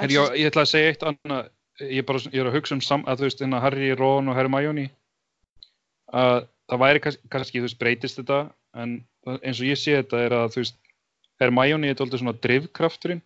Her, 0.00 0.08
já, 0.08 0.22
ég 0.40 0.48
ætla 0.48 0.62
að 0.64 0.70
segja 0.70 0.92
eitt 0.94 1.02
annað 1.04 1.50
ég 1.90 2.04
bara, 2.06 2.18
ég 2.32 2.40
er 2.42 2.48
að 2.50 2.56
hugsa 2.58 2.74
um 2.76 2.80
sam, 2.84 3.04
að 3.08 3.22
þú 3.22 3.28
veist 3.28 3.40
hérna 3.42 3.60
Harry, 3.62 3.92
Ron 3.98 4.28
og 4.30 4.36
Hermione 4.36 4.88
að 6.12 6.46
það 6.70 6.82
væri 6.82 7.02
kannski, 7.04 7.28
kannski 7.32 7.58
þú 7.60 7.66
veist 7.66 7.80
breytist 7.80 8.18
þetta 8.20 8.38
en 8.82 8.94
það- 9.26 9.40
eins 9.42 9.60
og 9.60 9.66
ég 9.68 9.78
sé 9.80 9.96
þetta 9.98 10.20
er 10.26 10.36
að 10.36 10.48
þú 10.54 10.62
veist 10.62 10.76
Hermione 11.40 11.88
er 11.90 11.96
alltaf 11.96 12.20
svona 12.20 12.36
drifkrafturinn 12.38 13.22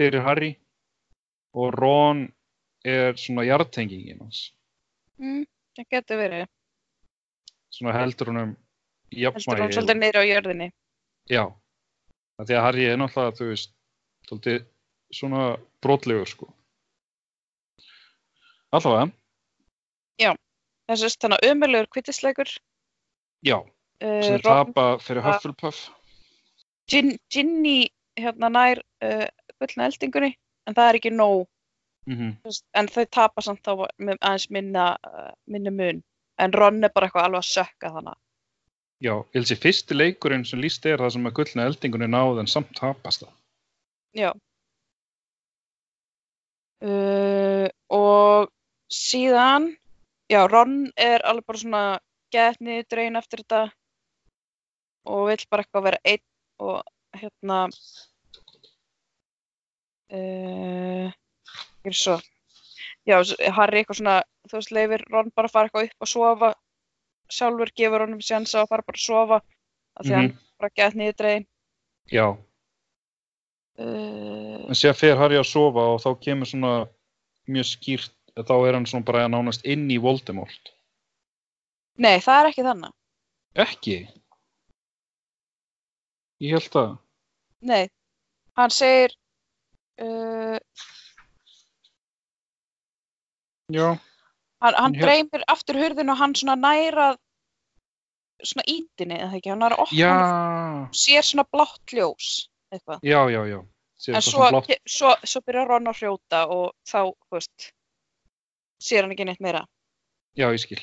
fyrir 0.00 0.24
Harry 0.24 0.56
og 1.54 1.74
Ron 1.74 2.32
er 2.84 3.12
svona 3.20 3.44
jartengingin 3.44 4.20
hans. 4.20 4.52
Mm, 5.20 5.44
það 5.76 5.88
getur 5.90 6.16
verið. 6.16 6.46
Svona 7.70 7.92
heldur 7.92 8.30
honum 8.32 8.56
í 9.12 9.26
heldur 9.26 9.60
hún 9.60 9.74
svolítið 9.74 9.98
niður 10.00 10.20
á 10.22 10.24
jörðinni. 10.24 10.70
Já, 11.30 11.44
af 12.38 12.46
því 12.46 12.54
að 12.56 12.64
Harry 12.64 12.84
er 12.88 12.96
náttúrulega 12.96 13.36
þú 13.36 13.50
veist, 13.50 13.74
svolítið 14.26 14.64
svona 15.12 15.44
brotlegur 15.82 16.26
sko 16.30 16.48
allavega, 18.76 19.10
þess 20.90 21.06
að 21.06 21.16
þannig 21.24 21.38
að 21.38 21.52
ömulegur 21.52 21.88
kvittisleikur 21.94 22.52
já 23.46 23.56
uh, 23.58 24.22
sem 24.26 24.40
tapa 24.44 24.86
fyrir 25.02 25.24
Hufflepuff. 25.24 25.88
Gin, 26.90 27.14
Ginny 27.32 27.90
hérna 28.18 28.50
nær 28.50 28.82
uh, 29.04 29.26
gullna 29.60 29.88
eldingunni 29.88 30.34
en 30.66 30.76
það 30.76 30.88
er 30.88 31.00
ekki 31.00 31.14
nóg. 31.14 31.46
Mm 32.08 32.34
veist, 32.44 32.64
en 32.74 32.88
þau 32.88 33.04
tapa 33.12 33.42
samt 33.44 33.62
þá 33.62 33.86
aðeins 33.86 34.48
minna, 34.50 34.96
uh, 35.06 35.30
minni 35.46 35.70
mun. 35.70 36.02
En 36.40 36.52
Ron 36.56 36.82
er 36.84 36.92
bara 36.94 37.06
eitthvað 37.06 37.28
alveg 37.28 37.44
að 37.44 37.52
sökka 37.52 37.92
þannig 37.94 38.18
já, 39.00 39.14
ég 39.16 39.38
held 39.38 39.48
sér 39.48 39.60
fyrsti 39.60 39.96
leikurinn 39.96 40.44
sem 40.44 40.60
líst 40.60 40.86
er 40.86 41.00
það 41.00 41.14
sem 41.16 41.28
að 41.28 41.36
gullna 41.38 41.66
eldingunni 41.70 42.08
náð 42.10 42.42
en 42.42 42.50
samt 42.50 42.72
tapast 42.76 43.24
það. 43.24 43.34
Já. 44.16 44.30
Uh, 46.80 47.68
og 47.92 48.48
síðan 48.90 49.70
já, 50.30 50.40
Ron 50.46 50.90
er 50.96 51.24
alveg 51.26 51.46
bara 51.46 51.62
svona 51.62 51.84
gett 52.34 52.60
niður 52.62 52.88
drein 52.90 53.18
eftir 53.18 53.42
þetta 53.42 53.62
og 55.10 55.30
vill 55.30 55.44
bara 55.50 55.64
eitthvað 55.64 55.86
vera 55.88 56.02
einn 56.04 56.26
og 56.60 56.82
hérna 57.20 57.60
uh, 60.14 61.06
er 61.84 61.96
svo. 61.96 62.18
Já, 63.08 63.16
Harry 63.56 63.80
eitthvað 63.80 64.02
svona 64.02 64.18
þú 64.50 64.58
veist, 64.58 64.74
leifir 64.74 65.06
Ron 65.10 65.32
bara 65.34 65.48
að 65.48 65.54
fara 65.56 65.70
eitthvað 65.70 65.88
upp 65.88 66.04
og 66.06 66.12
sofa. 66.12 66.52
Sjálfur 67.30 67.72
gefur 67.78 68.04
honum 68.04 68.22
séns 68.24 68.54
að 68.58 68.68
fara 68.70 68.86
bara 68.86 68.98
að 68.98 69.06
sofa 69.06 69.40
af 70.00 70.06
því 70.06 70.12
að 70.12 70.18
hann 70.18 70.30
bara 70.60 70.76
gett 70.76 70.96
niður 70.98 71.16
drein 71.18 71.46
já, 72.10 72.26
uh, 73.78 74.58
en 74.66 74.78
sér 74.78 74.96
fer 74.98 75.18
Harry 75.20 75.38
að 75.38 75.48
sofa 75.50 75.86
og 75.94 76.00
þá 76.02 76.10
kemur 76.24 76.50
svona 76.50 76.72
mjög 77.50 77.68
skýrt 77.70 78.14
þá 78.48 78.54
er 78.68 78.76
hann 78.78 78.86
svona 78.88 79.04
bara 79.08 79.26
nánast 79.28 79.64
inn 79.68 79.88
í 79.90 79.98
Voldemort. 80.02 80.72
Nei, 82.00 82.16
það 82.24 82.38
er 82.42 82.48
ekki 82.50 82.64
þannig. 82.66 82.92
Ekki? 83.60 83.96
Ég 86.40 86.54
held 86.56 86.76
að 86.80 86.92
Nei, 87.68 87.82
hann 88.56 88.72
segir 88.72 89.12
uh, 90.00 90.56
já, 93.68 93.88
hann, 94.64 94.74
hann 94.78 94.94
Ég- 94.96 95.02
dreymir 95.04 95.44
aftur 95.52 95.76
hurðinu 95.76 96.14
og 96.14 96.18
hann 96.22 96.34
svona 96.38 96.56
næra 96.56 97.10
svona 98.40 98.64
ítinni, 98.72 99.18
eða 99.20 99.36
ekki, 99.36 99.50
hann 99.52 99.66
hana 99.66 99.76
og 99.82 99.92
sér 100.96 101.26
svona 101.28 101.44
blátt 101.52 101.92
ljós 101.92 102.48
eitthvað. 102.72 103.02
já, 103.04 103.20
já, 103.28 103.42
já. 103.50 103.60
Sér 104.00 104.14
En 104.16 104.22
svo, 104.24 104.46
svo, 104.88 105.10
svo 105.28 105.40
byrjar 105.44 105.68
Ron 105.68 105.90
að 105.92 105.98
hrjóta 106.00 106.46
og 106.48 106.70
þá, 106.88 107.12
þú 107.28 107.36
veist, 107.36 107.66
sér 108.82 109.04
hann 109.04 109.14
ekki 109.14 109.26
neitt 109.28 109.42
meira. 109.44 109.66
já, 110.38 110.48
ég 110.50 110.62
skil. 110.62 110.80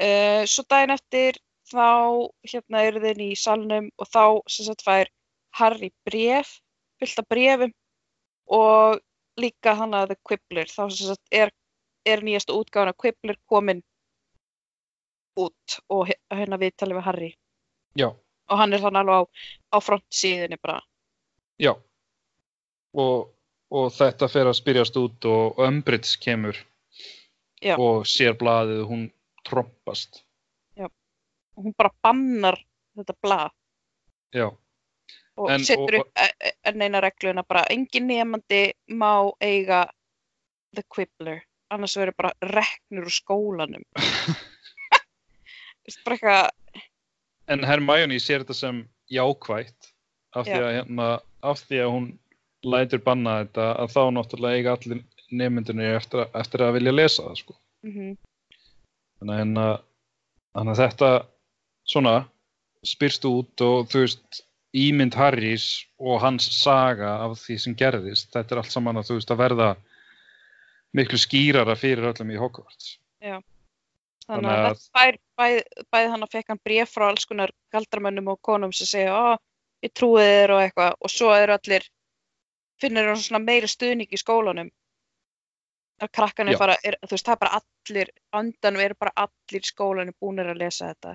Uh, 0.00 0.42
svo 0.48 0.64
daginn 0.70 0.94
eftir 0.94 1.38
þá 1.68 2.28
hérna 2.48 2.82
eru 2.88 3.02
þeir 3.02 3.20
í 3.22 3.30
salnum 3.38 3.88
og 4.00 4.08
þá 4.08 4.24
sem 4.50 4.66
sagt 4.66 4.84
fær 4.86 5.10
Harry 5.58 5.92
bref, 6.08 6.58
fullt 7.00 7.20
af 7.20 7.28
brefum 7.28 7.72
og 8.52 9.00
líka 9.40 9.74
hann 9.76 9.94
að 9.96 10.12
The 10.12 10.18
Quibbler, 10.28 10.68
þá 10.68 10.82
sem 10.88 11.12
sagt 11.12 11.34
er, 11.34 11.52
er 12.08 12.24
nýjasta 12.24 12.56
útgáfan 12.56 12.92
af 12.92 12.98
Quibbler 13.00 13.38
komin 13.48 13.82
út 15.40 15.78
og 15.92 16.10
hérna 16.32 16.58
viðtalið 16.60 16.98
við 16.98 17.06
Harry. 17.06 17.30
Já, 17.96 18.08
og 18.52 18.58
hann 18.60 18.72
er 18.72 18.82
þannig 18.82 19.04
alveg 19.04 19.20
á, 19.20 19.22
á 19.72 19.78
frontsíðinni 19.80 20.58
bara. 20.60 20.82
já. 21.60 21.72
Og, 22.92 23.30
og 23.72 23.86
þetta 23.96 24.28
fer 24.28 24.50
að 24.50 24.58
spyrjast 24.58 24.96
út 25.00 25.24
og 25.24 25.60
Umbridge 25.64 26.18
kemur 26.20 26.58
Já. 27.62 27.76
og 27.78 28.04
sér 28.10 28.34
blaðið 28.40 28.82
og 28.84 28.88
hún 28.90 29.04
trompast. 29.46 30.24
Og 31.54 31.66
hún 31.66 31.74
bara 31.76 31.90
bannar 32.02 32.56
þetta 32.96 33.14
blað. 33.22 33.50
Já, 34.32 34.46
og 35.36 35.50
En- 35.50 35.64
setur 35.64 35.98
og- 35.98 36.06
upp 36.06 36.12
e- 36.16 36.48
e- 36.48 36.52
enn 36.64 36.80
eina 36.82 37.00
regluna 37.04 37.42
bara 37.44 37.66
engin 37.70 38.06
nefandi 38.08 38.72
má 38.88 39.30
eiga 39.40 39.82
The 40.74 40.82
Quibbler 40.88 41.42
annars 41.70 41.96
verið 41.96 42.16
bara 42.16 42.32
reknur 42.42 43.04
úr 43.04 43.12
skólanum. 43.12 43.84
Eitthvað 45.86 46.50
En 47.50 47.64
Hermione 47.66 48.16
sér 48.22 48.44
þetta 48.44 48.54
sem 48.56 48.88
jákvætt 49.12 49.90
af 50.38 50.46
því 50.46 50.56
Já. 50.56 50.62
að, 50.62 50.74
hérna, 50.78 51.08
af 51.42 51.58
því 51.66 51.80
að 51.84 51.90
hún 51.92 52.06
lætur 52.64 53.02
banna 53.04 53.34
þetta 53.44 53.66
að 53.82 53.90
þá 53.92 54.02
náttúrulega 54.16 54.56
eiga 54.60 54.76
allir 54.78 55.00
nefndunir 55.32 55.96
eftir, 55.98 56.26
eftir 56.38 56.64
að 56.66 56.76
vilja 56.78 56.92
lesa 56.94 57.22
það 57.28 57.40
sko. 57.42 57.56
mm 57.86 58.12
Þannig 59.22 59.32
að, 59.34 59.38
hérna, 59.38 59.66
þannig 60.56 60.72
að 60.72 60.80
þetta 60.82 61.10
svona 61.92 62.14
spyrst 62.82 63.24
út 63.28 63.62
og 63.62 63.84
þú 63.92 64.00
veist 64.02 64.40
ímynd 64.74 65.14
Harrys 65.14 65.66
og 66.00 66.18
hans 66.24 66.48
saga 66.56 67.12
af 67.28 67.36
því 67.38 67.58
sem 67.62 67.76
gerðist, 67.78 68.32
þetta 68.34 68.56
er 68.56 68.60
allt 68.62 68.72
saman 68.74 68.98
að 68.98 69.10
þú 69.10 69.18
veist 69.20 69.30
að 69.30 69.42
verða 69.44 69.68
miklu 70.98 71.20
skýrara 71.22 71.76
fyrir 71.78 72.08
öllum 72.10 72.32
í 72.34 72.40
Hogwarts. 72.40 72.96
þannig 73.22 73.46
Þannig 74.26 74.50
að 74.50 74.66
að- 74.66 74.74
þetta 74.82 74.98
bæði, 74.98 75.18
bæði, 75.38 75.62
bæði 75.94 76.10
hann 76.16 76.22
að 76.26 76.32
fekk 76.34 76.48
hann 76.52 76.62
bréf 76.66 76.92
frá 76.96 77.06
alls 77.08 77.24
konar 77.30 77.50
galdramönnum 77.72 78.28
og 78.34 78.42
konum 78.42 78.72
sem 78.72 78.86
segja 78.90 79.14
að 79.14 79.38
ég 79.86 79.92
trúi 79.94 80.22
þér 80.22 80.50
og 80.56 80.60
eitthvað 80.66 80.94
og 81.00 81.10
svo 81.10 81.30
eru 81.34 81.52
allir 81.56 81.86
finnir 82.82 83.06
hann 83.06 83.22
svona 83.22 83.42
meiri 83.44 83.70
stuðning 83.70 84.10
í 84.10 84.18
skólanum 84.18 84.70
að 86.02 86.12
krakkanir 86.18 86.56
Já. 86.56 86.60
fara, 86.60 86.76
er, 86.84 86.96
þú 87.04 87.14
veist 87.14 87.28
það 87.28 87.34
er 87.34 87.42
bara 87.42 87.60
allir 87.60 88.12
andanum 88.38 88.84
eru 88.84 88.98
bara 89.00 89.26
allir 89.26 89.66
skólanum 89.66 90.16
búnir 90.20 90.50
að 90.52 90.62
lesa 90.64 90.90
þetta 90.92 91.14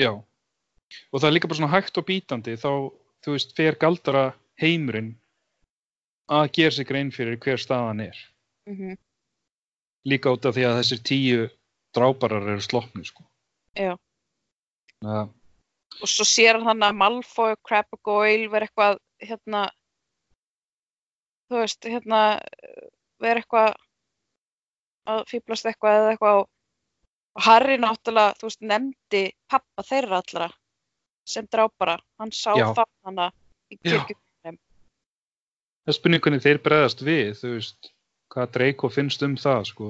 Já, 0.00 0.10
og 0.14 1.20
það 1.20 1.28
er 1.28 1.36
líka 1.36 1.50
bara 1.50 1.60
svona 1.60 1.74
hægt 1.74 2.00
og 2.00 2.08
bítandi 2.08 2.56
þá, 2.60 2.70
þú 3.24 3.36
veist, 3.36 3.54
fer 3.56 3.78
galdara 3.80 4.24
heimurinn 4.60 5.14
að 6.32 6.50
gera 6.56 6.74
sig 6.74 6.88
grein 6.88 7.12
fyrir 7.14 7.38
hver 7.38 7.60
staðan 7.60 8.06
er. 8.08 8.18
mm 8.70 8.96
Líka 10.04 10.28
út 10.28 10.44
af 10.44 10.52
því 10.52 10.66
að 10.68 10.74
þessir 10.82 10.98
tíu 11.08 11.44
drábarar 11.96 12.44
eru 12.52 12.60
sloppni, 12.60 13.06
sko. 13.08 13.22
Já. 13.72 13.94
Ja, 15.00 15.22
og 16.02 16.10
svo 16.10 16.26
sér 16.26 16.58
hann 16.64 16.82
að 16.82 16.98
Malfoy 16.98 17.54
Crab 17.66 17.88
og 17.94 18.00
Goyle 18.06 18.50
vera 18.52 18.68
eitthvað 18.68 18.98
hérna 19.22 19.64
þú 21.50 21.60
veist, 21.60 21.88
hérna 21.88 22.20
vera 23.22 23.42
eitthvað 23.42 23.74
að 25.06 25.24
fýblast 25.30 25.66
eitthvað 25.70 26.00
eða 26.00 26.10
eitthvað 26.14 26.42
og, 26.42 26.50
Harry 27.44 27.78
náttúrulega, 27.82 28.36
þú 28.38 28.46
veist, 28.46 28.60
nefndi 28.62 29.22
pappa 29.50 29.82
þeirra 29.82 30.20
allra 30.22 30.50
sem 31.26 31.46
drápara, 31.50 31.96
hann 32.20 32.30
sá 32.30 32.52
það 32.54 32.86
hana 33.06 33.32
í 33.72 33.78
Já. 33.80 33.96
kirkju 33.96 34.20
það 35.84 35.92
er 35.92 35.98
spurning 35.98 36.24
hvernig 36.24 36.44
þeir 36.44 36.60
bregðast 36.64 37.02
við, 37.04 37.34
þú 37.38 37.50
veist, 37.58 37.90
hvað 38.32 38.52
Draco 38.56 38.90
finnst 38.92 39.24
um 39.26 39.34
það, 39.36 39.66
sko, 39.70 39.88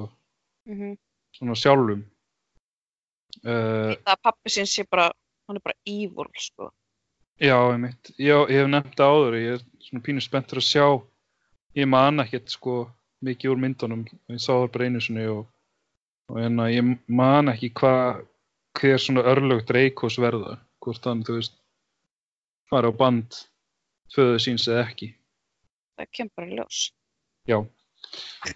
mm 0.67 0.79
-hmm. 0.79 0.97
svona 1.39 1.55
sjálfum. 1.55 2.03
Uh, 3.45 3.95
það 4.03 4.15
að 4.15 4.23
pappi 4.23 4.51
sinn 4.51 4.67
sé 4.67 4.85
bara 4.91 5.13
hann 5.47 5.57
er 5.57 5.63
bara 5.63 5.79
evil, 5.87 6.31
sko. 6.39 6.71
Já, 7.39 7.57
einmitt, 7.73 8.11
já, 8.19 8.47
ég 8.51 8.63
hef 8.63 8.69
nefnt 8.69 8.97
það 8.99 9.15
áður, 9.15 9.39
ég 9.39 9.55
er 9.55 9.63
svona 9.87 10.03
pínu 10.03 10.21
spenntur 10.21 10.59
að 10.59 10.69
sjá, 10.71 10.87
ég 11.75 11.89
man 11.89 12.21
ekkert, 12.21 12.51
sko, 12.51 12.91
mikið 13.25 13.55
úr 13.55 13.61
myndunum, 13.65 14.05
ég 14.33 14.41
sá 14.43 14.53
það 14.53 14.71
bara 14.77 14.89
einu 14.89 15.03
sinni 15.05 15.27
og, 15.33 15.45
og 16.31 16.41
hérna, 16.41 16.69
ég 16.73 16.95
man 17.07 17.53
ekki 17.53 17.73
hvað, 17.81 18.25
hver 18.79 19.03
svona 19.03 19.27
örlög 19.31 19.65
Dracos 19.69 20.19
verða, 20.23 20.59
hvort 20.85 21.09
hann, 21.09 21.23
þú 21.27 21.39
veist, 21.39 21.57
fara 22.71 22.91
á 22.91 22.95
band 22.97 23.39
föðu 24.15 24.41
síns 24.43 24.69
eða 24.69 24.87
ekki. 24.89 25.15
það 25.99 26.13
kemur 26.19 26.37
bara 26.41 26.53
ljós 26.59 26.81
Já, 27.45 27.59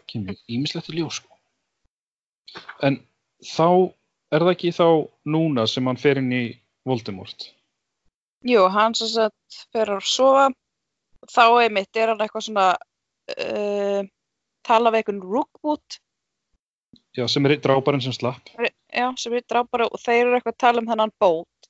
kemur 0.08 0.36
ímislegt 0.48 0.88
ljós 0.94 1.20
sko. 1.20 1.34
En 2.82 3.00
þá 3.44 3.92
er 4.32 4.44
það 4.44 4.52
ekki 4.54 4.72
þá 4.76 4.86
núna 5.28 5.66
sem 5.68 5.86
hann 5.88 6.00
fer 6.00 6.20
inn 6.22 6.32
í 6.32 6.44
Voldemort. 6.88 7.50
Jú, 8.48 8.64
hann 8.72 8.96
sem 8.96 9.10
sagt 9.12 9.58
fer 9.74 9.92
að 9.92 10.06
sofa 10.08 10.46
þá 11.28 11.44
einmitt 11.64 11.98
er 11.98 12.12
hann 12.12 12.22
eitthvað 12.22 12.46
svona 12.46 12.68
uh, 13.34 14.00
tala 14.68 14.92
við 14.94 15.02
einhvern 15.02 15.22
Rookwood 15.32 15.98
Já, 17.16 17.24
sem 17.26 17.46
er 17.48 17.56
dráparinn 17.64 18.02
sem 18.04 18.14
slapp. 18.14 18.50
já, 18.54 19.06
sem 19.18 19.32
er 19.34 19.42
drápara 19.48 19.88
og 19.88 19.98
þeir 20.00 20.26
eru 20.26 20.36
eitthvað 20.38 20.54
að 20.54 20.62
tala 20.64 20.82
um 20.82 20.90
þennan 20.90 21.12
bót 21.20 21.68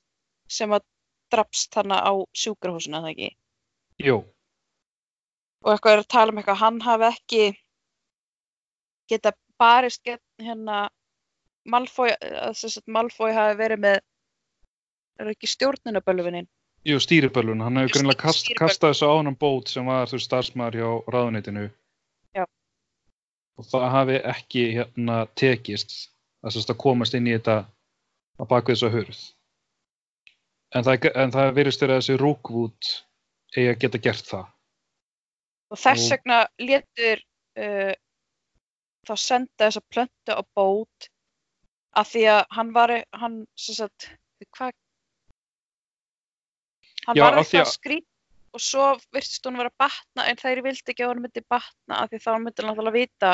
sem 0.51 0.73
að 0.77 0.85
drafst 1.33 1.75
hana 1.77 2.01
á 2.05 2.13
sjúkrahúsinu, 2.37 2.99
eða 3.01 3.13
ekki? 3.15 3.31
Jú, 4.05 4.19
Og 5.65 5.73
eitthvað 5.73 5.93
er 5.97 6.03
að 6.05 6.13
tala 6.15 6.33
um 6.33 6.39
eitthvað, 6.39 6.61
hann 6.63 6.81
hafi 6.85 7.07
ekki 7.09 7.43
geta 9.11 9.33
barist 9.59 10.05
get, 10.05 10.23
hérna 10.41 10.89
Malfoy, 11.69 12.13
að 12.21 12.55
sem 12.61 12.71
sagt 12.73 12.87
Malfoy 12.89 13.33
hafi 13.37 13.59
verið 13.59 13.83
með 13.83 13.99
er 15.19 15.33
ekki 15.35 15.51
stjórnunabölvunin 15.51 16.47
jú 16.87 17.01
stýribölvun. 17.03 17.61
Hann 17.61 17.81
hefur 17.83 17.99
greinlega 17.99 18.23
kast, 18.23 18.49
kastað 18.57 18.95
þessu 18.95 19.09
á 19.11 19.15
hann 19.19 19.35
bót 19.37 19.69
sem 19.73 19.85
var 19.89 20.09
þú 20.09 20.21
starfsmæður 20.23 20.79
hjá 20.79 20.91
ráðuneytinu. 21.13 21.65
Og 23.59 23.67
það 23.67 23.89
hafi 23.91 24.19
ekki 24.31 24.63
hérna 24.77 25.17
tekist 25.39 25.95
að, 26.47 26.61
að 26.63 26.77
komast 26.79 27.17
inn 27.19 27.27
í 27.27 27.35
þetta 27.35 27.57
á 28.39 28.43
þessa 28.47 28.91
hurð. 28.95 29.21
En 30.79 30.85
það, 30.87 31.09
en 31.19 31.33
það 31.35 31.55
virðist 31.57 31.83
verið 31.83 31.97
að 31.97 32.03
þessi 32.05 32.19
Rookwood 32.21 32.91
eigi 33.57 33.71
að 33.73 33.79
geta 33.85 34.01
gert 34.05 34.27
það. 34.29 34.47
og 35.69 35.79
þess 35.83 36.11
vegna 36.13 36.37
létur 36.65 37.21
uh, 37.61 37.93
þá 39.09 39.15
senda 39.21 39.67
þessa 39.67 39.83
plöntu 39.93 40.33
á 40.37 40.43
bót 40.57 41.09
af 41.99 42.09
því 42.13 42.23
að 42.33 42.43
hann 42.57 42.71
var 42.77 42.93
hann 43.21 43.37
sagt 43.59 44.09
hvað 44.57 44.73
hann 47.09 47.17
Já, 47.19 47.25
var 47.25 47.41
eitthvað 47.43 47.67
að- 47.67 47.73
skrýt 47.75 48.08
og 48.55 48.63
svo 48.63 48.89
virtist 49.15 49.47
hún 49.47 49.59
vera 49.61 49.71
að 49.73 49.79
batna 49.85 50.27
en 50.31 50.41
þeir 50.41 50.63
vildi 50.65 50.93
ekki 50.93 51.05
að 51.05 51.13
hún 51.13 51.23
myndi 51.25 51.45
batna 51.51 52.03
af 52.03 52.11
því 52.11 52.21
þá 52.25 52.31
myndi 52.35 52.63
hann 52.63 52.71
náttúrulega 52.71 52.97
vita 52.97 53.33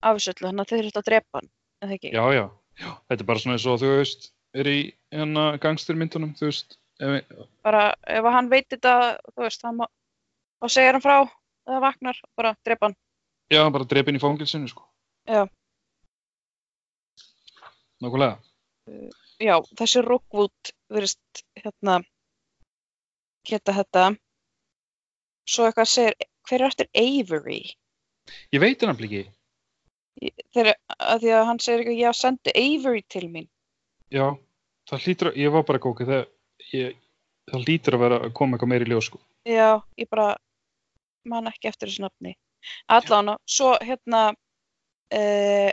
af 0.00 0.16
þessu 0.16 0.32
öllu 0.34 0.48
þannig 0.48 0.64
að 0.64 0.72
þeir 0.72 0.84
þurftu 0.86 1.02
að 1.02 1.08
drepa 1.10 1.40
hann 1.40 1.50
eða 1.84 1.96
ekki 1.96 2.12
Já, 2.14 2.24
já, 2.34 2.44
já. 2.80 2.90
Þetta 3.10 3.24
er 3.24 3.28
bara 3.30 3.42
svona 3.42 3.56
eins 3.58 3.66
og 3.68 3.80
þú 3.82 3.92
veist, 3.98 4.30
er 4.56 4.70
í 4.70 4.78
hérna 5.12 5.44
gangstyrmyndunum, 5.62 6.34
þú 6.38 6.48
veist, 6.48 6.78
ef, 7.00 7.46
bara 7.66 7.84
ef 8.08 8.28
hann 8.36 8.50
veit 8.52 8.68
þetta 8.72 8.94
þú 9.34 9.44
veist 9.44 9.66
hann 9.66 9.80
má, 9.80 9.86
þá 10.60 10.66
segir 10.76 10.96
hann 10.96 11.04
frá 11.04 11.16
eða 11.20 11.82
vaknar 11.84 12.20
og 12.24 12.30
bara 12.40 12.54
drepa 12.66 12.88
hann 12.88 12.98
já, 13.52 13.64
bara 13.68 13.88
drepin 13.92 14.16
í 14.16 14.22
fangilsinu, 14.22 14.70
sko. 14.70 14.86
Já. 15.28 15.44
Nákvæmlega. 18.00 18.38
já, 19.40 19.54
þessi 19.76 20.02
Rookwood 20.06 20.72
verist 20.88 21.44
hérna 21.60 22.00
geta 23.46 23.74
þetta 23.76 24.10
svo 25.48 25.68
eitthvað 25.68 25.90
segir, 25.90 26.16
hver 26.48 26.62
er 26.62 26.66
eftir 26.68 26.90
Avery? 26.96 27.60
Ég 28.54 28.62
veit 28.62 28.82
hann 28.82 28.94
ekki. 28.94 29.24
þegar 30.52 30.74
að 30.98 31.22
því 31.22 31.32
að 31.36 31.46
hann 31.48 31.62
segir 31.62 31.80
eitthvað, 31.80 32.00
já, 32.02 32.10
sendi 32.16 32.54
Avery 32.62 33.02
til 33.08 33.26
mín. 33.30 33.48
Já, 34.12 34.26
það 34.90 35.06
hlýtur 35.06 35.30
að, 35.30 35.40
ég 35.40 35.54
var 35.54 35.66
bara 35.68 35.82
gókið 35.82 36.12
þegar, 36.12 36.28
ég, 36.74 37.00
það 37.50 37.66
hlýtur 37.66 37.96
að 37.96 38.04
vera 38.04 38.20
að 38.26 38.34
koma 38.36 38.56
eitthvað 38.56 38.72
meira 38.74 38.86
í 38.86 38.90
ljós, 38.90 39.10
sko. 39.10 39.20
já, 39.48 39.70
ég 39.96 40.10
bara 40.10 40.28
man 41.30 41.50
ekki 41.50 41.70
eftir 41.70 41.88
þessu 41.88 42.04
nafni. 42.06 42.34
Allan, 42.92 43.36
svo 43.48 43.72
hérna 43.80 44.26
uh, 44.34 45.70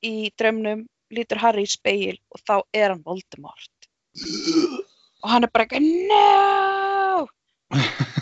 í 0.00 0.14
draumnum 0.38 0.86
lítur 1.12 1.40
Harry 1.42 1.66
í 1.66 1.70
speil 1.70 2.16
og 2.30 2.40
þá 2.46 2.54
er 2.72 2.94
hann 2.94 3.04
Voldemort. 3.04 3.90
Og 5.20 5.28
hann 5.28 5.44
er 5.44 5.52
bara 5.52 5.66
eitthvað, 5.66 5.84
no 6.08 7.28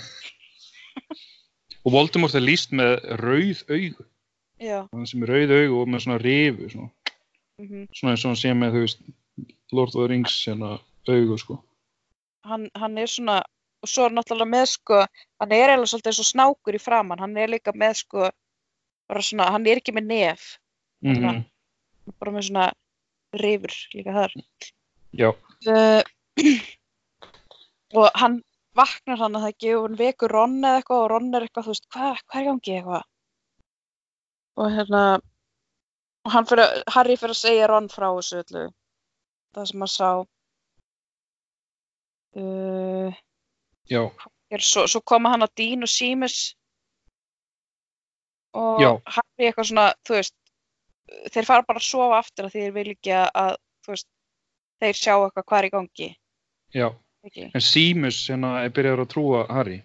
Og 1.89 1.95
Voldemort 1.95 2.36
er 2.36 2.45
líst 2.45 2.74
með 2.76 2.99
rauð 3.22 3.62
augu. 3.72 4.07
Hann 4.61 5.07
sem 5.09 5.22
er 5.24 5.32
rauð 5.32 5.55
augu 5.57 5.78
og 5.80 5.93
með 5.93 6.05
svona 6.05 6.18
rifu, 6.20 6.72
svona, 6.74 6.91
mm 7.62 7.86
svona 7.97 8.12
eins 8.12 8.24
og 8.24 8.32
hann 8.32 8.41
sé 8.43 8.53
með, 8.55 8.74
þú 8.74 8.82
veist, 8.84 9.07
Lord 9.72 9.95
of 9.95 10.03
the 10.03 10.09
Rings, 10.11 10.34
hérna, 10.47 10.74
augu, 11.09 11.39
sko. 11.41 11.62
hann, 12.49 12.68
hann 12.76 12.99
er 12.99 13.09
svona 13.11 13.39
og 13.82 13.89
svo 13.89 14.05
er 14.05 14.11
hann 14.11 14.18
náttúrulega 14.18 14.51
með 14.51 14.66
sko 14.72 14.99
hann 15.05 15.53
er 15.53 15.70
eiginlega 15.70 15.91
svolítið 15.91 16.11
eins 16.11 16.20
og 16.22 16.28
snákur 16.28 16.76
í 16.78 16.80
framann 16.82 17.20
hann 17.22 17.36
er 17.39 17.51
líka 17.53 17.74
með 17.76 18.01
sko 18.01 18.30
svona, 19.16 19.49
hann 19.55 19.66
er 19.66 19.80
ekki 19.80 19.95
með 19.97 20.11
nef. 20.12 20.49
Mm 21.05 21.14
Þarna. 21.14 21.32
bara 22.18 22.34
með 22.34 22.47
svona 22.49 22.66
rifur 23.39 23.74
líka 23.95 24.14
þar. 24.16 24.34
Já, 25.16 25.30
uh, 25.72 26.03
og 27.99 28.09
hann 28.18 28.43
vaknar 28.79 29.18
hann 29.22 29.37
að 29.39 29.45
það 29.47 29.53
ekki 29.55 29.72
og 29.76 29.85
hann 29.87 29.99
vekur 30.01 30.35
Ron 30.37 30.57
eða 30.62 30.81
eitthvað 30.81 31.03
og 31.05 31.11
Ron 31.12 31.29
er 31.35 31.47
eitthvað 31.47 31.66
þú 31.68 31.74
veist, 31.74 31.87
hvað, 31.95 32.22
hvað 32.26 32.41
er 32.41 32.45
í 32.45 32.49
gangi 32.51 32.74
eitthvað? 32.79 33.07
Og 34.59 34.72
hérna 34.74 35.03
og 36.26 36.33
hann 36.35 36.49
fyrir, 36.51 36.64
að- 36.66 36.93
Harry 36.97 37.16
fyrir 37.20 37.35
að 37.37 37.41
segja 37.43 37.68
Ron 37.70 37.89
frá 37.93 38.09
þessu 38.18 38.41
öllu 38.43 38.64
það 39.57 39.68
sem 39.72 39.85
hann 39.87 39.93
sá. 39.95 40.11
Uh, 42.39 43.09
já, 43.91 44.03
er, 44.53 44.62
svo, 44.62 44.85
svo 44.87 45.01
koma 45.01 45.31
hann 45.33 45.43
að 45.47 45.55
Dean 45.59 45.83
og 45.83 45.91
Seamus 45.91 46.37
og 48.59 48.83
Já. 48.83 48.91
Harry 49.16 49.49
eitthvað 49.49 49.68
svona, 49.70 49.87
þú 50.07 50.14
veist 50.18 50.35
þeir 51.33 51.49
fara 51.49 51.64
bara 51.66 51.81
að 51.81 51.87
sofa 51.89 52.18
aftur 52.20 52.47
að 52.51 52.55
þeir 52.59 52.74
vil 52.76 52.87
ekki 52.93 53.14
að 53.16 53.57
þú 53.87 53.95
veist, 53.95 54.09
þeir 54.85 55.01
sjá 55.01 55.12
eitthvað 55.16 55.47
hvað 55.49 55.59
er 55.62 55.68
í 55.68 55.72
gangi. 55.74 56.09
Já, 56.76 56.89
ekki? 57.27 57.51
en 57.55 57.64
Seamus 57.64 58.23
hérna 58.31 58.55
er 58.62 58.75
byrjaður 58.77 59.05
að 59.05 59.12
trúa 59.14 59.45
Harry. 59.51 59.79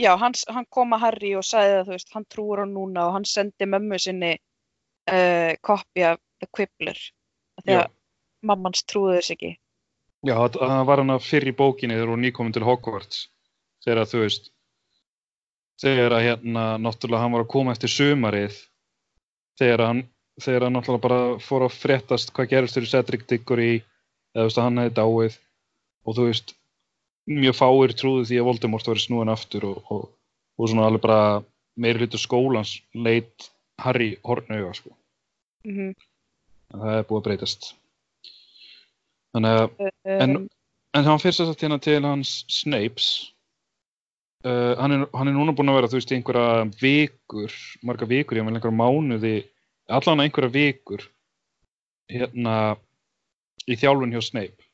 Já, 0.00 0.14
hann, 0.16 0.36
hann 0.48 0.68
kom 0.72 0.94
að 0.96 1.04
Harry 1.04 1.34
og 1.36 1.44
sagði 1.44 1.78
að 1.78 1.88
þú 1.88 1.96
veist, 1.96 2.12
hann 2.14 2.28
trúur 2.32 2.62
á 2.62 2.66
núna 2.66 3.08
og 3.08 3.16
hann 3.18 3.26
sendi 3.28 3.68
mömmu 3.68 3.98
sinni 4.00 4.36
uh, 4.36 5.52
koppi 5.60 6.06
af 6.06 6.20
The 6.40 6.48
Quibbler 6.56 7.00
að 7.66 7.90
mammans 8.46 8.86
trúði 8.88 9.18
þess 9.18 9.34
ekki 9.34 9.50
Já, 10.20 10.34
það 10.36 10.56
það 10.60 10.86
var 10.88 11.00
hann 11.00 11.12
að 11.14 11.22
fyrr 11.24 11.48
í 11.48 11.56
bókinni 11.56 11.96
þegar 11.96 12.10
hún 12.12 12.24
nýkomin 12.26 12.52
til 12.52 12.64
Hogwarts. 12.66 13.20
Þegar 13.80 14.08
þú 14.10 14.18
veist, 14.20 14.50
þegar 15.80 16.14
að 16.16 16.26
hérna, 16.26 16.64
náttúrulega 16.84 17.22
hann 17.24 17.36
var 17.36 17.44
að 17.46 17.52
koma 17.54 17.72
eftir 17.72 17.92
sumarið, 17.94 18.58
þegar 19.60 19.84
hann, 19.86 20.02
þegar 20.44 20.66
hann 20.66 20.76
náttúrulega 20.76 21.04
bara 21.06 21.20
fór 21.40 21.64
að 21.64 21.78
fréttast 21.78 22.34
hvað 22.36 22.50
gerist 22.52 22.76
fyrir 22.76 22.92
Cedric 22.92 23.24
Diggory, 23.30 23.70
eða 24.34 24.42
þú 24.42 24.50
veist 24.50 24.60
að 24.60 24.68
hann 24.68 24.82
hefði 24.82 24.96
dáið, 24.98 25.38
og 26.04 26.18
þú 26.18 26.28
veist, 26.28 26.54
mjög 27.28 27.56
fáir 27.58 27.92
trúðu 27.98 28.24
því 28.28 28.38
að 28.40 28.46
Voldemort 28.48 28.86
var 28.88 29.00
snúin 29.02 29.32
aftur 29.32 29.66
og, 29.68 29.82
og, 29.92 30.06
og 30.58 30.68
svona 30.70 30.86
alveg 30.88 31.02
bara 31.04 31.42
meiri 31.80 32.04
hlutu 32.04 32.18
skólans 32.20 32.78
leit 32.94 33.50
Harry 33.80 34.16
hornauga, 34.24 34.72
sko. 34.76 34.94
mm 35.66 35.94
En 36.70 36.78
það 36.84 36.96
er 37.00 37.06
búið 37.08 37.18
að 37.18 37.24
breytast. 37.26 37.64
Þannig 39.34 39.56
að 39.58 39.90
En- 40.20 40.36
um, 40.36 40.48
En 40.94 41.04
hann 41.06 41.20
fyrst 41.22 41.40
að 41.42 41.52
hérna 41.54 41.76
til 41.82 42.02
hans 42.02 42.44
Snapes 42.50 43.30
uh, 44.44 44.74
hann, 44.78 44.90
er, 44.96 45.04
hann 45.14 45.28
er 45.30 45.34
núna 45.36 45.52
búinn 45.54 45.70
að 45.70 45.76
vera, 45.78 45.90
þú 45.90 45.98
veist, 46.00 46.10
í 46.10 46.16
einhverja 46.16 46.64
vikur, 46.80 47.54
marga 47.86 48.08
vikur, 48.10 48.38
ég 48.40 48.46
með 48.46 48.58
einhverja 48.58 48.78
mánuði, 48.80 49.34
allan 49.86 50.22
einhverja 50.24 50.50
vikur 50.54 51.04
hérna 52.10 52.56
í 53.70 53.76
þjálfun 53.78 54.10
hjá 54.16 54.22
Snape 54.26 54.66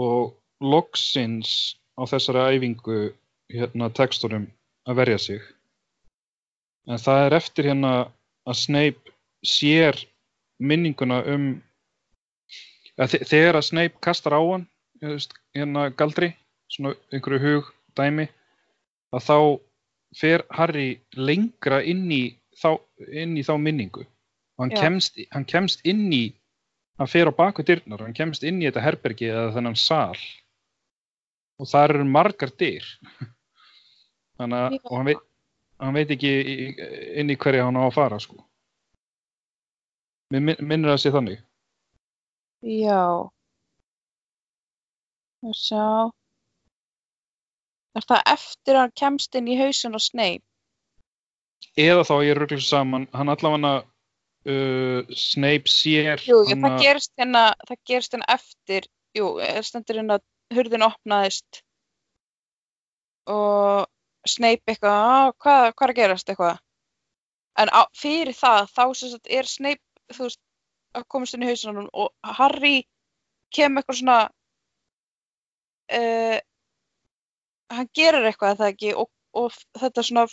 og 0.00 0.37
loksins 0.60 1.76
á 1.98 2.02
þessari 2.08 2.58
æfingu 2.58 2.98
hérna 3.52 3.88
tekstunum 3.94 4.48
að 4.88 4.98
verja 5.00 5.18
sig. 5.18 5.40
En 6.88 6.98
það 6.98 7.24
er 7.26 7.36
eftir 7.38 7.68
hérna 7.68 7.92
að 8.48 8.56
Snape 8.62 9.12
sér 9.44 9.98
minninguna 10.58 11.20
um 11.34 11.48
að 12.98 13.14
þe- 13.14 13.26
þegar 13.30 13.58
að 13.60 13.68
Snape 13.68 14.00
kastar 14.02 14.34
á 14.34 14.42
hann 14.42 14.66
hérna 15.54 15.88
galdri 15.94 16.32
svona 16.68 16.94
einhverju 17.12 17.38
hug 17.44 17.68
dæmi 17.96 18.28
að 19.14 19.24
þá 19.28 19.36
fer 20.18 20.44
Harry 20.50 20.98
lengra 21.14 21.82
inn 21.84 22.08
í 22.10 22.24
þá, 22.56 22.80
inn 23.12 23.36
í 23.38 23.44
þá 23.46 23.54
minningu. 23.60 24.02
Og 24.58 24.64
hann 24.64 24.74
kemst, 24.74 25.18
hann 25.30 25.44
kemst 25.44 25.84
inn 25.86 26.08
í 26.12 26.32
hann 26.98 27.06
fer 27.06 27.28
á 27.30 27.32
baku 27.32 27.62
dyrnar 27.62 28.02
hann 28.02 28.16
kemst 28.16 28.42
inn 28.42 28.58
í 28.62 28.66
þetta 28.66 28.82
herbergi 28.82 29.28
eða 29.30 29.52
þennan 29.54 29.76
sal 29.78 30.16
og 31.58 31.66
það 31.70 31.88
eru 31.88 32.04
margar 32.08 32.52
dyr 32.60 32.84
þannig 34.38 34.58
að 34.58 34.76
og 34.84 34.92
hann 34.96 35.08
veit, 35.10 35.22
hann 35.82 35.96
veit 35.98 36.12
ekki 36.14 36.32
inn 37.22 37.32
í 37.34 37.36
hverja 37.40 37.64
hann 37.66 37.78
á 37.80 37.82
að 37.88 37.96
fara 37.98 38.18
sko 38.22 38.38
Mér 40.32 40.42
min- 40.44 40.60
minnir 40.60 40.92
það 40.92 41.02
sé 41.06 41.10
þannig 41.14 41.38
Já. 42.68 43.00
Og 45.46 45.54
sjá. 45.54 46.10
Er 47.94 48.02
það 48.02 48.22
eftir 48.34 48.74
að 48.74 48.80
hann 48.82 48.94
kemst 48.98 49.36
inn 49.38 49.46
í 49.48 49.54
hausin 49.60 49.94
og 49.94 50.02
Snape? 50.02 50.42
eða 51.78 52.02
þá 52.06 52.14
ég 52.26 52.36
rugglu 52.38 52.58
saman 52.62 53.06
hann 53.14 53.30
allavega 53.30 53.70
uh, 54.50 55.00
Snape 55.14 55.70
sér 55.70 56.18
Jú, 56.26 56.40
hana- 56.50 56.72
það 56.74 56.82
gerist 56.82 57.12
hérna, 57.18 57.42
það 57.70 57.78
gerist 57.90 58.14
hérna 58.14 58.28
eftir, 58.34 58.86
jú, 59.18 59.30
stendur 59.66 59.98
hérna 60.02 60.18
að 60.18 60.24
hurðin 60.54 60.86
opnaðist 60.86 61.62
og 63.28 63.86
Snape 64.28 64.72
eitthvað, 64.72 64.92
"Ah, 64.92 65.32
hvað, 65.40 65.74
hvað 65.74 65.86
er 65.88 65.92
að 65.92 65.98
gerast 66.00 66.28
eitthvað? 66.28 66.58
En 67.58 67.68
á, 67.68 67.82
fyrir 67.96 68.34
það, 68.36 68.68
þá 68.76 68.84
sem 68.94 69.10
sagt 69.10 69.30
er 69.30 69.48
Snape, 69.48 69.82
þú 70.12 70.26
veist, 70.26 70.40
að 70.94 71.06
komast 71.08 71.34
inn 71.34 71.42
í 71.42 71.48
hausinum 71.48 71.88
og 71.92 72.10
Harry 72.24 72.86
kemur 73.54 73.82
eitthvað 73.82 73.98
svona, 74.00 74.18
uh, 75.98 76.38
hann 77.70 77.90
gerir 77.96 78.28
eitthvað 78.28 78.60
það 78.60 78.72
ekki 78.72 78.92
og, 78.94 79.10
og 79.34 79.52
þetta 79.78 80.04
svona, 80.06 80.26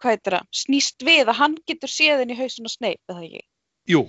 hvað 0.00 0.14
heitir 0.14 0.36
það, 0.38 0.46
snýst 0.62 1.06
við 1.06 1.26
að 1.26 1.40
hann 1.42 1.56
getur 1.68 1.92
séð 1.92 2.24
inn 2.24 2.34
í 2.34 2.38
hausin 2.38 2.68
og 2.68 2.74
Snape, 2.74 3.02
það 3.10 3.24
ekki? 3.28 3.42
jú, 3.90 4.04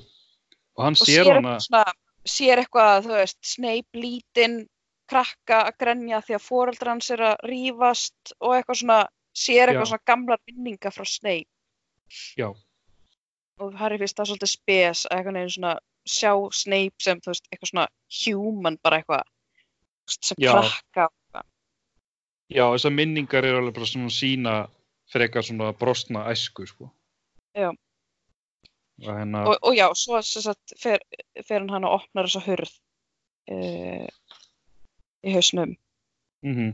og 0.78 0.86
hann 0.86 1.00
og 1.00 1.08
sér 1.08 1.34
hana 1.34 1.58
svona, 1.64 1.86
sér 2.28 2.62
eitthvað, 2.62 3.08
þú 3.08 3.16
veist, 3.18 3.38
Snape 3.46 3.98
lítinn 3.98 4.58
krakka 5.12 5.64
að 5.68 5.78
grenja 5.84 6.22
því 6.24 6.38
að 6.38 6.46
foreldrar 6.46 6.94
hans 6.94 7.10
er 7.12 7.24
að 7.32 7.48
rífast 7.50 8.34
og 8.40 8.56
eitthvað 8.56 8.82
svona, 8.82 9.00
sér 9.36 9.72
eitthvað 9.72 9.88
Já. 9.88 9.92
svona 9.92 10.10
gamlar 10.12 10.42
minninga 10.48 10.92
frá 10.94 11.08
Snape 11.08 11.50
já, 12.38 12.50
og 13.62 13.76
Harry 13.80 14.00
finnst 14.00 14.20
það 14.20 14.32
svolítið 14.32 14.54
spes 14.54 15.06
að 15.08 15.18
eitthvað 15.18 15.38
neginn 15.38 15.56
svona 15.56 15.74
sjá 16.12 16.32
Snape 16.56 17.04
sem, 17.04 17.20
þú 17.24 17.34
veist, 17.34 17.50
eitthvað 17.52 17.72
svona 17.74 17.88
human 18.22 18.80
bara 18.84 19.02
eitthvað, 19.02 19.26
sem 20.20 20.40
Já. 20.42 20.54
krakka 20.54 21.10
já, 22.52 22.66
þessar 22.68 22.96
minningar 22.96 23.48
eru 23.48 23.62
alveg 23.62 23.78
bara 23.78 23.90
svona 23.90 24.14
sína 24.14 24.56
frekar 25.12 25.46
svona 25.46 25.72
brostna 25.76 26.26
æsku 26.32 26.66
sko. 26.68 26.90
Já. 27.56 27.72
Og 29.02 29.18
hérna 29.18 29.44
og, 29.50 29.56
og 29.62 29.76
já, 29.78 29.88
svo 29.98 30.22
sagt 30.22 30.74
fer, 30.80 31.02
fer 31.48 31.66
hann 31.72 31.88
og 31.88 32.02
opnar 32.02 32.30
þessa 32.30 32.44
hurð 32.46 32.72
uh, 33.52 34.08
í 35.26 35.34
hausnum. 35.36 35.76
Mm 36.46 36.72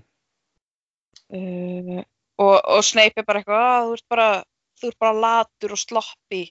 uh, 1.34 2.04
og, 2.38 2.56
og 2.70 2.84
Snape 2.86 3.18
er 3.20 3.26
bara 3.26 3.42
eitthvað 3.42 3.66
að 3.66 3.88
þú 3.88 3.96
ert 3.98 4.08
bara, 4.14 4.30
þú 4.78 4.90
ert 4.92 5.00
bara 5.02 5.22
latur 5.26 5.74
og 5.74 5.80
sloppi 5.82 6.44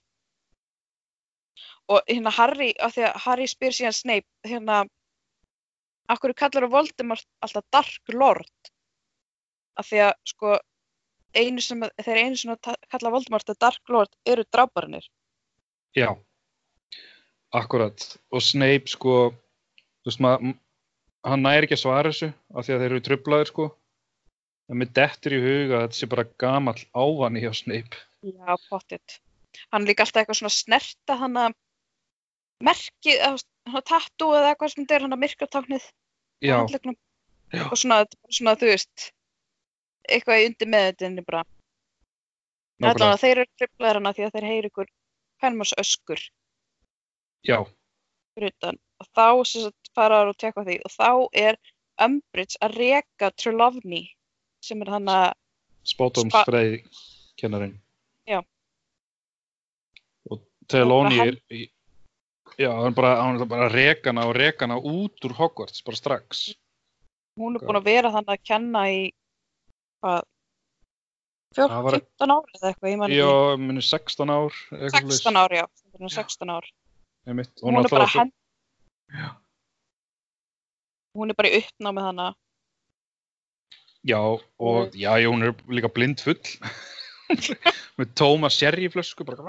og 1.87 2.01
hérna 2.11 2.33
Harry, 2.35 2.73
af 2.83 2.97
því 2.97 3.05
að 3.07 3.19
Harry 3.23 3.47
spyr 3.47 3.75
síðan 3.77 3.95
Snape 3.95 4.51
hérna 4.51 4.81
af 6.11 6.19
hverju 6.23 6.35
kallar 6.39 6.67
Voldemort 6.71 7.27
alltaf 7.43 7.65
Dark 7.75 8.15
Lord? 8.15 8.71
Af 9.79 9.87
því 9.87 10.03
að 10.09 10.13
sko 10.27 10.57
einu 11.37 11.63
sem, 11.63 11.85
þeir 12.03 12.21
einu 12.25 12.41
sem 12.41 12.53
að 12.55 12.61
ta- 12.67 12.81
kalla 12.91 13.13
Voldemort 13.15 13.53
að 13.53 13.61
Dark 13.63 13.93
Lord 13.93 14.13
eru 14.27 14.45
drábarinnir 14.51 15.07
já, 15.97 16.11
akkurat 17.57 18.07
og 18.31 18.45
Snape 18.45 18.93
sko 18.93 19.17
þú 19.33 20.11
veist 20.11 20.23
maður 20.23 20.55
hann 21.27 21.43
næri 21.43 21.67
ekki 21.67 21.79
að 21.79 21.83
svara 21.83 22.13
þessu 22.13 22.31
af 22.55 22.67
því 22.67 22.75
að 22.77 22.83
þeir 22.83 22.91
eru 22.93 23.05
trublaðir 23.07 23.51
sko 23.51 23.71
en 24.67 24.81
mér 24.83 24.93
dettur 24.99 25.35
í 25.35 25.41
huga 25.43 25.81
að 25.81 25.87
þetta 25.87 25.99
sé 26.01 26.11
bara 26.13 26.29
gamall 26.43 26.79
ávani 26.95 27.43
hjá 27.43 27.53
Snape 27.57 28.05
Já, 28.27 28.57
pottitt. 28.71 29.21
Hann 29.73 29.87
líka 29.87 30.05
alltaf 30.05 30.23
eitthvað 30.23 30.41
svona 30.41 30.55
snerta 30.55 31.17
hann 31.21 31.37
að 31.41 31.55
merkið, 32.67 33.15
eða 33.15 33.37
hann 33.69 33.81
að 33.81 33.85
tattoo 33.91 34.33
eða 34.37 34.53
eitthvað 34.53 34.73
sem 34.73 34.83
þetta 34.83 34.97
er 34.97 35.05
hann 35.05 35.17
að 35.17 35.23
myrkratáknið 35.23 35.85
á 35.87 35.93
já. 36.49 36.57
Já. 37.55 37.63
Og 37.71 37.77
svona, 37.79 38.01
svona, 38.27 38.57
þú 38.59 38.73
veist, 38.73 39.11
eitthvað 40.11 40.41
í 40.43 40.47
undir 40.51 40.71
meðutinni 40.73 41.25
bara. 41.27 41.45
Nákvæmlega 42.83 43.13
að 43.15 43.23
þeir 43.23 43.37
eru 43.37 43.51
triplaðir 43.61 44.01
hana 44.01 44.13
því 44.17 44.25
að 44.27 44.35
þeir 44.35 44.49
heyri 44.51 44.71
ykkur 44.73 44.89
kvenmars 45.41 45.73
öskur 45.81 46.21
já, 47.47 47.61
utan. 48.37 48.79
Og 49.01 49.07
þá 49.17 49.29
sagt 49.45 49.91
faraður 49.95 50.33
og 50.33 50.39
tekka 50.41 50.65
því. 50.65 50.79
Og 50.85 50.93
þá 50.95 51.11
er 51.37 51.59
Umbridge 52.01 52.57
að 52.65 52.75
reka 52.81 53.31
Trelawney 53.37 54.07
sem 54.65 54.81
er 54.83 54.91
hann 54.91 55.09
að, 55.09 55.33
spátumsfræði 55.87 56.81
kennarinn 57.41 57.77
Já. 58.27 58.41
og 60.31 60.41
Trelawney 60.69 61.21
er 61.29 61.37
í- 61.55 61.71
já, 62.59 62.71
hann 62.73 62.91
er 62.91 62.97
bara, 62.97 63.13
er 63.41 63.45
bara 63.47 63.69
rekana 63.73 64.27
og 64.27 64.35
rekana 64.37 64.77
út 64.81 65.25
úr 65.25 65.35
Hogwarts 65.39 65.85
bara 65.85 65.97
strax. 65.97 66.55
Hún 67.39 67.57
er 67.57 67.61
búin 67.67 67.77
að 67.81 67.85
vera 67.85 68.11
hann 68.11 68.25
að 68.27 68.43
kenna 68.49 68.87
í, 68.91 69.13
hvað, 70.03 70.23
14, 71.55 71.71
Það 71.71 71.83
var- 71.87 71.93
15 72.01 72.31
ári 72.35 72.57
eða 72.59 72.69
eitthvað, 72.73 72.91
ég 72.91 72.99
man 72.99 73.11
ekki. 73.11 73.19
já, 73.21 73.57
minni 73.67 73.83
16 73.83 74.31
ár 74.31 74.53
eitthvað 74.73 75.13
16 75.13 75.37
ár, 75.37 75.51
já, 75.57 75.65
hún 75.97 76.05
er 76.11 76.15
16 76.17 76.51
ár. 76.51 76.65
einmitt, 77.27 77.53
og 77.63 77.71
Hún 77.71 77.79
er 77.85 77.89
bara 77.89 78.05
náttúrulega- 78.07 78.19
hend... 78.21 78.33
Hún 81.17 81.31
er 81.33 81.35
bara 81.39 81.49
í 81.49 81.61
uppnámið 81.63 82.07
hana. 82.11 82.27
já, 84.07 84.19
og 84.61 84.93
já, 84.95 85.17
já, 85.19 85.29
hún 85.31 85.43
er 85.43 85.55
líka 85.69 85.89
blind 85.93 86.21
full 86.21 86.39
með 87.99 88.13
tóma 88.15 88.51
sherryflösku 88.53 89.25
bara 89.27 89.43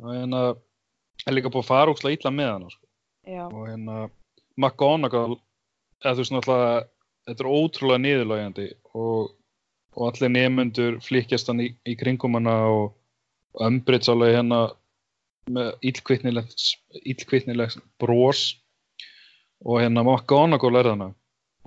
og 0.00 0.08
hérna 0.08 0.56
er 1.26 1.34
líka 1.36 1.50
búið 1.52 1.64
að 1.64 1.68
fara 1.68 1.92
úkslega 1.92 2.16
illa 2.16 2.30
með 2.32 2.52
hana 2.52 2.70
sko. 2.72 2.86
Já, 3.28 3.44
og 3.52 3.66
hérna 3.68 4.10
McGonagall 4.56 5.36
eða 6.02 6.14
þú 6.16 6.22
veist 6.22 6.32
náttúrulega 6.32 6.88
þetta 7.28 7.44
er 7.44 7.52
ótrúlega 7.52 8.02
niðurlægjandi 8.06 8.68
og, 8.94 9.34
og 9.96 10.08
allir 10.08 10.32
nefnendur 10.32 10.98
flikkjast 11.04 11.50
hann 11.50 11.60
í, 11.64 11.68
í 11.88 11.96
kringum 12.00 12.38
hana 12.38 12.56
og, 12.72 12.92
Umbridge 13.60 14.08
alveg 14.08 14.30
hérna 14.32 14.58
með 15.52 15.74
illkvittnilegt 15.84 17.80
bros. 18.00 18.44
Og 19.62 19.82
hérna 19.82 20.02
McGonagall 20.02 20.78
er 20.80 20.88
þarna. 20.88 21.08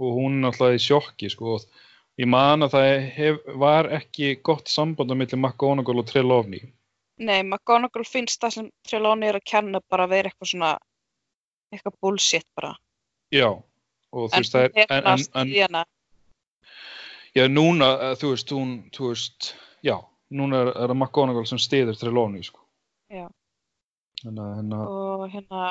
Og 0.02 0.18
hún 0.18 0.40
er 0.42 0.50
alltaf 0.50 0.74
í 0.76 0.82
sjokki 0.82 1.30
sko. 1.32 1.60
Og 1.60 2.22
ég 2.22 2.28
man 2.32 2.66
að 2.66 2.74
það 2.74 2.90
hef, 3.20 3.38
var 3.62 3.92
ekki 4.00 4.34
gott 4.44 4.72
samband 4.72 5.14
á 5.14 5.16
milli 5.16 5.38
McGonagall 5.38 6.02
og 6.02 6.10
Trelawney. 6.10 6.66
Nei, 7.22 7.40
McGonagall 7.44 8.08
finnst 8.10 8.42
það 8.42 8.58
sem 8.58 8.72
Trelawney 8.90 9.30
er 9.30 9.40
að 9.40 9.48
kenna 9.54 9.80
bara 9.88 10.10
að 10.10 10.18
vera 10.18 10.32
eitthvað 10.32 10.52
svona 10.52 10.74
eitthvað 11.72 12.00
bullshit 12.02 12.48
bara. 12.58 12.74
Já. 13.34 13.50
Og 14.16 14.32
þú 14.32 14.42
veist 14.42 14.56
það 14.56 14.68
er 14.68 14.72
en, 14.90 15.08
en, 15.14 15.54
en, 15.70 15.84
já 17.36 17.48
núna 17.52 17.92
eh, 18.10 18.18
þú 18.20 18.34
veist 18.34 18.52
hún 18.56 18.76
þú 18.96 19.12
veist 19.12 19.54
já 19.86 19.96
núna 20.36 20.66
er, 20.66 20.74
er 20.74 20.92
það 20.92 20.98
McGonagall 20.98 21.48
sem 21.50 21.62
stiður 21.62 21.98
Trelawney 22.00 22.46
sko. 22.46 22.62
Að 24.26 24.38
hérna 24.50 24.84
og 24.90 25.26
hérna 25.30 25.66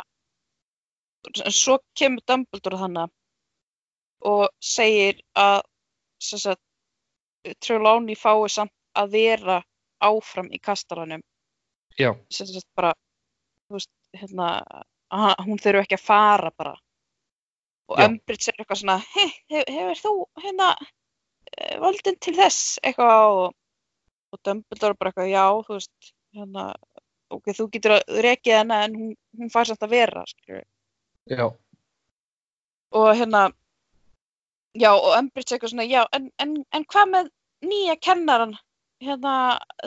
en 1.42 1.54
svo 1.54 1.78
kemur 1.96 2.22
Dumbledore 2.28 2.78
þannig 2.78 3.14
og 4.28 4.48
segir 4.62 5.20
að 5.36 5.62
sem 6.22 6.40
sagt, 6.40 6.62
Trelawney 7.60 8.16
fái 8.16 8.48
samt 8.52 8.72
að 8.96 9.16
vera 9.18 9.58
áfram 10.04 10.50
í 10.52 10.60
kastalanum. 10.62 11.22
Já. 11.98 12.14
Sagt 12.32 12.66
bara 12.76 12.94
veist, 13.72 13.90
hérna, 14.16 14.64
hún 15.44 15.60
þurfi 15.60 15.82
ekki 15.84 15.98
að 15.98 16.06
fara 16.06 16.52
bara. 16.56 16.74
Og. 17.90 17.98
Umbridge 18.00 18.48
er 18.48 18.62
eitthvað 18.62 18.80
svona 18.80 18.96
hef, 19.12 19.34
hefur 19.52 20.00
þú 20.00 20.14
hérna 20.40 20.70
eh, 21.56 21.76
völdin 21.82 22.18
til 22.20 22.34
þess 22.38 22.78
eitthvað 22.82 23.24
og, 23.32 23.56
og 24.34 24.42
Dumbledore 24.46 24.98
bara 24.98 25.12
eitthvað 25.12 25.32
já 25.32 25.44
þú 25.66 25.78
veist 25.78 26.12
hérna, 26.34 26.68
ok, 27.34 27.52
þú 27.58 27.68
getur 27.76 27.96
að 27.98 28.22
rekið 28.28 28.58
hana 28.60 28.80
en 28.86 28.96
hún, 29.00 29.12
hún 29.38 29.52
fær 29.54 29.70
samt 29.70 29.86
að 29.86 29.94
vera 29.96 30.24
og 32.94 33.08
hérna 33.14 33.46
já 34.74 34.90
og 34.92 35.10
Umbridge 35.18 35.54
eitthvað 35.54 35.74
svona 35.74 35.88
já 35.88 36.02
en, 36.12 36.30
en, 36.42 36.60
en 36.74 36.86
hvað 36.90 37.10
með 37.14 37.34
nýja 37.64 37.98
kennaran 38.02 38.56
hérna, 39.04 39.34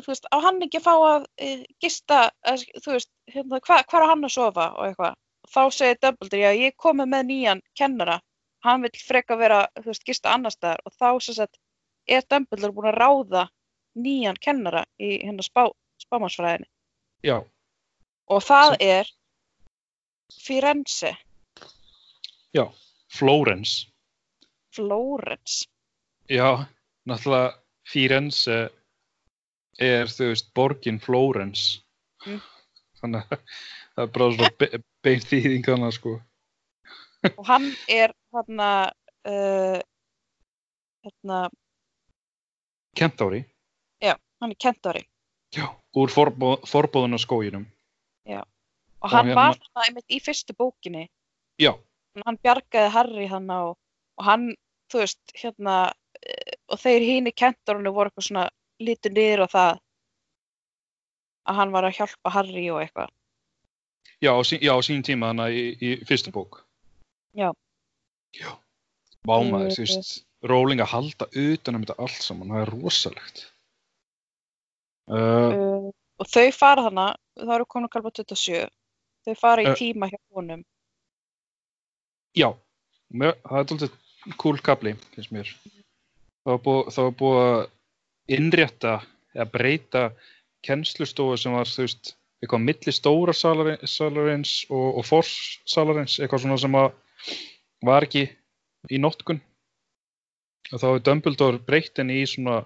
þú 0.01 0.11
veist, 0.11 0.27
á 0.29 0.37
hann 0.43 0.61
ekki 0.63 0.81
að 0.81 0.85
fá 0.87 0.93
að 0.95 1.25
e, 1.39 1.49
gista, 1.83 2.19
eða, 2.45 2.81
þú 2.83 2.93
veist, 2.95 3.11
hérna, 3.33 3.59
hva, 3.59 3.79
hvað 3.89 4.01
er 4.01 4.11
hann 4.11 4.27
að 4.27 4.33
sofa 4.35 4.67
og 4.75 4.87
eitthvað. 4.87 5.17
Þá 5.47 5.61
segir 5.71 5.99
Dumbledore, 6.03 6.41
já, 6.43 6.65
ég 6.67 6.75
komið 6.83 7.11
með 7.13 7.29
nýjan 7.29 7.61
kennara, 7.79 8.17
hann 8.65 8.81
vil 8.81 8.91
freka 9.07 9.37
vera, 9.37 9.67
þú 9.77 9.91
veist, 9.91 10.05
gista 10.07 10.33
annar 10.33 10.51
staðar 10.51 10.81
og 10.85 10.93
þá 10.97 11.09
sem 11.23 11.37
sagt 11.37 11.57
er 12.07 12.23
Dumbledore 12.29 12.73
búin 12.73 12.89
að 12.91 12.99
ráða 13.01 13.43
nýjan 13.97 14.37
kennara 14.41 14.85
í 15.01 15.17
hérna 15.25 15.43
spá, 15.45 15.67
spámansfræðinni 16.03 16.67
já 17.25 17.37
og 18.27 18.43
það 18.43 18.73
Sem- 18.77 18.87
er 18.87 19.13
Firenze, 20.43 21.13
já 22.53 22.65
Flórens 23.07 23.85
Flórens. 24.77 25.65
Já, 26.29 26.67
náttúrulega 27.07 27.55
Firenze 27.87 28.57
er, 29.79 30.09
þú 30.11 30.27
veist, 30.33 30.51
borgin 30.53 30.99
Flórens. 31.01 31.79
Mm. 32.27 32.41
Þannig 32.99 33.23
að 33.31 33.39
það 33.95 34.03
er 34.03 34.11
bara 34.17 34.27
svona 34.35 34.51
be 34.59 34.69
beint 35.07 35.25
þýðing 35.31 35.65
þannig, 35.65 35.95
sko. 35.97 36.13
Og 37.37 37.45
hann 37.47 37.71
er 37.89 38.13
hérna, 38.35 38.91
uh, 39.27 39.79
hérna, 41.05 41.49
Kentári. 42.97 43.45
hann 44.41 44.51
er 44.51 44.55
kentari. 44.59 45.01
Já. 45.55 45.65
Úr 45.97 46.11
forbó 46.13 46.57
forbóðun 46.67 47.17
á 47.17 47.19
skóginum. 47.19 47.65
og 49.01 49.09
hann 49.09 49.25
hérna- 49.25 49.35
var 49.35 49.57
þarna 49.57 49.85
einmitt 49.85 50.09
í 50.09 50.19
fyrstu 50.21 50.53
bókinni 50.57 51.07
Já, 51.57 51.73
hann 52.25 52.37
bjargaði 52.37 52.89
Harry 52.91 53.27
hann 53.27 53.49
og, 53.49 53.77
og 54.17 54.25
hann, 54.25 54.55
þú 54.91 54.99
veist, 54.99 55.21
hérna 55.33 55.93
eh, 56.21 56.53
og 56.69 56.79
þeir 56.79 57.01
hín 57.01 57.27
í 57.27 57.33
kentorinu 57.33 57.93
voru 57.93 58.09
eitthvað 58.09 58.27
svona 58.27 58.49
lítið 58.81 59.13
niður 59.17 59.45
á 59.45 59.47
það 59.55 59.79
að 61.47 61.55
hann 61.55 61.71
var 61.71 61.83
að 61.83 61.97
hjálpa 61.97 62.29
Harry 62.29 62.69
og 62.69 62.81
eitthvað 62.81 63.09
já, 64.21 64.31
á 64.33 64.41
já, 64.41 64.73
á 64.73 64.81
sín 64.81 65.03
tíma 65.03 65.31
þannig 65.31 65.57
í, 65.57 65.65
í 65.81 66.05
fyrstu 66.05 66.31
bók. 66.31 66.66
Já. 67.37 67.51
Já. 68.37 68.51
Vámaður, 69.27 69.75
þú 69.75 69.85
veist, 69.85 70.17
Rowling 70.47 70.81
að 70.83 70.91
halda 70.93 71.27
utan 71.33 71.77
um 71.77 71.83
þetta 71.83 71.97
allt 72.03 72.23
saman, 72.23 72.51
það 72.53 72.63
er 72.63 72.73
rosalegt. 72.75 73.43
Uh, 75.07 75.17
uh, 75.17 75.91
og 76.19 76.27
þau 76.27 76.47
fara 76.51 76.83
þarna 76.83 77.05
það 77.39 77.53
eru 77.55 77.67
komin 77.71 77.91
kalpa 77.93 78.11
27 78.11 78.65
þau 79.27 79.35
fara 79.39 79.63
í 79.63 79.69
Eh. 79.71 79.77
tíma 79.79 80.09
hjá 80.11 80.17
honum 80.35 80.65
Já, 82.35 82.51
það 83.09 83.59
er 83.59 83.67
svolítið 83.69 83.93
cool 84.37 84.59
kapli, 84.59 84.93
finnst 85.15 85.31
mér. 85.31 85.49
Það 86.45 86.59
var 86.59 87.13
búið, 87.17 87.39
að 87.41 87.69
innrétta 88.37 88.93
eða 89.33 89.47
breyta 89.51 90.03
kennslustofu 90.67 91.37
sem 91.39 91.55
var, 91.55 91.65
þú 91.71 91.87
veist, 91.87 92.13
eitthvað 92.43 92.65
milli 92.67 92.93
stóra 92.93 93.33
salarins, 93.33 94.53
og, 94.69 94.99
og 94.99 95.07
fors 95.07 95.33
salarins, 95.65 96.19
eitthvað 96.19 96.43
svona 96.43 96.59
sem 96.61 96.77
að 96.77 96.91
var 97.85 98.07
ekki 98.07 98.25
í 98.91 98.99
notkun. 99.01 99.41
Og 100.71 100.79
þá 100.81 100.85
hefur 100.89 101.03
Dumbledore 101.07 101.59
breytt 101.63 101.99
henni 102.01 102.21
í 102.21 102.27
svona 102.27 102.61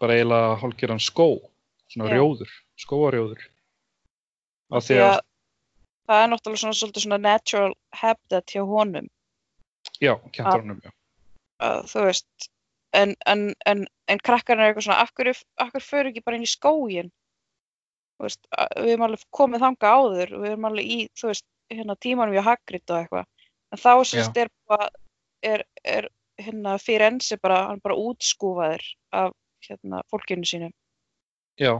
bara 0.00 0.16
eiginlega 0.16 0.54
hálfgerðan 0.62 1.02
skó, 1.04 1.26
svona 1.92 2.08
Já. 2.08 2.14
rjóður, 2.16 2.52
skóarjóður. 2.80 3.42
Af 4.72 4.86
því 4.86 5.00
að 5.04 5.18
það 6.10 6.22
er 6.24 6.30
náttúrulega 6.32 6.62
svona, 6.62 6.78
svolítið 6.78 7.04
svona 7.04 7.18
natural 7.22 7.74
habitat 7.94 8.50
hjá 8.54 8.62
honum 8.66 9.08
já, 10.02 10.14
kentarunum, 10.34 10.80
já. 10.82 10.90
að, 11.62 11.82
þú 11.92 12.04
veist 12.08 12.48
en, 12.96 13.12
en, 13.30 13.42
en, 13.70 13.84
en 14.10 14.22
krakkarnir 14.24 14.64
er 14.64 14.72
eitthvað 14.72 14.86
svona 14.88 15.04
af 15.04 15.12
hverju, 15.14 15.34
fyrir 15.84 16.10
ekki 16.10 16.24
bara 16.26 16.38
inn 16.40 16.46
í 16.46 16.50
skógin 16.50 17.10
þú 18.18 18.26
veist, 18.26 18.42
að- 18.50 18.74
við 18.80 18.94
erum 18.94 19.06
alveg 19.06 19.26
komið 19.38 19.64
þanga 19.66 19.92
áður 20.00 20.34
við 20.38 20.48
erum 20.50 20.68
alveg 20.70 20.90
í, 20.96 20.98
þú 21.20 21.30
veist, 21.30 21.46
hérna 21.70 21.98
tímanum 22.02 22.34
hjá 22.34 22.42
Hagrid 22.48 22.86
og 22.90 22.98
eitthvað 23.04 23.28
en 23.70 23.80
þá 23.80 23.92
sérst 24.08 24.36
er 24.40 24.50
bara 24.68 24.90
er, 25.42 25.64
er 25.84 26.08
hérna 26.40 26.76
fyrir 26.80 27.06
ensi 27.10 27.38
bara, 27.40 27.66
hann 27.70 27.80
bara 27.84 27.98
útskúfaður 27.98 28.84
af 29.12 29.34
hérna 29.66 30.02
fólkinu 30.10 30.48
sínu 30.48 30.70
Já, 31.60 31.74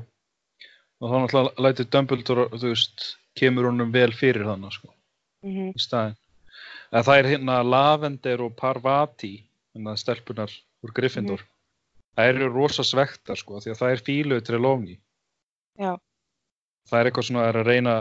og 1.01 1.09
þá 1.09 1.17
náttúrulega 1.23 1.65
lætur 1.65 1.87
Dumbledore, 1.89 2.49
þú 2.53 2.73
veist, 2.75 3.05
kemur 3.39 3.71
honum 3.71 3.93
vel 3.95 4.11
fyrir 4.13 4.45
þannig, 4.49 4.75
sko, 4.77 4.91
mm 5.47 5.71
í 5.73 5.81
staðinn. 5.81 6.19
En 6.91 7.07
það 7.07 7.21
er 7.21 7.29
hérna 7.31 7.61
Lavender 7.65 8.43
og 8.45 8.57
Parvati, 8.59 9.33
hérna 9.73 9.95
stelpunar 9.97 10.53
úr 10.85 10.93
Gryffindor. 10.93 11.47
Það 12.19 12.33
eru 12.33 12.51
rosa 12.53 12.85
svektar, 12.85 13.39
sko, 13.39 13.63
því 13.63 13.73
að 13.73 13.81
það 13.81 13.95
er 13.95 14.05
fíluð 14.09 14.43
til 14.45 14.61
Lóni. 14.61 14.97
Já. 15.81 15.95
Það 16.91 16.99
er 16.99 17.09
eitthvað 17.09 17.29
svona 17.29 17.47
að 17.47 17.61
að 17.63 17.71
reyna 17.71 17.95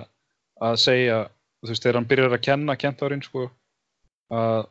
að 0.59 0.79
segja, 0.83 1.19
þú 1.61 1.71
veist, 1.71 1.83
þegar 1.85 1.99
hann 1.99 2.09
byrjar 2.09 2.35
að 2.35 2.45
kenna 2.49 2.75
kentarinn, 2.81 3.23
sko, 3.23 3.45
að 4.33 4.67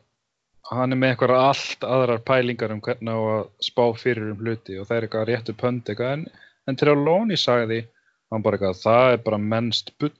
hann 0.69 0.93
er 0.93 0.99
með 1.01 1.13
eitthvað 1.13 1.35
allt 1.39 1.85
aðrar 1.87 2.21
pælingar 2.25 2.73
um 2.75 2.81
hvernig 2.85 3.15
á 3.15 3.21
að 3.33 3.47
spá 3.65 3.83
fyrir 3.97 4.33
um 4.33 4.43
hluti 4.43 4.77
og 4.77 4.87
það 4.87 4.97
er 4.97 5.07
eitthvað 5.07 5.29
réttu 5.29 5.55
pönd 5.57 5.89
eitthvað. 5.89 6.13
En, 6.17 6.25
en 6.69 6.79
Trelawney 6.79 7.39
sagði 7.39 7.81
hann 8.29 8.45
bara 8.45 8.59
eitthvað, 8.59 8.81
það 8.83 9.13
er 9.13 9.23
bara 9.25 9.41
mennst 9.41 9.93
bull. 10.01 10.13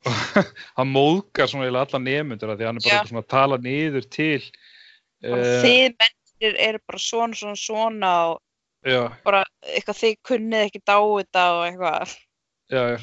Og 0.00 0.50
hann 0.78 0.92
móðgar 0.92 1.50
svona 1.50 1.66
eiginlega 1.66 1.86
alla 1.88 2.02
nefnundur 2.04 2.54
því 2.54 2.68
hann 2.68 2.80
er 2.80 2.84
bara 2.84 2.94
eitthvað 2.96 3.12
svona 3.12 3.24
að 3.24 3.32
tala 3.34 3.60
niður 3.64 4.06
til 4.12 4.42
og 5.20 5.36
eh, 5.36 5.56
þið 5.64 5.96
mennir 6.00 6.60
eru 6.68 6.80
bara 6.88 7.02
svona 7.04 7.36
svona 7.36 7.60
svona 7.60 8.12
og 8.30 8.38
já, 8.88 9.00
bara 9.26 9.42
eitthvað 9.68 9.98
þið 10.00 10.14
kunnið 10.28 10.66
ekki 10.68 10.80
dá 10.80 10.96
þetta 10.96 11.44
og 11.56 11.64
eitthvað. 11.66 12.14
Já, 12.70 12.82
já, 12.94 12.98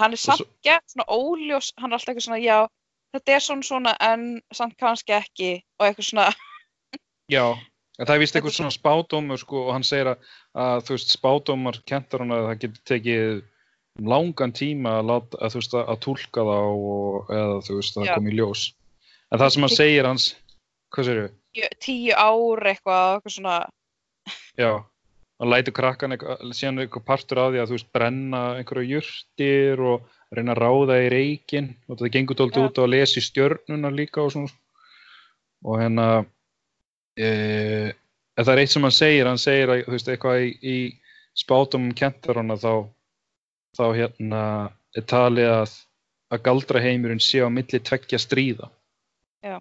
hann 0.00 0.16
er 0.16 0.20
samt 0.20 0.48
gett 0.66 0.92
svona 0.92 1.08
óljós 1.08 1.72
hann 1.78 1.92
er 1.92 1.96
alltaf 1.96 2.12
eitthvað 2.12 2.26
svona, 2.26 2.42
já, 2.42 2.58
þetta 3.12 3.36
er 3.36 3.44
svona 3.44 3.68
svona 3.68 3.92
en 4.00 4.26
samt 4.54 4.78
kannski 4.80 5.16
ekki 5.16 5.52
og 5.78 5.86
eitthvað 5.86 6.08
svona, 6.08 6.28
já 7.32 7.46
en 7.98 8.08
það 8.08 8.14
er 8.14 8.22
vist 8.22 8.36
eitthvað 8.36 8.56
svona 8.56 8.74
spádómur 8.74 9.40
sko, 9.40 9.66
og 9.68 9.74
hann 9.76 9.86
segir 9.86 10.12
að, 10.14 10.28
að 10.58 10.84
þú 10.86 10.96
veist 10.96 11.16
spádómar 11.16 11.80
kentar 11.88 12.24
hann 12.24 12.34
að 12.34 12.46
það 12.48 12.62
getur 12.64 12.86
tekið 12.90 13.42
langan 14.08 14.54
tíma 14.56 14.96
að, 15.00 15.10
láta, 15.10 15.40
að, 15.40 15.52
þú 15.52 15.60
veist, 15.60 15.74
að, 15.76 15.84
að 15.92 16.00
túlka 16.06 16.46
þá 16.48 16.56
og, 16.62 17.34
eða 17.36 17.58
þú 17.66 17.76
veist 17.78 17.98
að 17.98 18.06
það 18.06 18.14
kom 18.14 18.30
í 18.30 18.38
ljós. 18.38 18.62
En 19.32 19.42
það 19.42 19.52
sem 19.54 19.66
hann 19.66 19.74
segir 19.74 20.08
hans 20.08 20.30
hvað 20.92 21.08
segir 21.08 21.28
tíu, 21.52 21.68
tíu 21.84 22.16
ár 22.16 22.66
eitthvað, 22.72 23.18
eitthvað 23.18 23.36
svona. 23.36 23.58
Já, 24.60 24.72
hann 25.42 25.52
lætur 25.52 25.76
krakkan 25.76 26.16
eitthvað, 26.16 26.42
síðan 26.56 26.84
eitthvað 26.84 27.06
partur 27.12 27.42
af 27.44 27.52
því 27.52 27.62
að 27.62 27.70
þú 27.70 27.78
veist 27.78 27.92
brenna 27.92 28.42
einhverju 28.58 28.96
jurtir 28.96 29.84
og 29.92 30.10
reyna 30.38 30.54
að 30.54 30.62
ráða 30.62 30.98
í 31.04 31.08
reikin 31.12 31.72
og 31.88 32.00
það 32.00 32.12
gengur 32.16 32.38
tólti 32.38 32.60
Já. 32.60 32.66
út 32.66 32.80
á 32.80 32.82
að 32.84 32.92
lesa 32.94 33.20
í 33.20 33.24
stjörnuna 33.26 33.92
líka 33.92 34.22
og 34.24 34.32
svona 34.34 34.52
og 35.62 35.78
hérna 35.78 36.06
e, 37.18 37.28
það 38.38 38.52
er 38.54 38.62
eitt 38.62 38.72
sem 38.74 38.86
hann 38.86 38.96
segir, 38.96 39.28
hann 39.30 39.40
segir 39.40 39.72
að 39.72 39.84
þú 39.86 39.94
veist 39.94 40.10
eitthvað 40.10 40.44
í, 40.46 40.50
í 40.62 40.76
spátum 41.38 41.90
kentarana 41.96 42.56
þá, 42.60 42.72
þá 43.78 43.84
hérna 43.96 44.42
er 44.96 45.06
talið 45.08 45.50
að, 45.52 45.76
að 46.32 46.44
galdraheimurinn 46.48 47.22
sé 47.22 47.42
á 47.44 47.48
milli 47.52 47.80
tveggja 47.80 48.20
stríða. 48.20 48.68
Já. 49.44 49.56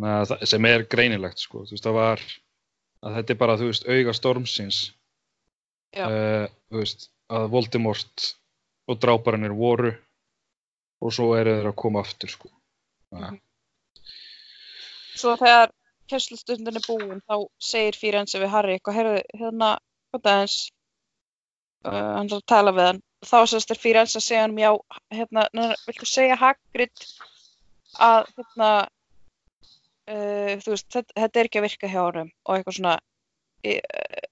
Að 0.00 0.36
Sem 0.48 0.68
er 0.68 0.86
greinilegt 0.88 1.42
sko, 1.42 1.64
þú 1.66 1.74
veist 1.74 1.86
það 1.86 1.98
var 1.98 2.22
að 3.00 3.16
þetta 3.18 3.32
er 3.34 3.40
bara, 3.40 3.56
þú 3.58 3.70
veist, 3.70 3.88
auga 3.88 4.14
stormsins 4.16 4.78
uh, 5.96 6.46
þú 6.70 6.82
veist, 6.82 7.08
að 7.32 7.48
Voldemort 7.54 8.28
og 8.90 8.98
dráparannir 8.98 9.54
voru 9.54 9.92
og 11.00 11.14
svo 11.14 11.30
eru 11.38 11.54
þeir 11.56 11.70
að 11.70 11.78
koma 11.82 12.02
aftur 12.04 12.32
sko. 12.32 12.50
Mhm. 13.14 13.38
Svo 15.20 15.36
þegar 15.36 15.70
kennslustundin 16.10 16.80
er 16.80 16.86
búin 16.86 17.22
þá 17.28 17.36
segir 17.70 17.98
Fírense 17.98 18.40
við 18.40 18.52
Harry 18.54 18.76
eitthvað, 18.76 18.98
heyrðu, 18.98 19.22
hérna, 19.40 19.70
eins, 20.18 20.56
uh, 21.84 21.90
hann 22.16 22.30
er 22.30 22.38
að 22.38 22.46
tala 22.46 22.74
við 22.76 22.88
hann. 22.88 23.02
Þá 23.30 23.38
sérst 23.52 23.70
er 23.70 23.80
Fírense 23.80 24.18
að 24.18 24.26
segja 24.26 24.46
hann, 24.46 24.56
já, 24.58 24.70
hérna, 25.12 25.44
viltu 25.86 26.08
segja 26.08 26.38
Hagrid 26.40 27.04
að, 28.00 28.30
hérna, 28.38 28.70
uh, 30.08 30.54
þú 30.64 30.74
veist, 30.74 30.88
þetta, 30.96 31.18
þetta 31.20 31.40
er 31.40 31.50
ekki 31.50 31.60
að 31.60 31.68
virka 31.68 31.92
hjá 31.92 32.00
honum 32.00 32.32
og 32.46 32.56
eitthvað 32.56 32.78
svona, 32.78 32.96
uh, 33.74 34.26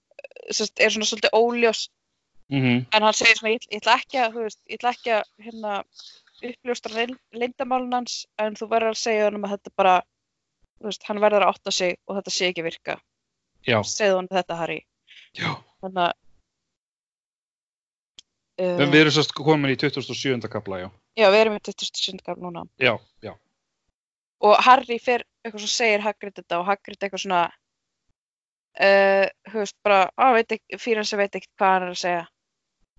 sérst, 0.51 0.81
er 0.81 0.95
svona 0.95 1.11
svolítið 1.11 1.39
óljós 1.39 1.87
Mm 2.51 2.87
en 2.97 3.03
hann 3.05 3.13
segir 3.13 3.37
svona, 3.37 3.53
ég, 3.53 3.67
ætla- 3.77 3.99
ekki 4.01 4.19
að, 4.25 4.35
veist, 4.41 4.61
ætla 4.73 4.91
ekki 4.95 5.11
að, 5.19 5.25
hérna, 5.45 5.73
uppljóstra 6.49 7.07
leyndamálun 7.37 7.93
hans, 7.93 8.27
en 8.39 8.55
þú 8.57 8.69
verður 8.71 8.95
að 8.95 9.01
segja 9.03 9.25
honum 9.27 9.45
að 9.45 9.57
þetta 9.57 9.73
bara, 9.77 9.97
veist, 10.81 11.03
hann 11.09 11.21
verður 11.21 11.45
að 11.45 11.53
átta 11.55 11.71
sig 11.75 11.99
og 12.07 12.17
þetta 12.17 12.31
sé 12.37 12.49
ekki 12.53 12.65
virka. 12.65 12.97
Já, 13.67 13.83
Segðu 13.85 14.17
honum 14.21 14.33
þetta, 14.33 14.57
Harry. 14.57 14.81
já. 15.37 15.51
Þannig 15.83 16.05
að, 16.07 16.13
uh, 18.63 18.81
En 18.85 18.91
við 18.93 19.01
erum 19.03 19.15
sérst 19.19 19.35
komin 19.37 19.75
í 19.75 19.77
27. 19.77 20.49
kapla, 20.49 20.79
já. 20.85 20.89
já, 21.19 21.29
við 21.31 21.41
erum 21.43 21.59
í 21.59 21.63
27. 21.69 22.23
gaf 22.25 22.39
núna. 22.43 22.65
Já, 22.81 22.97
já. 23.23 23.35
Og 24.41 24.57
Harry 24.63 24.99
fer, 25.03 25.25
eitthvað 25.45 25.65
svo 25.67 25.69
segir 25.75 26.01
Hagrid 26.05 26.35
þetta 26.39 26.61
og 26.63 26.67
Hagrid 26.71 26.99
eitthvað 27.03 27.25
svona, 27.27 27.45
uh, 28.81 29.27
þú 29.51 29.59
veist, 29.65 29.77
bara, 29.85 30.05
á, 30.17 30.27
veit 30.37 30.53
ekki, 30.57 30.79
fyrir 30.79 31.03
hans 31.03 31.13
að 31.13 31.25
veit 31.25 31.35
ekki 31.41 31.51
hvað 31.59 31.73
hann 31.75 31.83
er 31.89 31.95
að 31.95 32.03
segja. 32.07 32.27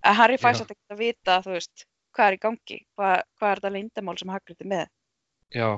En 0.04 0.16
Harry 0.16 0.38
Já. 0.38 0.44
fæst 0.46 0.64
ekki 0.64 0.94
að 0.94 1.02
vita, 1.02 1.40
þú 1.44 1.56
veist, 1.56 1.86
hvað 2.16 2.30
er 2.32 2.38
í 2.38 2.42
gangi, 2.46 2.80
hvað, 2.96 3.16
hvað 3.38 3.52
er 3.52 3.62
þetta 3.62 3.74
leyndamál 3.76 4.18
sem 4.20 4.32
Hagrid 4.34 4.64
er 4.64 4.70
með. 4.72 4.86
Já. 5.56 5.70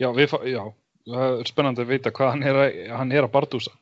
Já, 0.00 0.08
við, 0.16 0.34
já, 0.48 0.62
það 1.08 1.38
er 1.42 1.50
spennandi 1.50 1.84
að 1.84 1.90
vita 1.92 2.12
hvað 2.14 2.30
hann 2.32 2.46
er 2.48 2.60
að, 2.62 2.78
hann 3.00 3.12
er 3.12 3.26
að 3.26 3.34
bardúsa. 3.34 3.74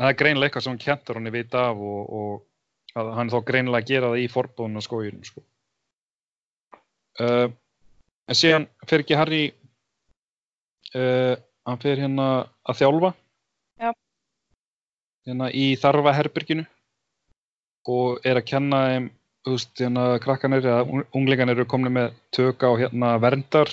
Það 0.00 0.08
er 0.08 0.18
greinilega 0.22 0.48
eitthvað 0.48 0.66
sem 0.66 0.80
kentur 0.80 1.18
hann 1.18 1.28
er 1.28 1.34
vita 1.34 1.66
af 1.70 1.84
og, 1.84 2.00
og 2.16 2.98
að 2.98 3.12
hann 3.18 3.28
er 3.28 3.34
þá 3.34 3.48
greinilega 3.50 3.84
að 3.84 3.92
gera 3.92 4.10
það 4.10 4.24
í 4.24 4.28
forbóðuna 4.32 4.82
skóginum, 4.86 5.24
sko. 5.28 5.44
Uh, 7.20 7.52
en 8.30 8.38
síðan 8.38 8.66
fer 8.88 9.04
ekki 9.04 9.18
Harry, 9.18 9.42
uh, 10.96 11.36
hann 11.68 11.82
fer 11.84 12.00
hérna 12.00 12.28
að 12.64 12.80
þjálfa. 12.80 13.14
Já. 13.84 13.90
Hérna 15.28 15.50
í 15.52 15.66
þarfa 15.78 16.16
herbyrginu 16.16 16.64
og 17.88 18.20
er 18.26 18.36
að 18.40 18.46
kenna 18.50 18.80
þeim, 18.90 19.06
þú 19.46 19.54
veist, 19.56 19.72
hérna 19.80 20.04
krakkanir 20.20 20.66
eða 20.66 20.82
ung- 20.84 21.06
unglingarnir 21.16 21.56
eru 21.62 21.66
komni 21.70 21.88
með 21.94 22.12
tök 22.36 22.60
á 22.66 22.70
hérna 22.76 23.14
verndar 23.22 23.70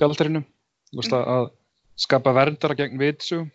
galdrinum, 0.00 0.44
þú 0.92 1.00
veist, 1.02 1.12
að, 1.12 1.26
að 1.34 1.50
skapa 2.06 2.32
verndara 2.34 2.74
gegn 2.78 2.98
vitsugum 2.98 3.50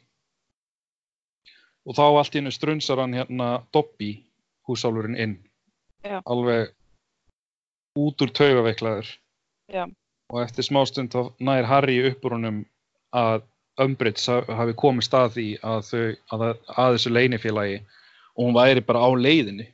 og 1.89 1.95
þá 1.97 2.03
allt 2.05 2.35
í 2.35 2.39
hennu 2.41 2.51
strunsar 2.53 2.99
hann 3.01 3.15
hérna 3.17 3.47
Dobby, 3.73 4.11
húsálfurinn 4.69 5.17
inn. 5.17 5.37
Já. 6.05 6.21
alveg 6.31 6.69
út 7.99 8.21
úr 8.23 8.29
taugaveiklaður 8.31 9.07
og 10.31 10.37
eftir 10.45 10.63
smástund 10.63 11.11
þá 11.11 11.33
nær 11.43 11.65
Harry 11.67 11.97
upp 12.07 12.23
úr 12.23 12.37
honum 12.37 12.61
að 13.11 13.41
Umbridge 13.83 14.23
ha- 14.31 14.55
hafi 14.61 14.73
komist 14.79 15.11
að 15.13 15.33
því 15.35 15.47
að, 15.59 15.81
þau, 15.89 16.05
að, 16.37 16.45
að 16.77 16.93
þessu 16.95 17.11
leinifélagi 17.11 17.81
og 18.39 18.45
hún 18.47 18.55
væri 18.55 18.83
bara 18.87 19.03
á 19.03 19.09
leiðinni. 19.11 19.67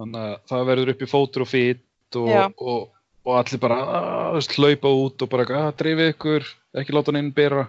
Þannig 0.00 0.24
að 0.26 0.34
það 0.50 0.66
verður 0.70 0.92
upp 0.94 1.04
í 1.04 1.10
fótur 1.10 1.44
og 1.44 1.50
fýtt 1.52 2.18
og, 2.18 2.56
og, 2.58 2.88
og 3.22 3.38
allir 3.38 3.62
bara 3.62 3.78
að, 3.84 4.08
þú 4.32 4.40
veist, 4.40 4.56
hlaupa 4.58 4.92
út 5.04 5.22
og 5.22 5.30
bara 5.30 5.46
að 5.60 5.76
dreifið 5.82 6.10
ykkur, 6.16 6.50
ekki 6.82 6.96
láta 6.96 7.12
hann 7.12 7.20
inn 7.22 7.30
bera 7.36 7.68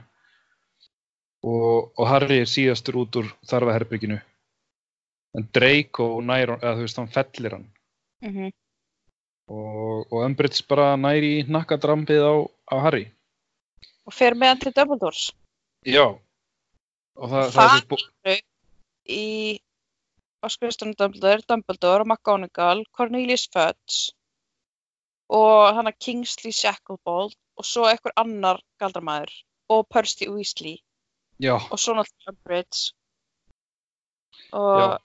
og, 1.44 1.92
og 2.00 2.10
Harry 2.10 2.42
er 2.42 2.50
síðastur 2.50 3.04
út 3.04 3.22
úr 3.22 3.30
þarfaherbygginu 3.52 4.18
en 5.38 5.48
Draco 5.54 6.10
nær, 6.26 6.58
eða 6.60 6.76
þú 6.80 6.88
veist, 6.88 7.00
hann 7.02 7.14
fellir 7.14 7.58
hann. 7.58 7.70
Mm 8.24 8.52
og, 9.52 10.08
og 10.08 10.24
Umbridge 10.24 10.64
bara 10.70 10.94
næri 11.00 11.32
í 11.40 11.46
nakkadrampið 11.52 12.24
á, 12.24 12.34
á 12.72 12.76
Harry. 12.86 13.06
Og 14.08 14.16
fer 14.16 14.36
með 14.40 14.54
hann 14.54 14.62
til 14.64 14.74
Dumbledores. 14.76 15.26
Já. 15.88 16.06
Og 17.20 17.30
það, 17.30 17.50
það, 17.52 17.74
Það- 17.74 18.32
er 18.34 18.42
í 19.10 19.60
á 20.44 20.48
skrifstunum 20.52 20.96
Dumbledore, 21.00 21.44
Dumbledore, 21.48 22.06
McGonagall, 22.06 22.84
Cornelius 22.96 23.48
Fudge 23.54 24.12
og 25.34 25.76
hann 25.78 25.90
að 25.90 26.00
Kingsley 26.04 26.54
Shacklebolt 26.54 27.38
og 27.58 27.68
svo 27.68 27.88
einhver 27.88 28.14
annar 28.20 28.60
galdramæður 28.82 29.32
og 29.72 29.88
Percy 29.90 30.28
Weasley. 30.30 30.82
Já, 31.42 31.56
og 31.58 31.80
svo 31.80 31.96
náttúrulega 31.98 32.34
Umbridge 32.34 32.94
og 34.54 34.80
Já. 34.80 34.98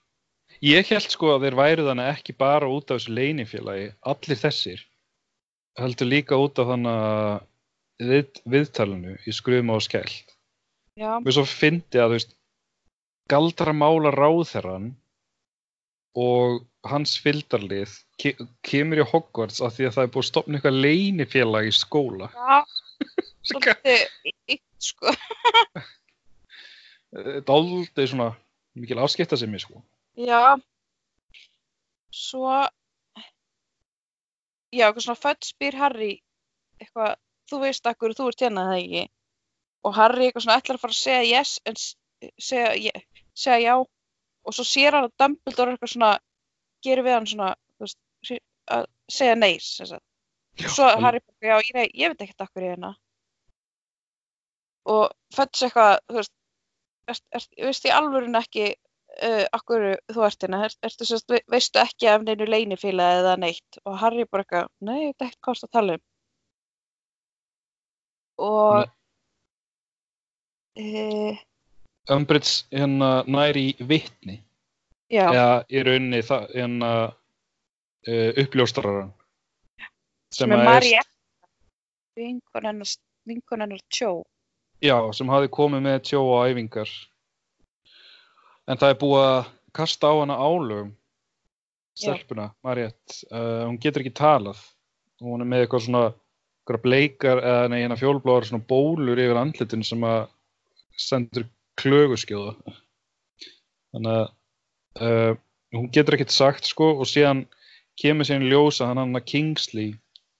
ég 0.61 0.91
held 0.91 1.09
sko 1.09 1.33
að 1.35 1.47
þeir 1.47 1.57
væru 1.57 1.85
þannig 1.87 2.11
ekki 2.13 2.35
bara 2.37 2.69
út 2.69 2.91
af 2.91 2.99
þessu 2.99 3.15
leinifélagi 3.17 3.87
allir 4.13 4.41
þessir 4.43 4.83
heldur 5.79 6.09
líka 6.09 6.37
út 6.37 6.59
af 6.61 6.69
þannig 6.69 7.47
við, 8.09 8.41
viðtalinu 8.45 9.15
í 9.25 9.35
skruðum 9.35 9.73
og 9.75 9.85
skellt 9.85 10.35
já, 10.99 11.17
mér 11.23 11.35
svo 11.35 11.45
fyndi 11.49 12.01
að 12.01 12.13
þú 12.13 12.17
veist 12.17 12.35
galdramála 13.29 14.11
ráðherran 14.15 14.91
og 16.19 16.63
hans 16.89 17.15
fylgdarlið 17.21 17.93
ke 18.19 18.33
kemur 18.65 19.03
í 19.03 19.07
Hogwarts 19.07 19.61
af 19.63 19.75
því 19.75 19.89
að 19.89 19.95
það 19.97 20.05
er 20.05 20.13
búið 20.13 20.25
að 20.25 20.29
stopna 20.31 20.59
eitthvað 20.59 20.79
leinifélag 20.85 21.69
í 21.69 21.75
skóla. 21.75 22.31
Já 22.33 22.63
svolítið 23.49 24.05
ítt 24.49 24.89
sko. 24.89 25.13
Þetta 27.09 27.37
er 27.37 27.53
aldrei 27.55 28.09
svona 28.09 28.29
mikil 28.77 28.99
afskipta 29.01 29.39
sem 29.39 29.53
ég 29.55 29.63
sko. 29.63 29.81
Já. 30.19 30.57
Svo 32.13 32.49
já, 34.73 34.85
eitthvað 34.89 35.05
svona 35.05 35.21
Fudge 35.21 35.49
spyr 35.49 35.77
Harry 35.79 36.13
eitthvað, 36.79 37.17
þú 37.49 37.61
veist 37.63 37.89
akkur 37.89 38.15
þú 38.17 38.29
ert 38.31 38.43
hérna 38.45 38.67
það 38.69 38.83
ekki? 38.83 39.05
Og 39.87 39.95
Harry 39.95 40.27
eitthvað 40.27 40.45
svona 40.45 40.59
ætlar 40.61 40.79
að 40.79 40.83
fara 40.83 40.95
að 40.95 41.01
segja 41.01 41.39
yes 41.39 41.55
en 41.69 41.79
segja, 41.79 42.71
yeah, 42.75 43.03
segja 43.39 43.59
já. 43.63 43.75
Og 44.47 44.55
svo 44.55 44.65
sér 44.65 44.95
hann 44.97 45.07
að 45.09 45.15
Dumbledore 45.21 45.75
eitthvað 45.75 45.93
svona 45.93 46.11
gerir 46.85 47.05
við 47.05 47.15
hann 47.17 47.27
svona 47.29 47.49
veist, 47.81 47.99
að 48.71 48.85
segja 49.11 49.35
nei 49.39 49.53
sem 49.63 49.89
sagt. 49.89 50.05
og 50.63 50.73
svo. 50.75 50.89
Harry 51.03 51.19
bara, 51.23 51.59
já, 51.59 51.71
ég, 51.83 51.95
ég 52.03 52.13
veit 52.13 52.21
ekkert 52.25 52.45
akkur 52.47 52.65
ég 52.65 52.71
er 52.73 52.77
hérna. 52.77 52.93
Og 54.89 55.09
Fudge 55.35 55.67
eitthvað 55.67 55.97
þú 56.09 56.17
veist, 56.19 56.33
ert, 57.13 57.25
ert, 57.39 57.49
veist 57.67 57.85
í 57.85 57.91
alvörun 57.93 58.39
ekki 58.39 58.65
uh, 58.71 59.45
akkur 59.59 59.85
þú 60.09 60.25
ert 60.27 60.45
hérna, 60.45 60.61
ert, 60.69 60.79
ertu, 60.87 61.07
sérst, 61.09 61.27
ve- 61.31 61.43
veistu 61.51 61.81
ekki 61.83 62.09
af 62.09 62.23
neinu 62.25 62.47
leinifíla 62.49 63.09
eða 63.19 63.35
neitt? 63.43 63.81
Og 63.85 63.99
Harry 64.01 64.25
bara 64.29 64.45
eitthvað, 64.47 64.71
nei, 64.87 64.97
ég 65.03 65.11
veit 65.13 65.27
ekkert 65.29 65.59
það 65.61 65.67
að 65.69 65.75
tala 65.77 65.97
um. 65.99 66.05
Og 68.39 68.87
uh, 70.79 71.39
Umbridge 72.13 72.65
hérna 72.73 73.09
næri 73.29 73.69
í 73.71 73.87
vitni. 73.89 74.39
Já, 75.09 75.25
eða 75.31 75.53
í 75.73 75.81
rauninni 75.85 76.19
það 76.25 76.51
hérna 76.53 76.89
uh, 77.09 78.31
uppljóstraran 78.43 79.09
sem 80.29 80.51
er 80.53 80.61
Marie 80.61 80.99
vinkon 82.19 82.67
hennar 82.69 82.91
vinkon 83.25 83.63
hennar 83.65 83.81
tjó. 83.89 84.11
Já, 84.85 84.95
sem 85.17 85.29
hafi 85.31 85.49
komið 85.51 85.81
með 85.87 85.97
tjó 86.11 86.21
á 86.37 86.45
æfingar. 86.51 86.91
En 88.69 88.77
það 88.77 88.93
er 88.93 88.99
búið 89.01 89.25
að 89.25 89.51
kasta 89.75 90.11
á 90.11 90.13
hana 90.21 90.37
álögum 90.37 90.93
stelpuna, 91.99 92.51
Mariette 92.63 93.25
uh, 93.33 93.65
hún 93.67 93.79
getur 93.81 94.05
ekki 94.05 94.15
talað. 94.15 94.59
Hún 95.19 95.43
er 95.43 95.49
með 95.49 95.65
eitthvað 95.65 95.87
svona 95.87 96.03
bleikar, 96.79 97.41
eða 97.41 97.69
nei, 97.73 97.81
hérna 97.81 97.97
fjólblóðar 97.99 98.45
svona 98.45 98.67
bólur 98.69 99.19
yfir 99.19 99.39
andlitin 99.41 99.81
sem 99.83 100.03
að 100.05 100.27
sendur 101.01 101.47
klöguskjóða. 101.79 102.53
Þannig 103.93 104.13
að 104.15 104.25
uh, 105.05 105.33
hún 105.75 105.89
getur 105.95 106.17
ekkert 106.17 106.33
sagt 106.35 106.69
sko 106.69 106.91
og 106.99 107.09
síðan 107.09 107.45
kemur 107.99 108.27
síðan 108.27 108.45
í 108.47 108.51
ljós 108.53 108.79
að 108.81 108.91
hann 108.93 109.01
hann 109.03 109.19
að 109.19 109.27
Kingsley 109.31 109.91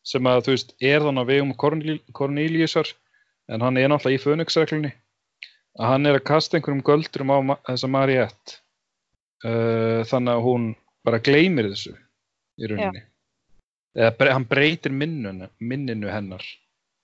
sem 0.10 0.26
að 0.30 0.46
þú 0.46 0.54
veist 0.56 0.74
er 0.80 1.04
þannig 1.06 1.26
að 1.26 1.32
vegum 1.34 1.54
Corneli- 1.60 2.14
Corneliusar 2.16 2.92
en 3.50 3.62
hann 3.66 3.78
er 3.78 3.90
náttúrulega 3.92 4.20
í 4.20 4.24
Fönixreglunni 4.24 4.92
að 5.80 5.92
hann 5.94 6.08
er 6.10 6.18
að 6.20 6.26
kasta 6.30 6.58
einhverjum 6.58 6.84
göldurum 6.86 7.34
á 7.36 7.38
ma- 7.46 7.60
þessa 7.68 7.90
Mariette. 7.92 8.60
Uh, 9.40 10.02
þannig 10.10 10.34
að 10.36 10.42
hún 10.44 10.64
bara 11.08 11.22
gleymir 11.24 11.70
þessu 11.72 11.94
í 12.60 12.68
rauninni. 12.68 13.06
Eða 13.96 14.10
bre 14.20 14.34
hann 14.36 14.46
breytir 14.50 14.92
minnunu, 14.92 15.48
minninu 15.64 16.10
hennar. 16.12 16.44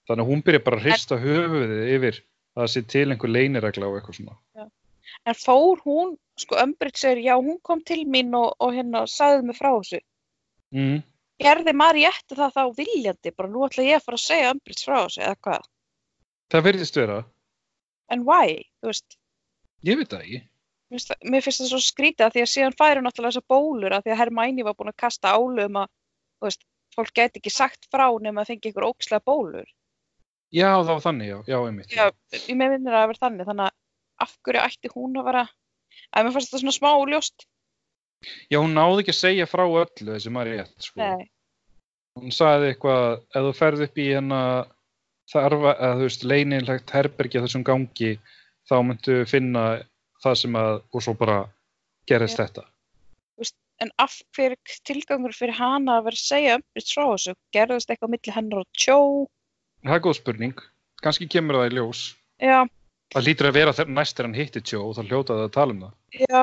Þannig 0.09 0.25
að 0.25 0.31
hún 0.31 0.43
byrja 0.45 0.63
bara 0.65 0.77
að 0.81 0.83
hrista 0.89 1.17
höfuðið 1.21 1.85
yfir 1.95 2.19
það 2.55 2.69
sé 2.73 2.81
til 2.87 3.05
einhver 3.11 3.31
leyniregla 3.31 3.87
og 3.89 3.97
eitthvað 3.99 4.19
svona 4.21 4.69
En 5.25 5.35
fór 5.37 5.79
hún, 5.85 6.15
sko 6.37 6.57
Umbridge 6.59 6.99
segir, 6.99 7.21
já 7.23 7.35
hún 7.37 7.59
kom 7.63 7.81
til 7.85 8.01
mín 8.09 8.33
og, 8.35 8.55
og 8.59 8.73
hérna 8.73 9.05
sagði 9.07 9.45
mig 9.47 9.55
frá 9.57 9.69
þessu. 9.77 9.99
mm. 10.75 11.03
Gerði 11.39 11.73
Mariette 11.75 12.35
það 12.35 12.53
þá 12.55 12.63
viljandi, 12.77 13.31
bara 13.35 13.49
nú 13.51 13.63
ætla 13.67 13.83
ég 13.85 13.99
að 13.99 14.03
fara 14.05 14.19
að 14.19 14.23
segja 14.25 14.51
Umbridge 14.55 14.85
frá 14.87 14.97
þessu 15.05 15.21
eða 15.21 15.35
hvað? 15.45 15.69
það 16.51 16.65
verðist 16.67 16.95
vera, 16.99 17.19
En 18.09 18.21
why? 18.25 18.59
Þú 18.81 18.91
veist, 18.91 19.17
ég 19.83 19.97
veit 19.97 20.09
það 20.11 20.25
ekki 20.25 20.41
mér 21.25 21.41
finnst 21.43 21.61
það- 21.61 21.69
svo 21.71 21.79
skrítið 21.81 22.25
að 22.27 22.33
því 22.35 22.41
að 22.45 22.51
síðan 22.53 22.75
færi 22.79 22.99
hún 22.99 23.07
náttúrulega 23.09 23.33
þessar 23.33 23.49
bólur 23.49 23.95
að 23.95 24.03
því 24.05 24.11
að 24.13 24.19
Hermæni 24.21 24.63
var 24.63 24.75
búin 24.77 24.91
að 24.93 25.01
kasta 25.01 25.33
álu 25.33 25.65
um 25.65 25.79
að, 25.81 25.87
þú 26.39 26.45
veist, 26.49 26.61
fólk 26.95 27.13
gæti 27.17 27.39
ekki 27.41 27.51
sagt 27.51 27.87
frá 27.91 28.05
nema 28.21 28.41
að 28.43 28.51
fengi 28.53 28.69
ykkur 28.71 28.85
ókslega 28.91 29.23
bólur. 29.25 29.65
Já 30.53 30.69
það 30.75 30.93
var 30.93 31.03
þannig, 31.07 31.31
já, 31.31 31.37
já 31.49 31.57
einmitt 31.59 31.95
Já, 31.95 32.05
ég 32.35 32.55
með 32.57 32.75
minnir 32.75 32.93
að 32.93 33.01
það 33.01 33.09
verið 33.11 33.23
þannig, 33.25 33.49
þannig 33.49 33.65
að 33.65 34.25
af 34.25 34.37
hverju 34.45 34.63
ætti 34.63 34.93
hún 34.93 35.19
að 35.19 35.29
vera, 35.29 35.43
að 36.11 36.25
mér 36.27 36.35
fannst 36.35 36.51
þetta 36.51 36.63
svona 36.63 36.75
smá 36.77 36.91
ljóst. 37.11 37.47
já, 38.49 38.59
hún 38.59 38.77
náði 38.77 39.03
ekki 39.03 39.15
að 39.15 39.21
segja 39.21 39.49
frá 39.49 39.65
öllu 39.65 40.11
þessi 40.11 40.33
Mariette 40.33 40.87
sko. 40.87 41.01
Nei, 41.01 41.27
hún 42.19 42.35
sagði 42.35 42.71
eitthvað, 42.71 43.25
ef 43.35 43.49
þú 43.49 43.57
ferð 43.59 43.85
upp 43.87 43.99
í 43.99 44.07
hérna 44.11 44.41
þarfa, 45.31 45.73
eða 45.73 45.97
þú 45.99 46.07
veist, 46.07 46.25
leynilegt 46.31 46.95
herbergi 46.95 47.43
þessum 47.43 47.65
gangi, 47.67 48.15
þá 48.69 48.75
myndu 48.85 49.19
finna 49.29 49.65
það 50.23 50.39
sem 50.41 50.57
að, 50.59 50.79
og 50.93 51.05
svo 51.05 51.13
bara 51.17 51.43
gerist 52.09 52.39
þetta. 52.41 52.65
en 53.83 53.89
af 53.99 54.13
hverju 54.37 54.77
tilgangur 54.87 55.33
fyrir 55.35 55.57
hana 55.57 55.97
að 55.97 56.05
vera 56.07 56.15
að 56.15 56.27
segja 56.29 56.53
Umbridge 56.55 56.93
frá 56.95 57.03
þessu? 57.09 57.33
Gerðist 57.51 57.89
eitthvað 57.91 58.13
milli 58.13 58.35
hennar 58.35 58.61
og 58.61 58.69
tjó? 58.71 58.99
Það 59.85 59.95
er 59.95 60.03
góð 60.05 60.15
spurning. 60.17 60.55
Kannski 61.03 61.27
kemur 61.29 61.59
það 61.59 61.67
í 61.69 61.75
ljós. 61.77 62.01
Já, 62.41 62.65
Það 63.13 63.25
lítur 63.27 63.47
að 63.51 63.53
vera 63.53 63.71
næst 63.85 64.19
er 64.19 64.25
hann 64.25 64.33
hitti 64.33 64.61
tjó 64.65 64.79
og 64.89 64.95
þá 64.97 65.01
hljóta 65.05 65.35
það 65.37 65.43
að 65.45 65.51
tala 65.53 65.73
um 65.75 65.81
það. 65.85 65.91
já, 66.25 66.39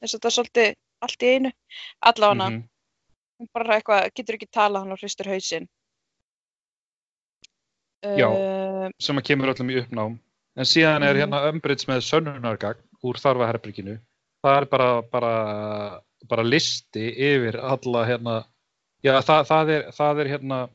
þess 0.00 0.14
að 0.14 0.14
þetta 0.14 0.28
er 0.30 0.34
svolítið 0.36 0.74
allt 1.02 1.22
í 1.26 1.30
einu. 1.34 1.50
Allavega, 2.06 2.46
Mhm. 2.50 2.62
hún 3.40 3.48
bara 3.52 3.74
eitthvað, 3.80 4.10
getur 4.14 4.34
ekki 4.38 4.48
tala 4.52 4.78
hann 4.78 4.92
og 4.92 4.98
hristur 5.02 5.26
hausinn. 5.26 5.66
Já. 8.04 8.28
Uh, 8.28 8.90
Sem 9.00 9.16
að 9.18 9.24
kemur 9.24 9.50
öllum 9.54 9.70
í 9.72 9.78
uppnám. 9.82 10.18
En 10.56 10.64
síðan 10.64 11.02
er 11.02 11.14
Mhm. 11.14 11.20
hérna 11.32 11.48
Umbridge 11.50 11.86
með 11.88 12.04
sönnunargagn 12.04 12.82
úr 13.02 13.14
þarfa 13.18 13.46
herberginu. 13.50 13.98
Það 14.44 14.60
er 14.60 14.64
bara, 14.66 15.02
bara, 15.02 16.00
bara 16.28 16.42
listi 16.42 17.10
yfir 17.16 17.56
alla 17.58 18.04
hérna, 18.06 18.44
já 19.02 19.20
það, 19.20 19.46
það, 19.48 19.68
er, 19.70 19.82
það 19.90 20.20
er 20.20 20.26
hérna 20.38 20.68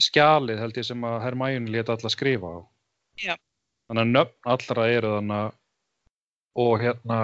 skjalið 0.00 0.60
held 0.62 0.78
ég 0.78 0.86
sem 0.86 1.04
að 1.04 1.18
Hermæjun 1.26 1.70
leta 1.72 1.96
alla 1.96 2.10
skrifa 2.12 2.52
á. 2.52 2.58
Já. 3.20 3.34
Þannig 3.88 4.02
að 4.06 4.14
nöfn 4.16 4.52
allra 4.54 4.86
eru 4.88 5.14
þannig 5.16 5.58
og 6.62 6.74
hérna 6.82 7.18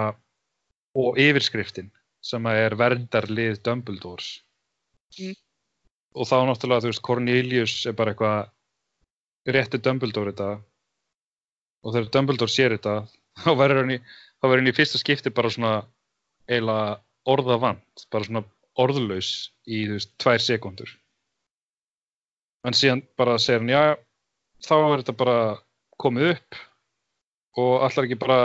og 0.99 1.19
yfirskriftin 1.21 1.91
sem 2.25 2.45
að 2.49 2.61
er 2.65 2.75
verndarlið 2.79 3.59
Dumbledores. 3.65 4.31
Mm. 5.17 5.35
Og 6.17 6.27
þá 6.27 6.37
náttúrulega, 6.49 6.83
þú 6.83 6.91
veist, 6.91 7.03
Cornelius 7.05 7.75
er 7.87 7.95
bara 7.97 8.13
eitthvað 8.13 9.53
rétti 9.53 9.79
Dumbledore 9.81 10.33
þetta 10.33 10.49
og 11.85 11.93
þegar 11.95 12.09
Dumbledore 12.15 12.53
sér 12.53 12.75
þetta 12.75 12.95
þá 13.43 13.51
verður 13.55 13.83
hann 13.83 13.95
í, 13.95 13.99
þá 14.41 14.47
verður 14.47 14.63
hann 14.63 14.71
í 14.73 14.77
fyrsta 14.77 15.01
skipti 15.01 15.33
bara 15.33 15.53
svona 15.53 15.73
eiginlega 16.49 16.97
orðavant, 17.29 18.07
bara 18.11 18.25
svona 18.25 18.43
orðlaus 18.79 19.51
í, 19.67 19.85
þú 19.85 19.97
veist, 19.97 20.11
tvær 20.21 20.43
sekundur. 20.43 20.91
En 22.67 22.75
síðan 22.75 23.05
bara 23.19 23.37
segir 23.39 23.61
hann, 23.61 23.71
já, 23.71 23.83
þá 24.65 24.75
er 24.79 25.01
þetta 25.01 25.15
bara 25.21 25.39
komið 25.99 26.33
upp 26.33 26.59
og 27.59 27.85
allar 27.87 28.07
ekki 28.07 28.19
bara, 28.19 28.39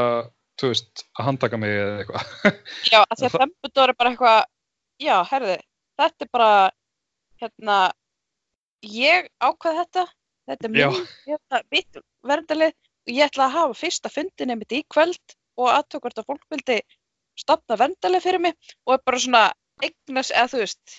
þú 0.60 0.70
veist, 0.70 1.04
að 1.18 1.28
handtaka 1.28 1.58
mig 1.60 1.74
eða 1.74 1.98
eitthvað. 2.02 2.32
já, 2.92 3.00
að 3.02 3.18
því 3.18 3.28
að 3.28 3.36
Dumbledore 3.42 3.94
er 3.94 3.98
bara 3.98 4.12
eitthvað, 4.12 4.40
já, 5.02 5.16
herði, 5.30 5.56
þetta 6.00 6.26
er 6.26 6.32
bara, 6.38 6.50
hérna, 7.42 7.78
ég 8.84 9.30
ákvað 9.42 9.80
þetta, 9.82 10.04
þetta 10.50 10.68
er 10.68 10.78
Já. 10.78 10.88
minn, 10.92 11.08
hérna, 11.28 11.62
mitt 11.74 12.00
verndalið 12.24 12.74
og 12.74 13.12
ég 13.12 13.28
ætla 13.28 13.48
að 13.48 13.56
hafa 13.58 13.78
fyrsta 13.78 14.12
fundin 14.12 14.54
einmitt 14.54 14.74
í 14.76 14.82
kvöld 14.92 15.36
og 15.60 15.70
aðtökvart 15.70 16.20
að 16.20 16.28
fólk 16.30 16.46
vildi 16.52 16.80
stopna 17.38 17.78
verndalið 17.78 18.24
fyrir 18.24 18.42
mig 18.46 18.74
og 18.86 18.96
er 18.96 19.04
bara 19.06 19.20
svona 19.20 19.44
eignas, 19.82 20.30
eða 20.30 20.50
þú 20.52 20.62
veist, 20.62 20.98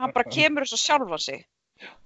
hann 0.00 0.14
bara 0.16 0.32
kemur 0.32 0.66
þess 0.66 0.78
að 0.78 0.84
sjálfa 0.84 1.20
sig. 1.20 1.44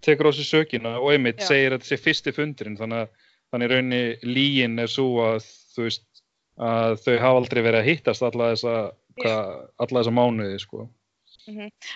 Tekur 0.05 0.31
á 0.31 0.33
sig 0.37 0.47
sökina 0.49 0.97
og 1.01 1.13
einmitt 1.13 1.43
Já. 1.43 1.49
segir 1.51 1.73
að 1.73 1.81
þetta 1.81 1.91
sé 1.91 2.01
fyrsti 2.01 2.35
fundurinn, 2.37 2.77
þannig 2.79 3.05
að 3.05 3.31
þannig 3.55 3.71
í 3.71 3.73
rauninni 3.73 4.03
lígin 4.27 4.83
er 4.83 4.91
svo 4.91 5.09
að, 5.23 5.49
þú 5.75 5.87
veist, 5.87 6.05
að 6.59 6.99
þau 7.05 7.15
hafa 7.23 7.41
aldrei 7.41 7.63
verið 7.63 7.81
að 7.81 7.89
hittast 7.91 8.27
alla 8.27 8.51
þessa, 8.53 8.75
þessa 9.23 10.15
mánuði, 10.15 10.61
sko. 10.63 10.87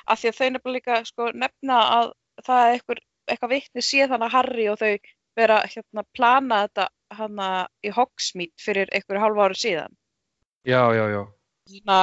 Af 0.06 0.20
því 0.20 0.30
að 0.30 0.38
þau 0.38 0.48
nefnilega 0.54 0.74
líka 0.76 0.98
sko, 1.08 1.30
nefna 1.34 1.78
að 1.96 2.12
það 2.46 2.64
er 2.64 2.76
eitthvað, 2.76 3.02
eitthvað 3.28 3.54
vitni 3.54 3.84
sé 3.84 4.06
þannig 4.06 4.28
að 4.28 4.36
Harry 4.36 4.68
og 4.70 4.78
þau 4.82 4.92
vera 5.38 5.58
hérna 5.70 6.04
plana 6.16 6.62
þetta 6.66 6.88
hana 7.18 7.48
í 7.86 7.92
Hogsmeade 7.94 8.62
fyrir 8.62 8.90
einhverju 8.94 9.22
hálfa 9.22 9.48
ári 9.48 9.58
síðan. 9.62 9.98
Já, 10.68 10.82
já, 10.94 11.04
já. 11.14 11.22
Svona, 11.72 11.98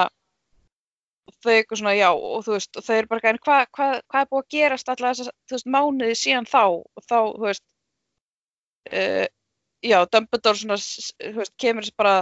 þau 1.45 1.53
eitthvað 1.55 1.81
svona, 1.81 1.95
já, 1.97 2.09
og 2.11 2.45
þú 2.45 2.55
veist, 2.55 2.71
og 2.75 2.85
þau 2.85 2.95
eru 2.97 3.11
bara, 3.11 3.31
en 3.31 3.41
hvað 3.45 3.63
hva, 3.77 3.87
hva 4.11 4.21
er 4.21 4.29
búið 4.31 4.43
að 4.43 4.53
gerast 4.55 4.91
alla 4.93 5.11
þess 5.13 5.31
að, 5.31 5.35
þú 5.51 5.73
mánuði 5.75 6.19
síðan 6.19 6.49
þá, 6.49 6.63
og 6.65 7.05
þá, 7.05 7.17
þú 7.17 7.45
veist, 7.45 7.65
uh, 8.91 9.25
já, 9.85 9.97
Dumbledore 10.11 10.61
svona, 10.61 10.79
þú 10.79 11.35
veist, 11.41 11.55
kemur 11.61 11.87
þess 11.87 11.99
bara, 12.01 12.15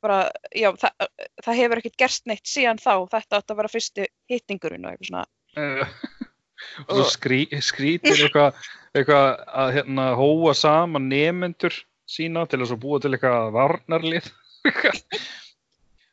bara, 0.00 0.18
já, 0.56 0.70
það, 0.80 1.08
það 1.44 1.62
hefur 1.62 1.82
ekkert 1.82 2.02
gerst 2.04 2.28
neitt 2.30 2.48
síðan 2.48 2.80
þá, 2.82 2.94
þetta 3.12 3.40
átti 3.40 3.54
að 3.54 3.62
vera 3.62 3.72
fyrstu 3.72 4.06
hittingurinn 4.32 4.86
og 4.86 4.94
eitthvað 4.94 5.10
svona. 5.10 5.26
Eh, 5.56 5.96
og 6.86 6.94
svo 6.96 7.08
skrý, 7.12 7.44
skrítir 7.64 8.26
eitthvað 8.28 8.62
eitthvað 8.92 9.28
að 9.62 9.74
hérna 9.76 10.06
hóa 10.18 10.54
saman 10.56 11.08
nemyndur 11.10 11.76
sína 12.08 12.44
til 12.46 12.60
þess 12.62 12.74
að 12.74 12.82
búa 12.82 13.00
til 13.00 13.12
eitthvað 13.14 13.52
varnarlið 13.56 14.28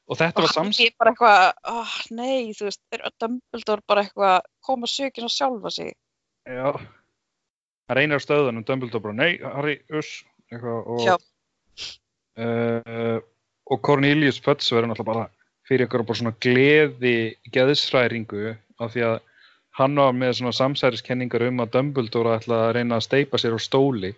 og 0.10 0.18
þetta 0.20 0.44
var 0.46 0.54
sams 0.54 0.80
Ég 0.82 0.96
bara 1.00 1.14
eitthvað, 1.14 1.50
oh, 1.70 1.96
nei, 2.18 2.52
þú 2.58 2.70
veist, 2.70 2.82
er 2.96 3.06
Dumbledore 3.22 3.86
bara 3.88 4.04
eitthvað 4.06 4.36
að 4.40 4.48
koma 4.66 4.90
sökin 4.90 5.28
að 5.30 5.36
sjálfa 5.36 5.74
sig. 5.76 5.94
já, 6.50 6.72
hann 6.74 7.98
reynir 8.00 8.22
á 8.22 8.26
stöðunum 8.26 8.66
Dumbledore 8.66 9.04
bara, 9.06 9.18
nei, 9.20 9.38
Harry, 9.44 9.80
uss 9.94 10.24
eitthvað 10.50 11.06
Já. 11.06 11.16
og 11.16 11.90
uh, 12.42 13.20
og 13.70 13.82
Cornelius 13.86 14.40
Pötz 14.42 14.72
verður 14.74 14.92
náttúrulega 14.94 15.12
bara 15.12 15.26
fyrir 15.70 15.86
ykkur 15.86 16.06
bara 16.08 16.18
svona 16.18 16.38
gleði 16.42 17.18
geðsræringu 17.54 18.56
af 18.82 18.96
því 18.96 19.04
að 19.06 19.18
hann 19.80 20.00
var 20.02 20.16
með 20.18 20.34
svona 20.40 20.56
samsæriskenningar 20.58 21.46
um 21.46 21.62
að 21.64 21.76
Dumbledore 21.76 22.40
ætla 22.40 22.64
að 22.66 22.74
reyna 22.80 22.98
að 22.98 23.06
steipa 23.06 23.38
sér 23.42 23.56
á 23.56 23.60
stóli 23.62 24.16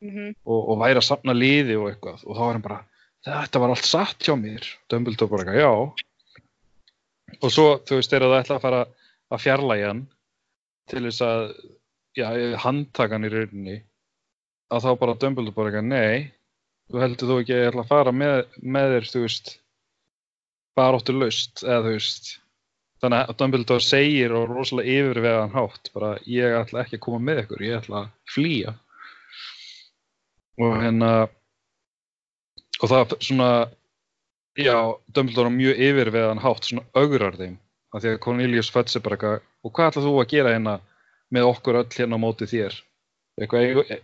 Mm 0.00 0.30
og, 0.48 0.60
og 0.72 0.78
væri 0.80 0.96
að 0.96 1.04
safna 1.04 1.34
liði 1.36 1.74
og 1.76 1.90
eitthvað 1.90 2.22
og 2.24 2.32
þá 2.32 2.40
var 2.40 2.54
hann 2.56 2.62
bara, 2.64 2.78
þetta 3.26 3.62
var 3.62 3.74
allt 3.74 3.88
satt 3.88 4.26
hjá 4.26 4.34
mér. 4.38 4.66
Dumbledore 4.90 5.30
bara 5.32 5.44
eitthvað, 5.44 5.60
já. 5.60 5.72
Og 7.40 7.52
svo, 7.52 7.68
þú 7.86 8.00
veist, 8.00 8.10
þegar 8.10 8.26
það 8.26 8.40
ætla 8.40 8.58
að 8.58 8.64
fara 8.64 8.80
að 9.30 9.44
fjarlægja 9.44 9.92
hann 9.92 10.02
til 10.90 11.04
þess 11.06 11.22
að 11.22 11.44
já, 12.18 12.26
handtaka 12.64 13.16
hann 13.16 13.28
í 13.28 13.32
rauninni 13.32 13.78
að 14.70 14.86
þá 14.86 14.90
bara 15.02 15.18
Dumbledore 15.22 15.56
bara 15.56 15.70
eitthvað, 15.70 15.90
nei 15.90 16.30
þú 16.90 17.02
heldur 17.04 17.30
þú 17.30 17.40
ekki 17.40 17.54
að 17.54 17.60
ég 17.60 17.70
ætla 17.70 17.84
að 17.84 17.90
fara 17.90 18.12
með, 18.14 18.36
með 18.76 18.94
þér, 18.94 19.08
þú 19.12 19.24
veist 19.24 19.50
bara 20.78 21.00
áttu 21.00 21.14
laust, 21.16 21.64
eða 21.64 21.82
þú 21.86 21.96
veist. 21.96 22.30
Þannig 23.00 23.30
að 23.30 23.36
Dumbledore 23.40 23.84
segir 23.84 24.34
og 24.36 24.50
rosalega 24.50 24.96
yfirvegaðan 24.98 25.54
hátt 25.54 25.90
bara, 25.94 26.10
ég 26.28 26.56
ætla 26.58 26.82
ekki 26.82 26.98
að 26.98 27.04
koma 27.06 27.20
með 27.28 27.42
ykkur, 27.44 27.62
ég 27.64 27.78
ætla 27.78 28.02
að 28.02 28.10
flýja. 28.34 28.74
Og 30.60 30.74
hérna 30.82 31.12
og 32.80 32.90
það 32.90 33.14
svona 33.20 33.50
já, 34.58 34.76
Dumbledore 35.14 35.52
mjög 35.54 35.82
yfirveðan 35.88 36.42
hátt 36.42 36.68
svona 36.68 36.86
augrar 36.96 37.36
þeim. 37.38 37.58
Af 37.94 38.04
því 38.04 38.14
að 38.14 38.22
Cornelius 38.24 38.70
Fudge 38.70 38.96
er 38.96 39.04
bara 39.04 39.16
eitthvað 39.16 39.38
og 39.66 39.72
hvað 39.74 39.90
ætlað 39.90 40.06
þú 40.06 40.14
að 40.20 40.30
gera 40.30 40.54
hérna 40.54 40.74
með 41.34 41.48
okkur 41.50 41.78
öll 41.80 41.88
hérna 41.94 42.18
á 42.18 42.24
móti 42.24 42.48
þér? 42.50 42.76
Eitthvað, 43.40 43.94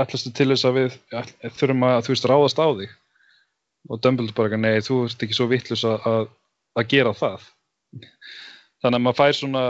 ætlastu 0.00 0.32
til 0.34 0.48
þess 0.52 0.68
að 0.68 0.76
við 0.78 0.98
þurfum 1.56 1.86
að, 1.88 2.02
þú 2.06 2.14
veist, 2.14 2.28
ráðast 2.30 2.60
á 2.60 2.68
þig? 2.80 2.96
Og 3.88 4.02
Dumbledore 4.04 4.36
bara 4.36 4.50
eitthvað, 4.50 4.64
nei, 4.66 4.84
þú 4.84 4.98
ert 5.06 5.24
ekki 5.24 5.36
svo 5.36 5.48
vittlust 5.50 5.88
að, 5.88 6.08
að, 6.10 6.26
að 6.76 6.90
gera 6.92 7.14
það. 7.16 7.46
Þannig 8.80 8.98
að 8.98 9.04
maður 9.06 9.20
fær 9.20 9.38
svona 9.38 9.64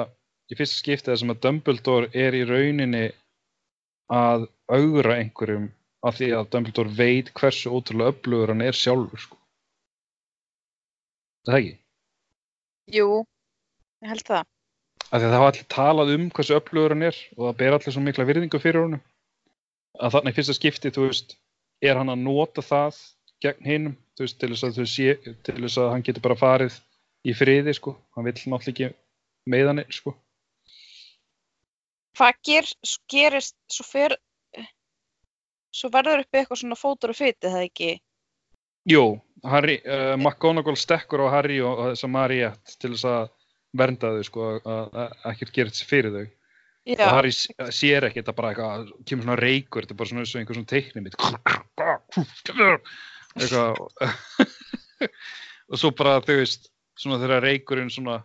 í 0.51 0.59
fyrsta 0.59 0.81
skipti 0.81 1.13
þessum 1.13 1.35
að 1.35 1.43
Dumbledore 1.47 2.11
er 2.27 2.37
í 2.37 2.43
rauninni 2.49 3.05
að 4.11 4.49
augra 4.71 5.21
einhverjum 5.21 5.71
af 6.07 6.17
því 6.17 6.31
að 6.39 6.49
Dumbledore 6.55 6.95
veit 6.97 7.29
hversu 7.37 7.73
ótrúlega 7.75 8.15
öflugur 8.15 8.53
hann 8.55 8.65
er 8.65 8.77
sjálfur 8.77 9.21
sko. 9.21 9.37
Það 11.47 11.55
er 11.55 11.61
ekki? 11.61 11.77
Jú, 12.97 13.09
ég 14.05 14.13
held 14.15 14.27
það. 14.29 14.49
Af 15.11 15.19
því 15.19 15.27
að 15.27 15.31
það 15.31 15.39
hafa 15.39 15.53
allir 15.53 15.69
talað 15.75 16.13
um 16.17 16.27
hversu 16.37 16.57
öflugur 16.57 16.95
hann 16.95 17.07
er 17.11 17.23
og 17.37 17.47
það 17.47 17.59
ber 17.63 17.77
allir 17.77 17.97
svo 17.97 18.05
mikla 18.05 18.29
virðingu 18.29 18.63
fyrir 18.63 18.85
honum 18.87 19.05
að 20.01 20.17
þannig 20.17 20.37
fyrsta 20.37 20.57
skipti, 20.57 20.93
þú 20.95 21.09
veist, 21.09 21.37
er 21.85 21.99
hann 21.99 22.13
að 22.13 22.23
nota 22.25 22.65
það 22.65 22.99
gegn 23.45 23.67
hinum, 23.67 23.97
þú 24.17 24.27
veist, 24.27 24.39
til 24.41 24.51
þess 24.53 24.67
að, 24.69 24.81
sé, 24.89 25.35
til 25.47 25.57
þess 25.59 25.81
að 25.81 25.93
hann 25.95 26.05
getur 26.07 26.25
bara 26.25 26.39
farið 26.39 26.77
í 27.27 27.35
friði, 27.37 27.75
sko. 27.77 27.97
Hann 28.17 28.29
vill 28.29 28.37
náttúrulega 28.37 28.73
ekki 28.73 28.91
meiðan 29.51 29.83
einn, 29.83 29.95
sko. 29.95 30.15
Hvað 32.19 32.41
ger, 32.47 32.69
gerist, 33.13 33.57
svo 33.73 33.87
fer, 33.89 34.17
svo 35.75 35.89
verður 35.95 36.23
uppi 36.25 36.37
eitthvað 36.41 36.61
svona 36.63 36.79
fótur 36.79 37.13
og 37.13 37.19
fytið, 37.19 37.51
það 37.51 37.67
ekki? 37.67 37.91
Jú, 38.91 39.05
Harry, 39.51 39.77
uh, 39.85 40.17
McGonagall 40.17 40.79
stekkur 40.79 41.21
á 41.29 41.35
Harry 41.37 41.59
og, 41.65 41.73
þess 41.93 42.07
að 42.07 42.15
Mariette 42.17 42.71
til 42.81 42.93
þess 42.95 43.07
að 43.11 43.23
vernda 43.81 44.09
þau, 44.17 44.25
sko, 44.27 44.41
að, 44.67 44.85
ekkert 45.31 45.57
gerist 45.57 45.87
fyrir 45.87 46.13
þau. 46.17 46.27
Já, 46.89 47.05
og 47.05 47.13
Harry 47.13 47.33
sér 47.37 48.03
ekki 48.09 48.21
þetta 48.23 48.39
bara 48.39 48.51
eitthvað, 48.55 48.79
kemur 49.07 49.25
svona 49.27 49.39
reykur, 49.39 49.83
þetta 49.85 49.95
er 49.95 50.01
bara 50.01 50.11
svona 50.11 50.23
eins 50.25 50.33
og 50.33 50.39
einhver 50.41 50.57
svona 50.59 50.73
teikni 50.73 51.01
mitt 51.05 51.15
eitthvað 51.15 51.35
og 55.71 55.79
svo 55.79 55.93
bara 55.97 56.21
þau 56.25 56.37
veist 56.41 56.69
svona 56.99 57.21
þegar 57.23 57.45
reykurinn 57.45 57.93
svona 57.93 58.21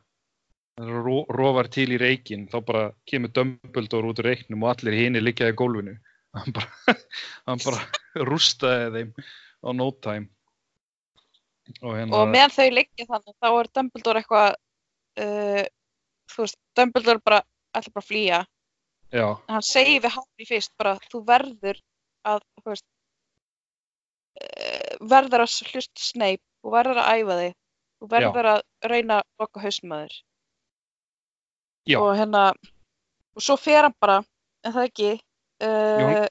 rofar 0.75 1.69
til 1.71 1.87
í 1.95 1.99
reykin 2.01 2.49
þá 2.51 2.57
bara 2.67 2.83
kemur 3.07 3.31
Dumbledore 3.35 4.09
út 4.11 4.19
úr 4.19 4.29
reyknum 4.31 4.65
og 4.65 4.73
allir 4.73 4.97
hinni 4.97 5.21
liggjaði 5.21 5.53
í 5.53 5.59
gólfinu 5.61 5.93
hann 6.35 6.55
bara, 6.55 6.69
hann 7.49 7.61
bara 7.63 8.25
rústaði 8.29 8.89
þeim 8.95 9.13
á 9.65 9.69
no 9.73 9.89
time. 10.03 10.29
Og 11.81 11.95
hérna 11.97 12.19
og 12.19 12.29
meðan 12.29 12.53
þau 12.53 12.67
liggja 12.75 13.07
þannig, 13.09 13.35
þá 13.41 13.47
er 13.49 13.69
Dumbledore 13.77 14.21
eitthvað, 14.21 14.57
uh, 15.23 15.63
þú 16.29 16.43
veist, 16.43 16.59
Dumbledore 16.77 17.23
bara, 17.25 17.39
ætla 17.73 17.93
bara 17.95 18.03
að 18.03 18.09
flýja. 18.11 18.41
já, 19.15 19.25
hann 19.49 19.65
segir 19.65 20.03
við 20.03 20.13
Harry 20.17 20.47
fyrst 20.49 20.73
bara, 20.77 20.93
þú 21.09 21.23
verður 21.25 21.79
að, 22.27 22.45
þú 22.59 22.69
veist, 22.69 22.85
uh, 24.43 24.93
verður 25.15 25.45
að 25.45 25.57
hlusta 25.71 26.05
Snape, 26.05 26.43
þú 26.61 26.75
verður 26.75 27.01
að 27.01 27.11
æfa 27.17 27.39
þig, 27.41 27.57
þú 27.95 28.11
verður 28.13 28.51
að 28.53 28.61
reyna 28.91 29.19
að 29.21 29.27
loka 29.41 29.65
hausmaður. 29.65 30.15
já, 31.89 31.97
Og 32.01 32.11
hérna, 32.17 32.43
og 33.35 33.41
svo 33.45 33.57
fer 33.57 33.87
hann 33.87 33.97
bara, 34.01 34.19
en 34.65 34.73
það 34.75 34.91
ekki, 34.91 35.11
Jú, 35.65 36.07
uh, 36.09 36.25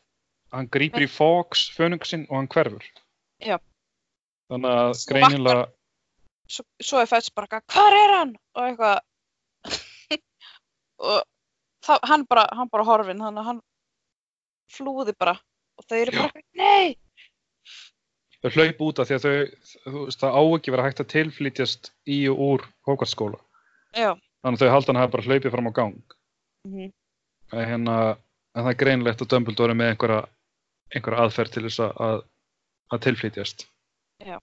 hann 0.55 0.71
grýpur 0.73 1.05
í 1.05 1.11
Fox 1.11 1.69
fönungsinn 1.75 2.27
og 2.31 2.37
hann 2.39 2.51
hverfur 2.53 2.85
Já. 3.45 3.59
þannig 4.53 4.77
að 4.81 4.93
Svo 5.01 5.13
greinilega 5.13 5.65
svo, 6.49 6.65
svo 6.83 7.01
er 7.03 7.11
fætt 7.11 7.31
bara, 7.37 7.63
hvar 7.73 7.97
er 7.99 8.17
hann? 8.19 8.35
Og 8.55 8.67
eitthvað, 8.69 8.99
og 11.11 11.23
það, 11.87 12.05
hann 12.11 12.27
bara, 12.31 12.45
hann 12.57 12.71
bara 12.73 12.87
horfinn, 12.89 13.23
þannig 13.25 13.43
að 13.43 13.51
hann 13.53 13.63
flúði 14.75 15.17
bara, 15.19 15.39
og 15.79 15.89
þau 15.89 15.97
eru 16.01 16.17
bara, 16.19 16.31
eitthvað, 16.31 16.61
nei! 16.61 16.99
þau 18.45 18.51
hlaup 18.59 18.85
út 18.85 19.01
af 19.01 19.09
því 19.09 19.17
að 19.17 19.25
þau, 19.25 20.03
það 20.21 20.37
á 20.37 20.43
ekki 20.45 20.75
vera 20.75 20.85
hægt 20.85 21.01
að 21.01 21.13
tilflytjast 21.15 21.91
í 22.13 22.19
og 22.29 22.45
úr 22.45 22.67
Hogwarts-skóla. 22.89 23.41
Já. 23.97 24.13
Þannig 24.45 24.61
að 24.61 24.67
þau 24.67 24.75
haldan 24.75 25.01
hafa 25.01 25.13
bara 25.15 25.25
hlaupið 25.25 25.55
fram 25.55 25.71
á 25.71 25.73
gang. 25.73 26.19
Mm 26.69 26.93
En, 27.53 27.61
hérna, 27.69 27.95
en 28.55 28.63
það 28.65 28.71
er 28.73 28.81
greinlegt 28.85 29.23
að 29.25 29.31
Dumbledore 29.35 29.75
er 29.75 29.79
með 29.81 29.93
einhverja, 29.93 30.21
einhverja 30.95 31.25
aðferð 31.27 31.53
til 31.57 31.63
þess 31.67 31.81
að, 31.85 31.95
að, 32.07 32.19
að 32.95 33.03
tilflytjast. 33.09 33.67
Já. 34.25 34.37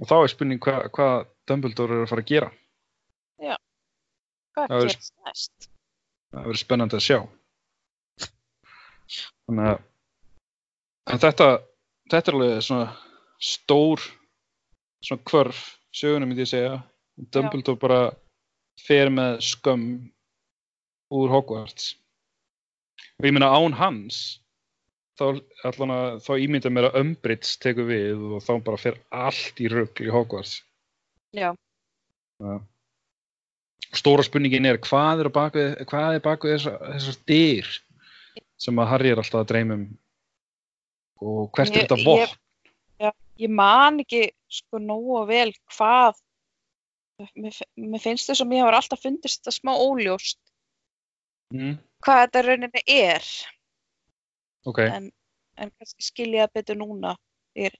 Og 0.00 0.08
þá 0.08 0.14
er 0.20 0.32
spurning 0.32 0.60
hvað 0.62 0.88
hva 0.96 1.08
Dumbledore 1.50 1.96
er 1.98 2.04
að 2.04 2.10
fara 2.12 2.24
að 2.24 2.30
gera. 2.32 2.50
Hvað 3.40 4.66
Það 4.66 4.76
er- 4.76 4.88
gerist 4.90 5.12
næst? 5.26 5.68
Það 6.30 6.46
verður 6.46 6.60
spennandi 6.60 6.98
að 6.98 7.04
sjá. 7.06 7.18
Þannig 9.46 9.68
að 9.72 9.78
en 11.10 11.20
þetta, 11.24 11.46
þetta 12.12 12.30
er 12.30 12.36
alveg 12.38 12.62
svona 12.62 12.88
stór 13.42 14.02
svona 15.02 15.24
kvörf 15.26 15.62
sögunum 15.96 16.30
myndi 16.30 16.44
ég 16.44 16.50
segja. 16.52 16.76
Dumbledore 17.34 17.80
bara 17.80 18.00
fer 18.86 19.10
með 19.12 19.40
skömm 19.44 19.86
úr 21.10 21.32
Hogwarts. 21.32 21.94
Og 23.20 23.26
ég 23.28 23.34
meina 23.36 23.50
án 23.52 23.74
hans 23.76 24.40
þá, 25.20 25.36
þá 26.24 26.30
ímynda 26.40 26.70
mér 26.72 26.88
að 26.88 26.98
Umbridge 27.02 27.58
tekur 27.60 27.84
við 27.90 28.22
og 28.38 28.44
þá 28.46 28.52
bara 28.64 28.80
fer 28.80 28.96
allt 29.12 29.60
í 29.60 29.68
rugl 29.68 30.06
í 30.06 30.12
Hogwarts. 30.14 30.62
Já. 31.36 31.52
Stóra 33.92 34.24
spurningin 34.24 34.68
er 34.70 34.78
hvað 34.80 35.24
er 35.26 35.30
baku, 35.34 35.64
hvað 35.90 36.16
er 36.16 36.22
baku 36.24 36.48
þessar, 36.54 36.78
þessar 36.94 37.18
dyr 37.28 37.70
sem 38.60 38.80
að 38.80 38.90
Harry 38.94 39.10
er 39.12 39.20
alltaf 39.20 39.42
að 39.42 39.50
dreyma 39.50 39.76
um 39.80 39.84
og 41.20 41.50
hvert 41.52 41.68
er 41.74 41.82
Ég- 41.82 41.84
þetta 41.84 41.98
ég- 42.00 42.06
vopn? 42.08 42.36
Ég 43.40 43.48
man 43.56 44.00
ekki 44.02 44.30
sko 44.52 44.78
nógu 44.80 45.22
vel 45.28 45.50
hvað, 45.72 46.16
mér, 47.36 47.56
mér 47.76 48.00
finnst 48.04 48.28
þess 48.28 48.40
að 48.44 48.48
mér 48.50 48.62
hefur 48.64 48.76
alltaf 48.78 49.00
fundist 49.04 49.40
þetta 49.42 49.54
smá 49.56 49.72
óljóst, 49.80 50.36
Mm, 51.50 51.78
hvað 52.06 52.20
þetta 52.24 52.42
rauninni 52.46 52.82
er, 52.94 53.24
ok, 54.70 54.78
en, 54.86 55.08
en 55.58 55.72
kannski 55.74 56.04
skilja 56.06 56.44
það 56.46 56.52
betur 56.60 56.78
núna 56.78 57.14
þegar 57.56 57.74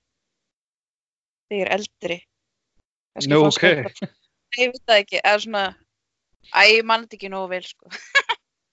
ég 1.54 1.62
er 1.66 1.70
eldri. 1.76 2.16
Kannski 3.14 3.30
Nú, 3.30 3.40
fannst 3.46 3.62
mér 3.62 3.84
ok. 3.84 3.84
bara- 3.86 4.10
Nei, 4.50 4.64
ég 4.64 4.72
veit 4.74 4.82
það 4.90 5.00
ekki, 5.04 5.20
eða 5.22 5.42
svona, 5.44 5.64
æ, 6.50 6.60
ég 6.74 6.84
man 6.90 7.04
þetta 7.06 7.16
ekki 7.20 7.30
nógu 7.30 7.48
vel, 7.52 7.62
sko. 7.62 7.90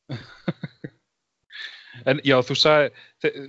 en 2.10 2.22
já 2.26 2.38
þú 2.46 2.56
sagði, 2.58 2.92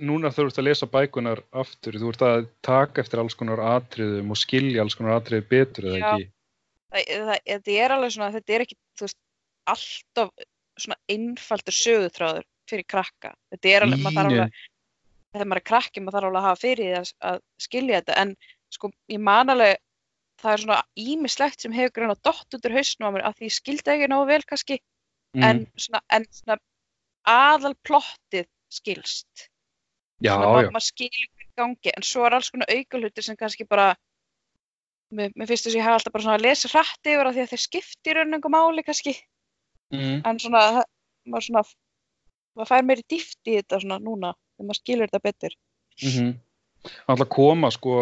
núna 0.05 0.31
þú 0.33 0.45
ert 0.49 0.59
að 0.61 0.67
lesa 0.69 0.89
bækunar 0.89 1.41
aftur, 1.63 1.97
þú 2.01 2.11
ert 2.13 2.23
að 2.25 2.47
taka 2.65 3.01
eftir 3.03 3.21
alls 3.23 3.37
konar 3.37 3.61
atriðum 3.77 4.33
og 4.33 4.39
skilja 4.41 4.83
alls 4.85 4.97
konar 4.97 5.17
atriði 5.19 5.45
betur 5.49 5.89
eða 5.91 5.99
Já. 6.01 6.13
ekki? 6.13 6.29
Það, 6.89 7.03
það, 7.29 7.41
þetta 7.53 7.75
er 7.83 7.95
alveg 7.97 8.15
svona, 8.15 8.31
þetta 8.37 8.55
er 8.57 8.65
ekki, 8.65 8.77
þú 8.97 9.05
veist, 9.07 9.19
alltaf 9.73 10.29
svona 10.83 10.99
einfaldur 11.11 11.75
sögutráður 11.75 12.47
fyrir 12.69 12.87
krakka. 12.89 13.33
Þetta 13.53 13.71
er 13.73 13.85
alveg, 13.85 14.03
maður 14.03 14.17
þarf 14.19 14.31
alveg, 14.33 14.63
þegar 15.33 15.49
maður 15.51 15.61
er 15.61 15.67
krakki, 15.71 16.03
maður 16.03 16.17
þarf 16.17 16.29
alveg 16.29 16.41
að 16.41 16.47
hafa 16.49 16.61
fyrir 16.63 16.85
því 16.85 16.99
að, 16.99 17.13
að 17.31 17.39
skilja 17.65 18.01
þetta, 18.01 18.17
en 18.23 18.35
sko, 18.75 18.91
ég 19.09 19.23
man 19.29 19.53
alveg, 19.55 19.81
það 20.39 20.53
er 20.53 20.63
svona 20.63 20.79
ímislegt 20.95 21.65
sem 21.65 21.75
hefur 21.75 21.95
greina 21.97 22.15
dott 22.23 22.55
út 22.55 22.69
úr 22.69 22.77
hausnum 22.77 23.09
á 23.09 23.13
mér 23.15 23.25
að 23.27 23.39
því 23.39 23.49
ég 23.49 23.57
skildi 23.57 23.93
ekki 23.95 24.11
nógu 24.11 24.29
vel 24.29 24.43
kannski, 24.47 24.77
Mm, 25.37 25.43
en 25.45 25.65
svona, 25.77 26.01
en 26.09 26.25
svona 26.33 26.57
aðal 27.29 27.75
plottið 27.85 28.47
skilst. 28.73 29.49
já, 30.19 30.33
svona, 30.33 30.63
já, 30.63 30.69
ma 30.69 30.73
maður 30.73 30.85
skilur 30.87 31.49
gangi, 31.59 31.91
en 31.95 32.05
svo 32.05 32.25
er 32.25 32.35
alls 32.35 32.49
konar 32.49 32.71
aukalutir 32.73 33.23
sem 33.23 33.37
kannski 33.37 33.67
bara, 33.69 33.91
mér, 35.13 35.29
mér 35.35 35.47
finnst 35.47 35.67
þess 35.67 35.75
að 35.75 35.79
ég 35.79 35.85
hafa 35.85 35.99
alltaf 35.99 36.15
bara 36.15 36.25
svona 36.25 36.39
að 36.39 36.45
lesa 36.47 36.71
hrætt 36.73 37.11
yfir 37.11 37.29
að 37.29 37.37
því 37.37 37.43
að 37.45 37.53
þeir 37.53 37.63
skipti 37.65 38.11
í 38.11 38.15
raun 38.17 38.33
einhver 38.37 38.53
máli 38.55 38.85
kannski, 38.87 39.13
mm, 39.93 40.21
en 40.25 40.39
svona, 40.41 40.83
maður 41.29 41.45
svona, 41.47 41.63
maður 42.57 42.69
fær 42.71 42.85
meiri 42.89 43.05
dýft 43.09 43.39
í 43.49 43.57
þetta 43.59 43.79
svona 43.83 43.99
núna, 44.03 44.33
þegar 44.57 44.67
maður 44.69 44.81
skilur 44.81 45.09
þetta 45.11 45.25
betur. 45.29 45.57
mm 46.05 46.37
Alltaf 47.11 47.27
koma 47.27 47.67
sko, 47.75 47.95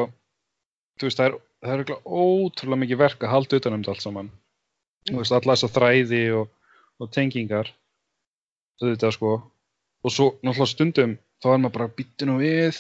þú 1.02 1.08
veist, 1.08 1.18
það 1.18 1.32
er, 1.32 1.38
það 1.66 1.80
er 1.82 1.96
ótrúlega 2.06 2.78
mikið 2.84 3.00
verk 3.02 3.24
að 3.26 3.32
halda 3.34 3.58
utan 3.58 3.74
um 3.74 3.82
þetta 3.82 3.94
allt 3.96 4.04
saman. 4.06 4.28
Þú 5.10 5.16
veist, 5.18 5.34
alla 5.34 5.56
þessa 5.56 5.70
þræði 5.74 6.20
og, 6.38 6.52
og 7.02 7.10
tengingar, 7.16 7.72
þetta 8.84 9.10
sko, 9.16 9.32
og 10.06 10.14
svo 10.14 10.28
náttúrulega 10.46 10.70
stundum 10.76 11.16
þá 11.42 11.48
er 11.56 11.64
maður 11.64 11.76
bara 11.80 12.30
nú 12.30 12.36
við, 12.44 12.78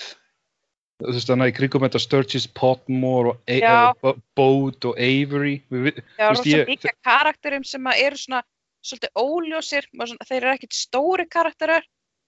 þú 1.02 1.16
veist, 1.16 1.30
þannig 1.32 1.48
að 1.48 1.52
í 1.52 1.56
krigum 1.58 1.86
þetta 1.88 2.04
Sturgis, 2.06 2.46
Potmore 2.62 3.34
og 3.34 3.42
Já. 3.58 3.94
Bo- 4.02 4.16
Bode 4.38 4.92
og 4.92 5.02
Avery, 5.02 5.56
við, 5.74 5.98
Já, 6.18 6.30
Þú 6.30 6.30
veist, 6.30 6.46
rosa 6.46 6.50
ég- 6.54 6.70
líka 6.76 6.94
karakterum 7.06 7.66
sem 7.66 7.90
að 7.90 8.04
eru 8.06 8.22
svona 8.22 8.44
svolítið 8.88 9.22
óljósir, 9.22 9.88
svona, 9.94 10.28
þeir 10.30 10.40
eru 10.42 10.54
ekkert 10.54 10.78
stóri 10.78 11.28
karakterar, 11.32 11.88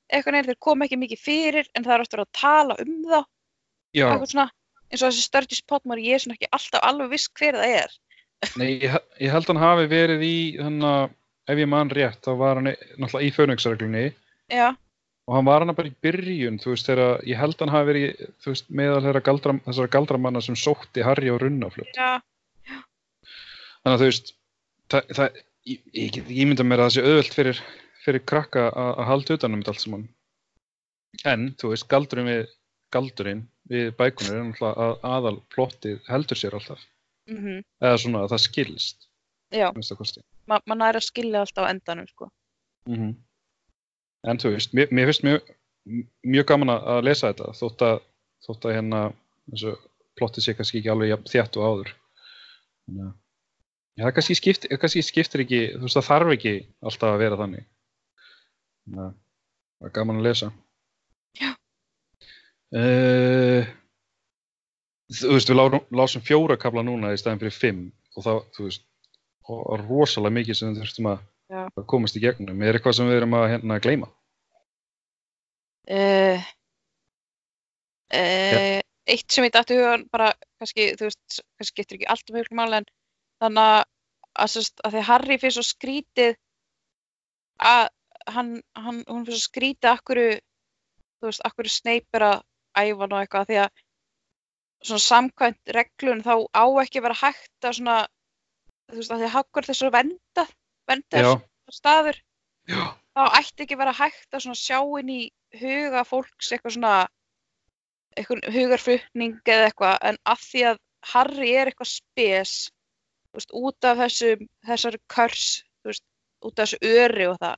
eitthvað 0.10 0.38
nefnir, 0.38 0.56
þeir 0.56 0.66
koma 0.68 0.88
ekki 0.88 1.00
mikið 1.04 1.24
fyrir, 1.24 1.70
en 1.76 1.86
það 1.86 1.96
er 1.96 2.06
ofta 2.06 2.22
að 2.24 2.32
tala 2.40 2.78
um 2.84 2.98
þá, 3.06 3.20
já, 3.96 4.06
eitthvað 4.08 4.34
svona, 4.34 4.48
eins 4.90 5.04
og 5.04 5.08
þessi 5.08 5.26
Sturgis 5.28 5.64
Potmore, 5.70 6.04
ég 6.06 6.18
er 6.18 6.26
svona 6.26 6.38
ekki 6.40 6.52
alltaf 6.58 6.86
alveg 6.90 7.14
viss 7.14 7.32
hver 7.40 7.60
það 7.60 7.78
er. 7.84 7.96
nei, 8.60 8.70
ég, 8.86 9.00
ég 9.20 9.34
held 9.36 9.50
hann 9.52 9.64
hafi 9.64 9.90
verið 9.92 10.28
í, 10.28 10.36
að, 10.60 11.16
ef 11.50 11.64
ég 11.64 11.72
man 11.72 11.92
rétt, 11.94 12.22
þá 12.26 12.32
var 12.40 12.62
hann 12.62 12.72
náttúrulega 12.72 13.26
í 13.28 13.34
fönungsreglunni, 13.36 14.06
Já, 14.50 14.72
og 15.30 15.36
hann 15.38 15.46
var 15.46 15.62
hann 15.62 15.78
bara 15.78 15.92
í 15.92 15.98
byrjun 16.02 16.58
þú 16.62 16.74
veist 16.74 16.88
þegar 16.90 17.22
ég 17.30 17.38
held 17.38 17.60
hann 17.62 17.70
hafi 17.70 17.92
verið 17.92 18.22
þú 18.42 18.54
veist 18.54 18.72
meðal 18.80 19.04
þeirra 19.06 19.22
galdra, 19.28 19.54
þessara 19.68 19.94
galdramanna 19.94 20.42
sem 20.42 20.58
sótti 20.58 21.06
Harry 21.06 21.30
og 21.30 21.44
Runnafljót 21.44 22.00
já, 22.00 22.18
þannig 23.84 23.94
að 23.94 24.02
þú 24.02 24.08
veist 24.10 24.32
það, 24.90 25.12
það, 25.20 25.38
ég, 25.70 25.84
ég 25.94 26.14
get 26.14 26.24
ekki 26.24 26.40
ímynda 26.44 26.66
mér 26.68 26.84
að 26.84 26.90
það 26.90 26.96
sé 26.96 27.06
auðvelt 27.06 27.38
fyrir, 27.40 27.62
fyrir 28.06 28.26
krakka 28.32 28.70
að 28.70 29.04
halda 29.10 29.38
utan 29.40 29.56
um 29.56 29.62
þetta 29.62 29.76
allt 29.76 29.86
saman 29.86 30.08
en 31.30 31.50
þú 31.60 31.74
veist 31.74 31.90
galdurum 31.92 32.30
við 32.30 32.44
galdurinn 32.94 33.46
við 33.70 33.92
bækunar 33.98 34.36
er 34.36 34.46
náttúrulega 34.48 34.86
að 34.88 35.08
aðal 35.14 35.36
plottið 35.54 36.00
heldur 36.10 36.40
sér 36.40 36.58
alltaf. 36.58 36.82
mm 37.30 37.62
Eða 37.86 38.02
svona 38.02 38.24
að 38.26 38.34
það 38.34 38.44
skilst, 38.46 39.08
já, 39.54 39.68
ma 40.50 40.60
maður 40.66 40.80
næri 40.82 41.02
að 41.02 41.08
skilja 41.08 41.44
alltaf 41.46 41.70
á 41.70 41.72
endanum 41.72 42.10
sko. 42.10 42.30
Mm 42.90 43.18
En 44.28 44.36
þú 44.36 44.50
veist, 44.52 44.74
mér, 44.76 44.90
mér 44.92 45.08
finnst 45.08 45.24
mjög, 45.24 45.52
mjög 46.28 46.46
gaman 46.50 46.74
að 46.74 47.06
lesa 47.08 47.30
þetta 47.30 47.54
þótt 47.56 47.84
að, 47.88 48.02
þótt 48.44 48.66
að 48.68 48.74
hérna 48.76 49.04
plottið 50.20 50.44
sé 50.44 50.56
kannski 50.58 50.82
ekki 50.82 50.92
alveg 50.92 51.24
þétt 51.32 51.56
og 51.56 51.68
áður. 51.70 51.94
Þannig 52.84 53.06
að 53.06 53.14
Já, 53.98 54.06
það 54.06 54.14
kannski, 54.16 54.36
skipt, 54.38 54.68
kannski 54.80 55.02
skiptir 55.04 55.44
ekki, 55.44 55.62
þú 55.76 55.88
veist, 55.88 55.98
það 55.98 56.08
þarf 56.10 56.34
ekki 56.36 56.54
alltaf 56.88 57.10
að 57.10 57.22
vera 57.24 57.40
þannig. 57.40 57.66
Þannig 58.86 59.02
að 59.06 59.16
það 59.80 59.90
er 59.90 59.96
gaman 59.98 60.20
að 60.22 60.28
lesa. 60.30 60.52
Já. 61.40 61.50
Uh, 62.70 63.72
þú 65.10 65.34
veist, 65.34 65.50
við 65.52 65.58
lá- 65.58 65.88
lásum 66.02 66.24
fjóra 66.26 66.60
kabla 66.62 66.84
núna 66.86 67.12
í 67.16 67.20
staðin 67.20 67.42
fyrir 67.42 67.58
fimm 67.58 67.82
og 68.16 68.26
það, 68.28 68.40
þú 68.56 68.68
veist, 68.70 68.86
og 69.50 69.82
rosalega 69.82 70.36
mikið 70.38 70.60
sem 70.60 70.72
við 70.74 70.84
þurftum 70.84 71.10
að, 71.16 71.26
að 71.66 71.86
komast 71.90 72.18
í 72.20 72.24
gegnum. 72.24 72.62
Er 72.62 72.78
eitthvað 72.78 73.00
sem 73.00 73.10
við 73.10 73.20
erum 73.20 73.36
að 73.40 73.48
hérna 73.56 73.80
gleyma? 73.82 74.12
Uh, 75.90 76.46
uh, 78.14 78.80
eitt 79.10 79.34
sem 79.34 79.48
ég 79.48 79.54
dætti 79.56 79.80
hugan 79.80 80.06
bara 80.14 80.30
kannski, 80.62 80.92
þú 81.00 81.08
veist, 81.10 81.40
kannski 81.58 81.82
getur 81.82 81.98
ekki 81.98 82.10
allt 82.14 82.30
um 82.30 82.38
mjög 82.38 82.52
máli 82.60 82.78
en 82.80 82.90
þannig 83.44 83.72
að, 83.72 83.82
að, 84.44 84.58
að 84.86 84.96
því 84.96 85.04
Harry 85.10 85.40
fyrir 85.42 85.56
svo 85.58 85.66
skrítið 85.68 86.38
að 87.70 87.88
hann, 88.30 88.54
hann, 88.78 89.04
hún 89.08 89.26
fyrir 89.28 89.40
svo 89.40 89.50
skrítið 89.50 89.92
akkur, 89.92 90.22
þú 91.20 91.30
veist, 91.30 91.46
akkur 91.48 91.72
Snape 91.72 92.20
er 92.20 92.28
að 92.30 92.42
æfa 92.80 93.08
og 93.10 93.20
eitthvað 93.20 93.50
því 93.50 93.60
að 93.66 93.84
svona 94.80 95.04
samkvæmt 95.04 95.74
reglun 95.76 96.24
þá 96.24 96.34
á 96.56 96.66
ekki 96.84 97.04
vera 97.04 97.20
hægt 97.20 97.68
að 97.68 97.78
svona, 97.82 98.00
þú 98.90 99.02
veist, 99.02 99.12
að 99.12 99.22
því 99.22 99.30
að 99.30 99.36
Hogwarts 99.36 99.74
er 99.74 99.80
svo 99.80 99.92
venda, 99.94 100.46
venda 100.90 101.24
Já. 101.24 101.32
staður 101.74 102.20
Já. 102.70 102.84
þá 103.18 103.24
ætti 103.42 103.66
ekki 103.66 103.80
vera 103.80 103.96
hægt 103.98 104.36
að 104.36 104.46
svona 104.46 104.60
sjá 104.60 104.80
inn 105.02 105.14
í 105.14 105.22
huga 105.60 106.06
fólks 106.08 106.52
eitthvað 106.54 106.78
svona 106.78 106.94
eitthvað 108.18 108.54
hugarflutning 108.54 109.40
eða 109.46 109.70
eitthvað 109.70 109.98
en 110.10 110.20
að 110.28 110.46
því 110.46 110.64
að 110.72 110.82
Harry 111.14 111.52
er 111.56 111.72
eitthvað 111.72 111.92
spes 111.92 112.54
veist, 113.36 113.52
út 113.54 113.88
af 113.88 114.00
þessu 114.04 114.36
þessari 114.68 115.02
körs 115.12 115.48
veist, 115.86 116.06
út 116.46 116.56
af 116.60 116.66
þessu 116.66 116.80
öri 117.06 117.30
og 117.30 117.38
það 117.42 117.58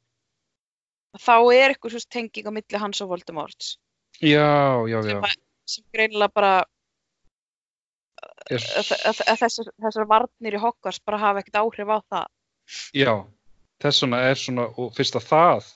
þá 1.19 1.35
er 1.56 1.73
eitthvað 1.73 1.95
svona 1.95 2.14
tenging 2.15 2.48
á 2.48 2.52
milli 2.56 2.80
hans 2.80 3.02
og 3.03 3.11
Voldemorts. 3.11 3.73
Já, 4.22 4.88
já, 4.88 4.99
já. 5.02 5.18
sem, 5.18 5.41
sem 5.68 5.85
greinilega 5.91 6.31
bara 6.35 6.53
að 6.61 6.69
þessar, 8.52 9.72
þessar 9.81 10.07
varnir 10.10 10.57
í 10.57 10.61
Hogwarts 10.61 11.02
bara 11.06 11.19
hafa 11.22 11.41
ekkert 11.41 11.61
áhrif 11.61 11.91
á 11.91 11.98
það. 12.11 12.27
Já, 12.95 13.14
þess 13.84 14.03
vegna 14.06 14.22
er 14.30 14.39
svona, 14.39 14.68
og 14.80 14.93
fyrst 14.95 15.18
að 15.19 15.27
það, 15.30 15.72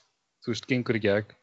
þú 0.46 0.54
veist, 0.54 0.68
gengur 0.70 1.00
í 1.00 1.04
gegn, 1.04 1.36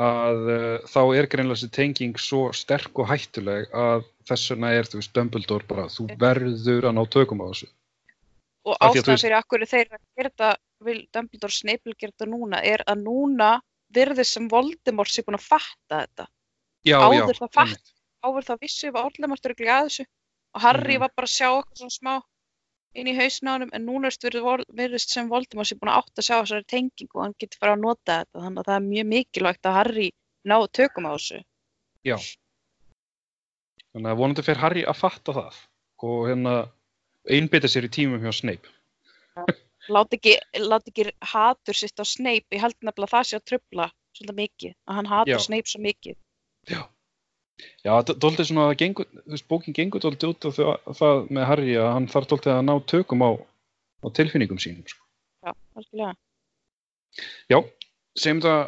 að 0.00 0.38
uh, 0.48 0.78
þá 0.88 1.00
er 1.18 1.26
greinlega 1.28 1.58
þessi 1.58 1.70
tenging 1.76 2.16
svo 2.20 2.46
sterk 2.56 2.96
og 3.02 3.10
hættuleg 3.10 3.68
að 3.76 4.04
þess 4.28 4.50
vegna 4.54 4.70
er, 4.72 4.84
þú 4.88 5.00
veist, 5.02 5.12
Dumbledore 5.16 5.66
bara, 5.68 5.84
þú 5.92 6.06
verður 6.20 6.86
að 6.88 6.94
ná 6.96 7.02
tökum 7.12 7.42
á 7.44 7.46
þessu. 7.52 7.68
og 8.64 8.76
ástæðan 8.78 9.18
fyrir 9.18 9.36
akkur 9.40 9.64
þeir 9.66 9.88
að 9.90 10.02
þetta 10.22 10.50
vil 10.86 11.00
Dumbledore 11.12 11.52
Snape 11.56 11.92
gera 11.98 12.12
þetta 12.14 12.28
núna 12.30 12.60
er 12.62 12.84
að 12.86 13.02
núna 13.02 13.50
virðist 13.92 14.32
sem 14.38 14.48
Voldemort 14.48 15.10
sé 15.10 15.22
búin 15.26 15.36
að 15.38 15.48
fatta 15.50 15.98
þetta 16.06 16.26
Já, 16.86 16.96
Áður 17.02 17.36
það 17.38 17.52
fatt- 17.54 17.92
áður 18.22 18.46
þá 18.48 18.54
vissu 18.62 18.86
við 18.88 18.94
Voldemort 18.96 19.44
örugglega 19.50 19.80
að 19.82 19.88
þessu 19.90 20.06
og 20.54 20.60
Harry 20.62 20.94
Mhm. 20.96 21.00
var 21.00 21.10
bara 21.16 21.26
að 21.26 21.34
sjá 21.36 21.48
eitthvað 21.50 21.78
svona 21.82 21.98
smá 21.98 22.14
inn 22.94 23.08
í 23.08 23.14
honum 23.16 23.70
en 23.72 23.86
núna 23.86 24.08
virðist 24.10 24.24
virð- 24.26 24.44
Vol- 24.46 24.66
virðist 24.80 25.10
sem 25.14 25.28
Voldemort 25.30 25.68
sé 25.68 25.76
búin 25.80 25.90
að 25.92 26.00
átta 26.02 26.20
að 26.20 26.26
sjá 26.28 26.36
þessari 26.42 26.66
tengingu 26.68 27.18
og 27.18 27.22
hann 27.24 27.34
getur 27.40 27.58
fara 27.62 27.76
að 27.76 27.84
nota 27.86 28.18
þetta 28.22 28.42
þannig 28.44 28.60
að 28.62 28.68
það 28.68 28.76
er 28.76 28.86
mjög 28.88 29.06
mikilvægt 29.12 29.66
að 29.70 29.76
Harry 29.78 30.08
ná 30.44 30.56
tökum 30.78 31.06
á 31.08 31.12
þessu 31.16 31.40
Já. 32.04 32.16
Þannig 33.92 34.10
að 34.12 34.18
vonandi 34.22 34.42
fer 34.46 34.60
Harry 34.62 34.84
að 34.88 34.96
fatta 35.00 35.32
það 35.36 35.58
og 36.02 36.22
hérna 36.28 36.54
einbytta 37.30 37.68
sér 37.70 37.86
í 37.86 37.92
tímum 37.94 38.22
hjá 38.24 38.32
Snape. 38.34 38.68
láti 39.88 40.18
ekki, 40.18 40.32
láti 40.60 40.90
ekki 40.92 41.12
hatur 41.32 41.74
sitt 41.78 42.00
á 42.00 42.04
Snape 42.04 42.46
ég 42.56 42.60
held 42.60 42.76
nefnilega 42.82 43.08
að 43.08 43.14
það 43.16 43.28
sé 43.30 43.36
að 43.38 43.44
trubla 43.52 43.86
svolítið 44.12 44.36
mikið, 44.42 44.74
að 44.88 44.94
hann 44.98 45.06
hatur 45.12 45.32
Já. 45.32 45.38
Snape 45.46 45.70
svo 45.70 45.80
mikið 45.80 46.16
Já. 46.68 46.82
Já, 47.82 47.92
dóltið 48.06 48.48
svona, 48.48 48.68
að 48.70 48.78
gengur, 48.82 49.08
þú 49.18 49.34
veist, 49.34 49.48
bókin 49.50 49.76
gengur 49.76 50.02
dóltið 50.04 50.34
út 50.34 50.48
af 50.48 50.58
það, 50.58 50.90
það 51.00 51.22
með 51.36 51.48
Harry 51.50 51.76
að 51.78 51.88
hann 51.96 52.10
þarf 52.12 52.28
dóltið 52.32 52.54
að 52.54 52.66
ná 52.68 52.74
tökum 52.92 53.24
á, 53.26 53.30
á 54.02 54.06
tilfinningum 54.18 54.60
sínum. 54.62 54.84
Sko. 54.86 55.02
Já, 55.42 55.54
algjörlega 55.78 56.12
Já, 57.52 57.58
segjum 58.16 58.44
það 58.44 58.60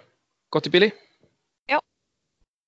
gott 0.53 0.69
í 0.69 0.73
bili. 0.75 0.91
Já. 1.71 1.79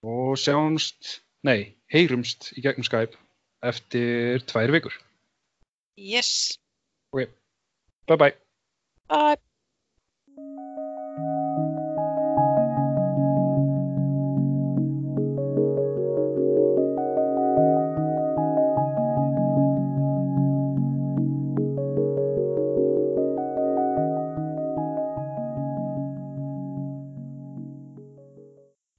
Og 0.07 0.37
sjáumst, 0.41 1.19
nei, 1.47 1.75
heyrumst 1.93 2.53
í 2.57 2.65
gegnum 2.65 2.87
Skype 2.87 3.19
eftir 3.67 4.45
tvær 4.49 4.73
vikur. 4.73 4.95
Yes, 5.97 6.57
Bye 8.07 8.17
bye. 8.17 8.35
bye 9.09 9.37